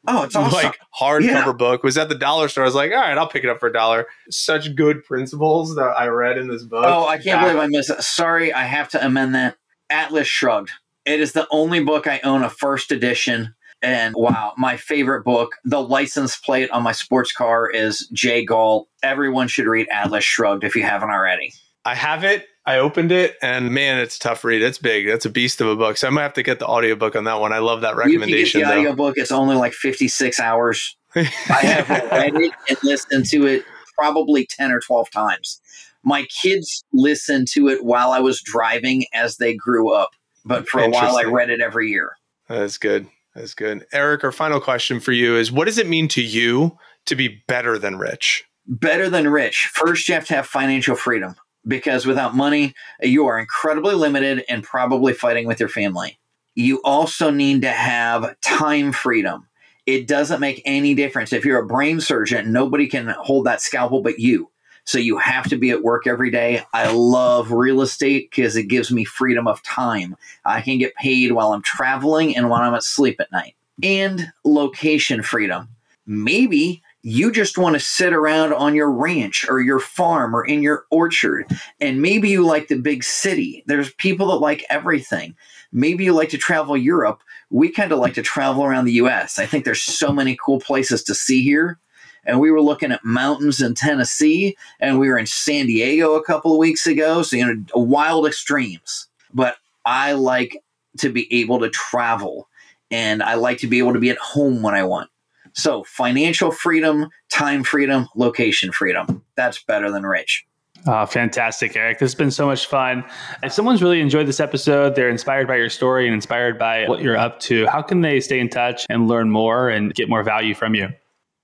Oh, 0.08 0.22
it's 0.22 0.34
awesome. 0.36 0.52
Like 0.52 0.78
hardcover 0.98 1.22
yeah. 1.22 1.52
book 1.52 1.82
was 1.82 1.98
at 1.98 2.08
the 2.08 2.14
dollar 2.14 2.48
store. 2.48 2.64
I 2.64 2.66
was 2.66 2.74
like, 2.74 2.90
all 2.90 2.98
right, 2.98 3.16
I'll 3.16 3.28
pick 3.28 3.44
it 3.44 3.50
up 3.50 3.60
for 3.60 3.68
a 3.68 3.72
dollar. 3.72 4.06
Such 4.30 4.74
good 4.74 5.04
principles 5.04 5.74
that 5.76 5.94
I 5.96 6.06
read 6.06 6.38
in 6.38 6.48
this 6.48 6.64
book. 6.64 6.84
Oh, 6.86 7.06
I 7.06 7.18
can't 7.18 7.42
believe 7.42 7.58
I 7.58 7.66
missed 7.68 7.90
it. 7.90 8.02
Sorry, 8.02 8.52
I 8.52 8.64
have 8.64 8.88
to 8.90 9.04
amend 9.04 9.34
that. 9.34 9.56
Atlas 9.90 10.26
Shrugged. 10.26 10.70
It 11.04 11.20
is 11.20 11.32
the 11.32 11.46
only 11.50 11.82
book 11.82 12.06
I 12.06 12.20
own 12.24 12.42
a 12.42 12.50
first 12.50 12.90
edition. 12.90 13.54
And 13.80 14.14
wow, 14.16 14.54
my 14.56 14.76
favorite 14.76 15.24
book. 15.24 15.52
The 15.64 15.80
license 15.80 16.36
plate 16.36 16.70
on 16.70 16.82
my 16.82 16.92
sports 16.92 17.32
car 17.32 17.70
is 17.70 18.08
J 18.12 18.44
Galt. 18.44 18.88
Everyone 19.02 19.46
should 19.46 19.66
read 19.66 19.86
Atlas 19.92 20.24
Shrugged 20.24 20.64
if 20.64 20.74
you 20.74 20.82
haven't 20.82 21.10
already. 21.10 21.52
I 21.84 21.94
have 21.94 22.24
it. 22.24 22.46
I 22.68 22.80
opened 22.80 23.12
it 23.12 23.36
and 23.40 23.70
man, 23.70 23.98
it's 23.98 24.16
a 24.16 24.20
tough 24.20 24.44
read. 24.44 24.60
It's 24.60 24.76
big. 24.76 25.06
That's 25.06 25.24
a 25.24 25.30
beast 25.30 25.62
of 25.62 25.68
a 25.68 25.74
book. 25.74 25.96
So 25.96 26.06
I 26.06 26.10
might 26.10 26.24
have 26.24 26.34
to 26.34 26.42
get 26.42 26.58
the 26.58 26.66
audiobook 26.66 27.16
on 27.16 27.24
that 27.24 27.40
one. 27.40 27.50
I 27.50 27.60
love 27.60 27.80
that 27.80 27.96
recommendation. 27.96 28.60
You 28.60 28.66
can 28.66 28.74
get 28.74 28.82
the 28.82 28.90
audiobook. 28.90 29.16
It's 29.16 29.32
only 29.32 29.56
like 29.56 29.72
56 29.72 30.38
hours. 30.38 30.94
I 31.14 31.22
have 31.22 31.88
read 31.88 32.34
it 32.34 32.52
and 32.68 32.78
listened 32.82 33.24
to 33.30 33.46
it 33.46 33.64
probably 33.96 34.46
10 34.50 34.70
or 34.70 34.80
12 34.80 35.10
times. 35.10 35.62
My 36.04 36.24
kids 36.24 36.84
listened 36.92 37.48
to 37.52 37.68
it 37.68 37.86
while 37.86 38.10
I 38.10 38.20
was 38.20 38.42
driving 38.42 39.06
as 39.14 39.38
they 39.38 39.54
grew 39.54 39.94
up. 39.94 40.10
But 40.44 40.68
for 40.68 40.82
a 40.82 40.90
while, 40.90 41.16
I 41.16 41.24
read 41.24 41.48
it 41.48 41.62
every 41.62 41.88
year. 41.88 42.10
That's 42.50 42.76
good. 42.76 43.06
That's 43.34 43.54
good. 43.54 43.86
Eric, 43.94 44.24
our 44.24 44.32
final 44.32 44.60
question 44.60 45.00
for 45.00 45.12
you 45.12 45.36
is 45.36 45.50
what 45.50 45.64
does 45.64 45.78
it 45.78 45.88
mean 45.88 46.06
to 46.08 46.22
you 46.22 46.76
to 47.06 47.16
be 47.16 47.42
better 47.48 47.78
than 47.78 47.96
rich? 47.96 48.44
Better 48.66 49.08
than 49.08 49.26
rich. 49.28 49.70
First, 49.72 50.06
you 50.06 50.14
have 50.14 50.26
to 50.26 50.34
have 50.34 50.46
financial 50.46 50.96
freedom 50.96 51.34
because 51.66 52.06
without 52.06 52.34
money, 52.34 52.74
you 53.02 53.26
are 53.26 53.38
incredibly 53.38 53.94
limited 53.94 54.44
and 54.48 54.62
probably 54.62 55.12
fighting 55.12 55.46
with 55.46 55.60
your 55.60 55.68
family. 55.68 56.18
You 56.54 56.80
also 56.84 57.30
need 57.30 57.62
to 57.62 57.70
have 57.70 58.38
time 58.40 58.92
freedom. 58.92 59.48
It 59.86 60.06
doesn't 60.06 60.40
make 60.40 60.60
any 60.64 60.94
difference. 60.94 61.32
If 61.32 61.44
you're 61.44 61.62
a 61.62 61.66
brain 61.66 62.00
surgeon, 62.00 62.52
nobody 62.52 62.88
can 62.88 63.08
hold 63.08 63.46
that 63.46 63.60
scalpel 63.62 64.02
but 64.02 64.18
you. 64.18 64.50
So 64.84 64.98
you 64.98 65.18
have 65.18 65.48
to 65.50 65.56
be 65.56 65.70
at 65.70 65.82
work 65.82 66.06
every 66.06 66.30
day. 66.30 66.62
I 66.72 66.90
love 66.90 67.52
real 67.52 67.82
estate 67.82 68.30
because 68.30 68.56
it 68.56 68.64
gives 68.64 68.90
me 68.90 69.04
freedom 69.04 69.46
of 69.46 69.62
time. 69.62 70.16
I 70.46 70.62
can 70.62 70.78
get 70.78 70.94
paid 70.94 71.32
while 71.32 71.52
I'm 71.52 71.62
traveling 71.62 72.34
and 72.34 72.48
when 72.48 72.62
I'm 72.62 72.72
asleep 72.72 73.20
at 73.20 73.30
night. 73.30 73.54
And 73.82 74.32
location 74.44 75.22
freedom. 75.22 75.68
Maybe 76.06 76.82
you 77.02 77.30
just 77.30 77.56
want 77.56 77.74
to 77.74 77.80
sit 77.80 78.12
around 78.12 78.52
on 78.52 78.74
your 78.74 78.90
ranch 78.90 79.46
or 79.48 79.60
your 79.60 79.78
farm 79.78 80.34
or 80.34 80.44
in 80.44 80.62
your 80.62 80.84
orchard. 80.90 81.46
And 81.80 82.02
maybe 82.02 82.28
you 82.28 82.44
like 82.44 82.68
the 82.68 82.76
big 82.76 83.04
city. 83.04 83.62
There's 83.66 83.92
people 83.94 84.28
that 84.28 84.36
like 84.36 84.64
everything. 84.68 85.36
Maybe 85.70 86.04
you 86.04 86.12
like 86.12 86.30
to 86.30 86.38
travel 86.38 86.76
Europe. 86.76 87.20
We 87.50 87.70
kind 87.70 87.92
of 87.92 87.98
like 87.98 88.14
to 88.14 88.22
travel 88.22 88.64
around 88.64 88.86
the 88.86 88.92
US. 88.94 89.38
I 89.38 89.46
think 89.46 89.64
there's 89.64 89.82
so 89.82 90.12
many 90.12 90.36
cool 90.44 90.60
places 90.60 91.02
to 91.04 91.14
see 91.14 91.42
here. 91.42 91.78
And 92.24 92.40
we 92.40 92.50
were 92.50 92.60
looking 92.60 92.92
at 92.92 93.04
mountains 93.04 93.62
in 93.62 93.74
Tennessee 93.74 94.56
and 94.80 94.98
we 94.98 95.08
were 95.08 95.18
in 95.18 95.26
San 95.26 95.66
Diego 95.66 96.14
a 96.14 96.24
couple 96.24 96.52
of 96.52 96.58
weeks 96.58 96.86
ago. 96.86 97.22
So, 97.22 97.36
you 97.36 97.46
know, 97.46 97.64
wild 97.74 98.26
extremes. 98.26 99.06
But 99.32 99.56
I 99.86 100.12
like 100.12 100.62
to 100.98 101.10
be 101.10 101.32
able 101.40 101.60
to 101.60 101.70
travel 101.70 102.48
and 102.90 103.22
I 103.22 103.34
like 103.34 103.58
to 103.58 103.66
be 103.66 103.78
able 103.78 103.92
to 103.92 104.00
be 104.00 104.10
at 104.10 104.18
home 104.18 104.62
when 104.62 104.74
I 104.74 104.82
want. 104.84 105.10
So 105.58 105.82
financial 105.82 106.52
freedom, 106.52 107.08
time 107.30 107.64
freedom, 107.64 108.08
location 108.14 108.70
freedom. 108.70 109.24
That's 109.34 109.60
better 109.60 109.90
than 109.90 110.04
rich. 110.04 110.46
Oh, 110.86 111.04
fantastic, 111.04 111.74
Eric. 111.74 111.98
This 111.98 112.12
has 112.12 112.14
been 112.14 112.30
so 112.30 112.46
much 112.46 112.66
fun. 112.66 113.04
If 113.42 113.52
someone's 113.52 113.82
really 113.82 114.00
enjoyed 114.00 114.28
this 114.28 114.38
episode, 114.38 114.94
they're 114.94 115.08
inspired 115.08 115.48
by 115.48 115.56
your 115.56 115.68
story 115.68 116.06
and 116.06 116.14
inspired 116.14 116.60
by 116.60 116.86
what 116.86 117.02
you're 117.02 117.16
up 117.16 117.40
to, 117.40 117.66
how 117.66 117.82
can 117.82 118.02
they 118.02 118.20
stay 118.20 118.38
in 118.38 118.48
touch 118.48 118.86
and 118.88 119.08
learn 119.08 119.30
more 119.30 119.68
and 119.68 119.92
get 119.94 120.08
more 120.08 120.22
value 120.22 120.54
from 120.54 120.76
you? 120.76 120.90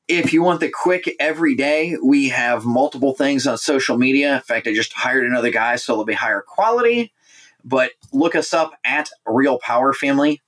If 0.06 0.32
you 0.32 0.44
want 0.44 0.60
the 0.60 0.70
quick 0.70 1.12
every 1.18 1.56
day, 1.56 1.96
we 2.00 2.28
have 2.28 2.64
multiple 2.64 3.14
things 3.14 3.48
on 3.48 3.58
social 3.58 3.98
media. 3.98 4.36
In 4.36 4.42
fact, 4.42 4.68
I 4.68 4.74
just 4.74 4.92
hired 4.92 5.24
another 5.24 5.50
guy, 5.50 5.74
so 5.74 5.94
it'll 5.94 6.04
be 6.04 6.14
higher 6.14 6.40
quality. 6.40 7.12
But 7.64 7.90
look 8.12 8.36
us 8.36 8.54
up 8.54 8.74
at 8.84 9.10
Real 9.26 9.58
Power 9.58 9.92
Family 9.92 10.40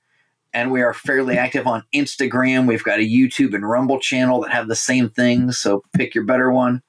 and 0.56 0.72
we 0.72 0.80
are 0.80 0.94
fairly 0.94 1.36
active 1.36 1.66
on 1.66 1.84
Instagram. 1.94 2.66
We've 2.66 2.82
got 2.82 2.98
a 2.98 3.02
YouTube 3.02 3.54
and 3.54 3.68
Rumble 3.68 4.00
channel 4.00 4.40
that 4.40 4.52
have 4.52 4.68
the 4.68 4.74
same 4.74 5.10
thing, 5.10 5.52
so 5.52 5.82
pick 5.92 6.14
your 6.14 6.24
better 6.24 6.50
one. 6.50 6.82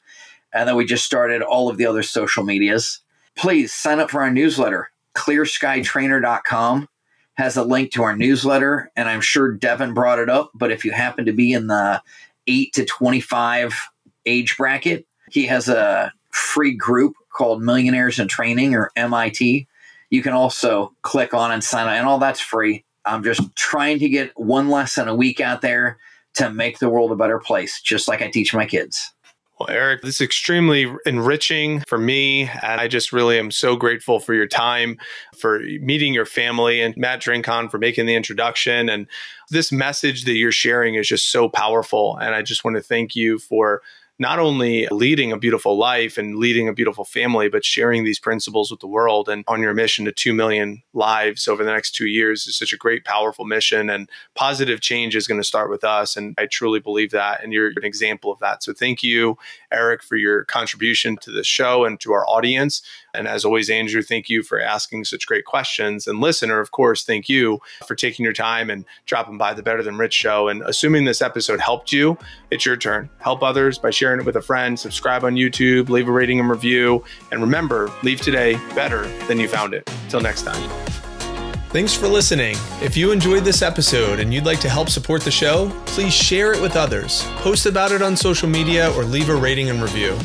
And 0.53 0.70
then 0.70 0.78
we 0.78 0.86
just 0.86 1.03
started 1.03 1.41
all 1.41 1.68
of 1.68 1.76
the 1.76 1.86
other 1.86 2.01
social 2.01 2.45
medias. 2.45 3.01
Please 3.36 3.74
sign 3.74 3.99
up 3.99 4.09
for 4.09 4.22
our 4.22 4.32
newsletter. 4.32 4.89
ClearSkyTrainer.com 5.15 6.88
has 7.34 7.57
a 7.57 7.63
link 7.63 7.91
to 7.91 8.03
our 8.03 8.15
newsletter. 8.15 8.89
And 8.95 9.09
I'm 9.09 9.20
sure 9.20 9.51
Devin 9.51 9.93
brought 9.93 10.20
it 10.20 10.30
up, 10.30 10.51
but 10.55 10.72
if 10.72 10.86
you 10.86 10.93
happen 10.93 11.26
to 11.26 11.34
be 11.34 11.51
in 11.51 11.68
the 11.68 12.01
8 12.47 12.72
to 12.72 12.86
25 12.86 13.78
age 14.26 14.55
bracket, 14.55 15.05
he 15.30 15.45
has 15.47 15.68
a 15.68 16.13
free 16.32 16.74
group 16.74 17.15
called 17.34 17.61
Millionaires 17.61 18.18
in 18.18 18.30
Training 18.30 18.76
or 18.76 18.91
MIT. 18.95 19.68
You 20.09 20.22
can 20.22 20.32
also 20.32 20.93
click 21.01 21.34
on 21.34 21.51
and 21.51 21.61
sign 21.61 21.88
up, 21.88 21.91
and 21.91 22.07
all 22.07 22.18
that's 22.18 22.39
free. 22.39 22.86
I'm 23.08 23.24
just 23.24 23.55
trying 23.55 23.99
to 23.99 24.10
get 24.10 24.32
one 24.36 24.70
lesson 24.70 25.08
a 25.08 25.16
week 25.16 25.39
out 25.39 25.62
there 25.62 25.97
to 26.36 26.51
make 26.51 26.80
the 26.80 26.89
world 26.89 27.12
a 27.12 27.16
better 27.16 27.39
place, 27.39 27.82
just 27.82 28.08
like 28.08 28.22
I 28.22 28.30
teach 28.30 28.53
my 28.53 28.66
kids. 28.66 29.14
Well, 29.60 29.70
Eric, 29.72 30.03
this 30.03 30.16
is 30.16 30.22
extremely 30.22 30.93
enriching 31.08 31.80
for 31.88 31.97
me. 31.97 32.43
And 32.62 32.80
I 32.80 32.88
just 32.88 33.12
really 33.12 33.39
am 33.39 33.49
so 33.49 33.76
grateful 33.76 34.20
for 34.20 34.36
your 34.36 34.45
time, 34.45 34.97
for 35.36 35.60
meeting 35.82 36.14
your 36.14 36.28
family, 36.28 36.80
and 36.80 36.95
Matt 36.95 37.22
Drinkon 37.22 37.72
for 37.72 37.80
making 37.80 38.05
the 38.05 38.14
introduction. 38.14 38.88
And 38.88 39.08
this 39.49 39.72
message 39.72 40.26
that 40.26 40.34
you're 40.34 40.51
sharing 40.51 40.93
is 40.93 41.08
just 41.08 41.32
so 41.32 41.49
powerful. 41.49 42.18
And 42.18 42.36
I 42.36 42.43
just 42.43 42.64
want 42.64 42.78
to 42.78 42.84
thank 42.84 43.16
you 43.16 43.39
for 43.39 43.82
not 44.20 44.39
only 44.39 44.88
leading 44.89 45.32
a 45.32 45.38
beautiful 45.38 45.78
life 45.78 46.18
and 46.18 46.38
leading 46.38 46.68
a 46.68 46.74
beautiful 46.74 47.05
family, 47.05 47.49
but 47.49 47.63
sharing 47.63 48.03
these 48.03 48.20
principles 48.20 48.72
with 48.72 48.80
the 48.80 48.88
world 48.88 49.30
and 49.30 49.43
on 49.47 49.61
your 49.61 49.74
mission 49.74 50.05
to 50.05 50.11
2 50.11 50.34
million 50.34 50.82
lives 50.93 51.47
over 51.47 51.63
the 51.63 51.72
next 51.72 51.91
two 51.91 52.07
years 52.07 52.47
is 52.47 52.57
such 52.57 52.74
a 52.74 52.78
great, 52.78 53.05
powerful 53.05 53.45
mission. 53.45 53.89
And 53.89 54.09
positive 54.34 54.82
change 54.82 55.15
is 55.15 55.28
going 55.28 55.39
to 55.39 55.47
start 55.47 55.70
with 55.70 55.84
us. 55.84 56.18
And 56.18 56.34
I 56.38 56.47
truly 56.47 56.80
believe 56.80 57.11
that. 57.11 57.43
And 57.43 57.53
you're 57.53 57.68
an 57.68 57.84
example 57.84 58.32
of 58.32 58.39
that. 58.39 58.63
So 58.63 58.74
thank 58.74 59.03
you, 59.03 59.38
Eric, 59.72 60.01
for 60.01 60.15
your 60.15 60.45
contribution 60.45 61.18
to 61.18 61.32
the 61.32 61.43
show 61.43 61.86
and 61.86 61.99
to 61.99 62.11
our 62.13 62.26
audience. 62.28 62.82
And 63.13 63.28
as 63.28 63.45
always, 63.45 63.70
Andrew, 63.70 64.01
thank 64.01 64.30
you 64.30 64.41
for 64.41 64.59
asking 64.59 65.05
such 65.05 65.28
great 65.28 65.45
questions. 65.45 66.07
And 66.07 66.22
listener, 66.22 66.59
of 66.59 66.72
course, 66.72 67.03
thank 67.03 67.30
you 67.30 67.59
for 67.88 67.95
taking 67.95 68.24
your 68.24 68.34
time 68.34 68.70
and 68.70 68.86
dropping 69.05 69.38
by 69.38 69.53
the 69.53 69.63
Better 69.63 69.84
Than 69.84 69.97
Rich 69.97 70.13
show. 70.13 70.47
And 70.47 70.61
assuming 70.63 71.05
this 71.05 71.22
episode 71.22 71.59
helped 71.59 71.91
you, 71.91 72.18
it's 72.49 72.65
your 72.65 72.78
turn. 72.78 73.09
Help 73.20 73.43
others 73.43 73.78
by 73.78 73.89
sharing 73.89 74.07
it 74.16 74.26
with 74.26 74.38
a 74.38 74.41
friend, 74.41 74.80
subscribe 74.80 75.24
on 75.24 75.36
YouTube, 75.36 75.89
leave 75.89 76.08
a 76.08 76.12
rating 76.12 76.39
and 76.39 76.49
review. 76.49 77.03
And 77.32 77.41
remember, 77.41 77.91
leave 78.03 78.22
today 78.22 78.55
better 78.74 79.08
than 79.28 79.39
you 79.39 79.47
found 79.47 79.74
it. 79.74 79.89
Till 80.10 80.22
next 80.22 80.43
time. 80.43 80.70
Thanks 81.70 81.93
for 81.93 82.08
listening. 82.08 82.55
If 82.82 82.95
you 82.95 83.12
enjoyed 83.12 83.43
this 83.43 83.62
episode 83.62 84.20
and 84.20 84.34
you'd 84.34 84.45
like 84.45 84.62
to 84.62 84.70
help 84.70 84.89
support 84.89 85.22
the 85.22 85.32
show, 85.32 85.70
please 85.86 86.14
share 86.14 86.53
it 86.53 86.62
with 86.62 86.78
others, 86.78 87.24
post 87.38 87.66
about 87.66 87.91
it 87.91 88.01
on 88.01 88.16
social 88.16 88.47
media, 88.47 88.91
or 88.93 89.03
leave 89.03 89.30
a 89.30 89.36
rating 89.36 89.70
and 89.70 89.82
review. 89.82 90.18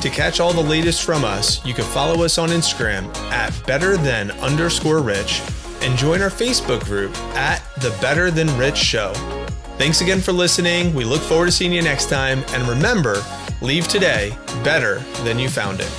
To 0.00 0.10
catch 0.10 0.40
all 0.40 0.52
the 0.52 0.60
latest 0.60 1.04
from 1.04 1.24
us, 1.24 1.64
you 1.66 1.74
can 1.74 1.84
follow 1.84 2.24
us 2.24 2.38
on 2.38 2.48
Instagram 2.48 3.14
at 3.30 3.52
better 3.66 3.96
than 3.96 4.30
underscore 4.32 5.00
rich 5.00 5.42
and 5.82 5.96
join 5.98 6.22
our 6.22 6.30
Facebook 6.30 6.84
group 6.84 7.16
at 7.36 7.62
the 7.76 7.96
Better 8.00 8.30
Than 8.30 8.48
Rich 8.58 8.76
Show. 8.76 9.12
Thanks 9.78 10.00
again 10.00 10.20
for 10.22 10.32
listening. 10.32 10.94
We 10.94 11.04
look 11.04 11.20
forward 11.20 11.46
to 11.46 11.52
seeing 11.52 11.72
you 11.72 11.82
next 11.82 12.08
time. 12.08 12.42
And 12.48 12.66
remember, 12.66 13.22
leave 13.60 13.86
today 13.88 14.36
better 14.64 15.00
than 15.22 15.38
you 15.38 15.50
found 15.50 15.80
it. 15.80 15.92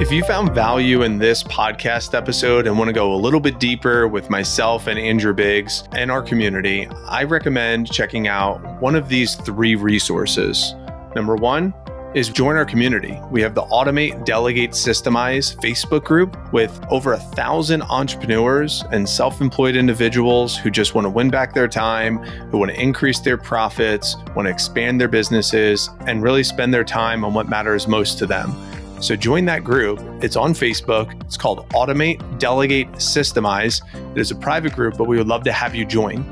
If 0.00 0.12
you 0.12 0.22
found 0.22 0.54
value 0.54 1.02
in 1.02 1.18
this 1.18 1.42
podcast 1.42 2.14
episode 2.14 2.68
and 2.68 2.78
want 2.78 2.88
to 2.88 2.94
go 2.94 3.12
a 3.12 3.16
little 3.16 3.40
bit 3.40 3.58
deeper 3.58 4.06
with 4.06 4.30
myself 4.30 4.86
and 4.86 4.98
Andrew 4.98 5.34
Biggs 5.34 5.82
and 5.92 6.10
our 6.10 6.22
community, 6.22 6.86
I 7.04 7.24
recommend 7.24 7.92
checking 7.92 8.28
out 8.28 8.80
one 8.80 8.94
of 8.94 9.08
these 9.08 9.34
three 9.34 9.74
resources. 9.74 10.74
Number 11.18 11.34
one 11.34 11.74
is 12.14 12.28
join 12.28 12.54
our 12.54 12.64
community. 12.64 13.18
We 13.28 13.42
have 13.42 13.56
the 13.56 13.62
Automate, 13.62 14.24
Delegate, 14.24 14.70
Systemize 14.70 15.56
Facebook 15.56 16.04
group 16.04 16.36
with 16.52 16.80
over 16.90 17.14
a 17.14 17.18
thousand 17.18 17.82
entrepreneurs 17.82 18.84
and 18.92 19.08
self 19.08 19.40
employed 19.40 19.74
individuals 19.74 20.56
who 20.56 20.70
just 20.70 20.94
want 20.94 21.06
to 21.06 21.10
win 21.10 21.28
back 21.28 21.54
their 21.54 21.66
time, 21.66 22.18
who 22.52 22.58
want 22.58 22.70
to 22.70 22.80
increase 22.80 23.18
their 23.18 23.36
profits, 23.36 24.14
want 24.36 24.46
to 24.46 24.50
expand 24.50 25.00
their 25.00 25.08
businesses, 25.08 25.90
and 26.06 26.22
really 26.22 26.44
spend 26.44 26.72
their 26.72 26.84
time 26.84 27.24
on 27.24 27.34
what 27.34 27.48
matters 27.48 27.88
most 27.88 28.16
to 28.18 28.26
them. 28.26 28.54
So 29.02 29.16
join 29.16 29.44
that 29.46 29.64
group. 29.64 29.98
It's 30.22 30.36
on 30.36 30.52
Facebook. 30.54 31.20
It's 31.24 31.36
called 31.36 31.68
Automate, 31.70 32.38
Delegate, 32.38 32.92
Systemize. 32.92 33.82
It 34.12 34.20
is 34.20 34.30
a 34.30 34.36
private 34.36 34.72
group, 34.72 34.96
but 34.96 35.08
we 35.08 35.18
would 35.18 35.26
love 35.26 35.42
to 35.42 35.52
have 35.52 35.74
you 35.74 35.84
join. 35.84 36.24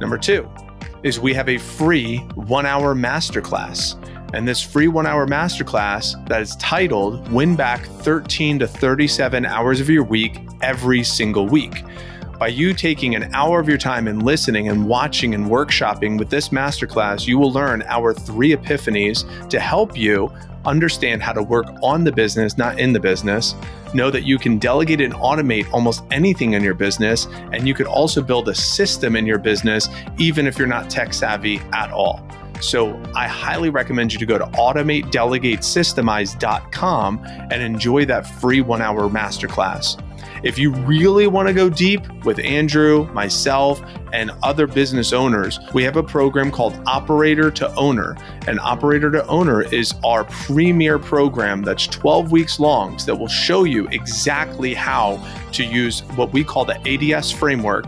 Number 0.00 0.18
two 0.18 0.50
is 1.04 1.20
we 1.20 1.34
have 1.34 1.48
a 1.48 1.58
free 1.58 2.16
one 2.34 2.66
hour 2.66 2.96
masterclass. 2.96 3.94
And 4.34 4.48
this 4.48 4.60
free 4.60 4.88
one 4.88 5.06
hour 5.06 5.28
masterclass 5.28 6.26
that 6.26 6.42
is 6.42 6.56
titled 6.56 7.30
Win 7.30 7.54
Back 7.54 7.86
13 7.86 8.58
to 8.58 8.66
37 8.66 9.46
Hours 9.46 9.78
of 9.78 9.88
Your 9.88 10.02
Week 10.02 10.40
Every 10.60 11.04
Single 11.04 11.46
Week. 11.46 11.84
By 12.36 12.48
you 12.48 12.74
taking 12.74 13.14
an 13.14 13.32
hour 13.32 13.60
of 13.60 13.68
your 13.68 13.78
time 13.78 14.08
and 14.08 14.24
listening 14.24 14.68
and 14.68 14.88
watching 14.88 15.36
and 15.36 15.46
workshopping 15.46 16.18
with 16.18 16.30
this 16.30 16.48
masterclass, 16.48 17.28
you 17.28 17.38
will 17.38 17.52
learn 17.52 17.82
our 17.82 18.12
three 18.12 18.56
epiphanies 18.56 19.48
to 19.50 19.60
help 19.60 19.96
you 19.96 20.32
understand 20.64 21.22
how 21.22 21.32
to 21.32 21.42
work 21.42 21.66
on 21.80 22.02
the 22.02 22.10
business, 22.10 22.58
not 22.58 22.80
in 22.80 22.92
the 22.92 22.98
business. 22.98 23.54
Know 23.94 24.10
that 24.10 24.24
you 24.24 24.38
can 24.38 24.58
delegate 24.58 25.00
and 25.00 25.14
automate 25.14 25.72
almost 25.72 26.02
anything 26.10 26.54
in 26.54 26.64
your 26.64 26.74
business. 26.74 27.28
And 27.52 27.68
you 27.68 27.74
could 27.74 27.86
also 27.86 28.20
build 28.20 28.48
a 28.48 28.54
system 28.54 29.14
in 29.14 29.26
your 29.26 29.38
business, 29.38 29.88
even 30.18 30.48
if 30.48 30.58
you're 30.58 30.66
not 30.66 30.90
tech 30.90 31.14
savvy 31.14 31.60
at 31.72 31.92
all. 31.92 32.28
So 32.64 33.00
I 33.14 33.28
highly 33.28 33.68
recommend 33.68 34.14
you 34.14 34.18
to 34.18 34.26
go 34.26 34.38
to 34.38 34.46
automatedelegatesystemize.com 34.46 37.20
and 37.24 37.62
enjoy 37.62 38.06
that 38.06 38.26
free 38.26 38.62
one 38.62 38.80
hour 38.80 39.10
masterclass. 39.10 40.00
If 40.42 40.58
you 40.58 40.72
really 40.72 41.26
want 41.26 41.48
to 41.48 41.54
go 41.54 41.68
deep 41.68 42.00
with 42.24 42.38
Andrew, 42.38 43.06
myself, 43.12 43.82
and 44.12 44.30
other 44.42 44.66
business 44.66 45.12
owners, 45.12 45.58
we 45.74 45.84
have 45.84 45.96
a 45.96 46.02
program 46.02 46.50
called 46.50 46.80
Operator 46.86 47.50
to 47.50 47.74
Owner. 47.76 48.16
And 48.46 48.58
Operator 48.60 49.10
to 49.10 49.26
Owner 49.26 49.62
is 49.62 49.94
our 50.04 50.24
premier 50.24 50.98
program 50.98 51.62
that's 51.62 51.86
12 51.86 52.32
weeks 52.32 52.60
long 52.60 52.96
that 53.06 53.14
will 53.14 53.28
show 53.28 53.64
you 53.64 53.88
exactly 53.88 54.74
how 54.74 55.22
to 55.52 55.64
use 55.64 56.00
what 56.16 56.32
we 56.32 56.44
call 56.44 56.64
the 56.64 57.14
ADS 57.14 57.30
framework 57.30 57.84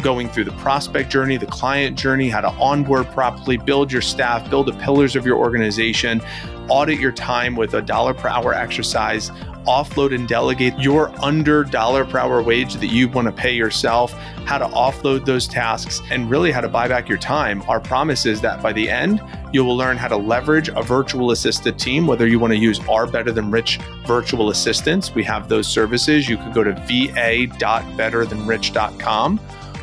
going 0.00 0.28
through 0.28 0.44
the 0.44 0.52
prospect 0.52 1.10
journey, 1.10 1.36
the 1.36 1.46
client 1.46 1.98
journey, 1.98 2.28
how 2.28 2.40
to 2.40 2.50
onboard 2.58 3.06
properly, 3.08 3.56
build 3.56 3.92
your 3.92 4.02
staff, 4.02 4.48
build 4.50 4.66
the 4.66 4.72
pillars 4.74 5.16
of 5.16 5.26
your 5.26 5.36
organization, 5.36 6.20
audit 6.68 6.98
your 6.98 7.12
time 7.12 7.56
with 7.56 7.74
a 7.74 7.82
dollar 7.82 8.14
per 8.14 8.28
hour 8.28 8.54
exercise, 8.54 9.30
offload 9.66 10.14
and 10.14 10.28
delegate 10.28 10.78
your 10.78 11.12
under 11.22 11.64
dollar 11.64 12.04
per 12.04 12.18
hour 12.18 12.42
wage 12.42 12.74
that 12.74 12.88
you 12.88 13.08
want 13.08 13.26
to 13.26 13.32
pay 13.32 13.54
yourself, 13.54 14.12
how 14.44 14.58
to 14.58 14.66
offload 14.68 15.24
those 15.24 15.46
tasks, 15.46 16.00
and 16.10 16.28
really 16.30 16.50
how 16.50 16.60
to 16.60 16.68
buy 16.68 16.88
back 16.88 17.08
your 17.08 17.18
time. 17.18 17.62
Our 17.68 17.80
promise 17.80 18.26
is 18.26 18.40
that 18.40 18.60
by 18.62 18.72
the 18.72 18.88
end, 18.88 19.22
you 19.52 19.64
will 19.64 19.76
learn 19.76 19.96
how 19.96 20.08
to 20.08 20.16
leverage 20.16 20.68
a 20.68 20.82
virtual 20.82 21.30
assistant 21.32 21.78
team, 21.78 22.06
whether 22.06 22.26
you 22.26 22.38
want 22.38 22.52
to 22.52 22.58
use 22.58 22.80
our 22.88 23.06
Better 23.06 23.32
Than 23.32 23.50
Rich 23.50 23.80
virtual 24.06 24.50
assistants. 24.50 25.14
We 25.14 25.24
have 25.24 25.48
those 25.48 25.66
services. 25.68 26.28
You 26.28 26.36
could 26.38 26.54
go 26.54 26.64
to 26.64 26.72
va.betterthanrich.com 26.72 29.40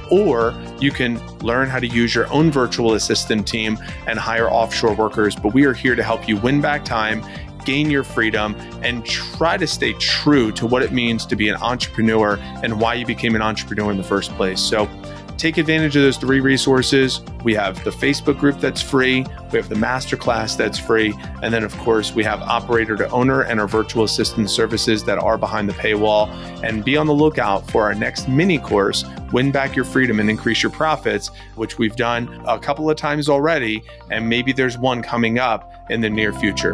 or 0.09 0.55
you 0.79 0.91
can 0.91 1.19
learn 1.39 1.69
how 1.69 1.79
to 1.79 1.87
use 1.87 2.13
your 2.13 2.31
own 2.31 2.51
virtual 2.51 2.93
assistant 2.93 3.47
team 3.47 3.77
and 4.07 4.19
hire 4.19 4.49
offshore 4.49 4.93
workers. 4.93 5.35
But 5.35 5.53
we 5.53 5.65
are 5.65 5.73
here 5.73 5.95
to 5.95 6.03
help 6.03 6.27
you 6.27 6.37
win 6.37 6.61
back 6.61 6.85
time, 6.85 7.23
gain 7.65 7.89
your 7.89 8.03
freedom, 8.03 8.55
and 8.83 9.05
try 9.05 9.57
to 9.57 9.67
stay 9.67 9.93
true 9.93 10.51
to 10.53 10.65
what 10.65 10.83
it 10.83 10.91
means 10.91 11.25
to 11.25 11.35
be 11.35 11.49
an 11.49 11.55
entrepreneur 11.57 12.37
and 12.63 12.79
why 12.79 12.93
you 12.93 13.05
became 13.05 13.35
an 13.35 13.41
entrepreneur 13.41 13.91
in 13.91 13.97
the 13.97 14.03
first 14.03 14.31
place. 14.31 14.61
So, 14.61 14.89
take 15.37 15.57
advantage 15.57 15.95
of 15.95 16.01
those 16.01 16.17
three 16.17 16.39
resources. 16.39 17.21
We 17.43 17.53
have 17.53 17.83
the 17.83 17.91
Facebook 17.91 18.39
group 18.39 18.59
that's 18.59 18.81
free, 18.81 19.25
we 19.51 19.57
have 19.57 19.69
the 19.69 19.75
masterclass 19.75 20.57
that's 20.57 20.79
free, 20.79 21.13
and 21.41 21.53
then, 21.53 21.63
of 21.63 21.75
course, 21.77 22.13
we 22.13 22.23
have 22.23 22.41
Operator 22.41 22.95
to 22.97 23.09
Owner 23.09 23.41
and 23.41 23.59
our 23.59 23.67
virtual 23.67 24.03
assistant 24.03 24.49
services 24.49 25.03
that 25.05 25.17
are 25.17 25.37
behind 25.37 25.69
the 25.69 25.73
paywall. 25.73 26.27
And 26.63 26.83
be 26.83 26.97
on 26.97 27.07
the 27.07 27.13
lookout 27.13 27.69
for 27.71 27.83
our 27.83 27.93
next 27.93 28.27
mini 28.27 28.57
course, 28.57 29.05
Win 29.31 29.51
Back 29.51 29.75
Your 29.75 29.85
Freedom 29.85 30.19
and 30.19 30.29
Increase 30.29 30.63
Your 30.63 30.71
Profits, 30.71 31.29
which 31.55 31.77
we've 31.77 31.95
done 31.95 32.43
a 32.47 32.59
couple 32.59 32.89
of 32.89 32.97
times 32.97 33.29
already, 33.29 33.83
and 34.11 34.27
maybe 34.27 34.53
there's 34.53 34.77
one 34.77 35.01
coming 35.01 35.39
up 35.39 35.71
in 35.89 36.01
the 36.01 36.09
near 36.09 36.33
future. 36.33 36.73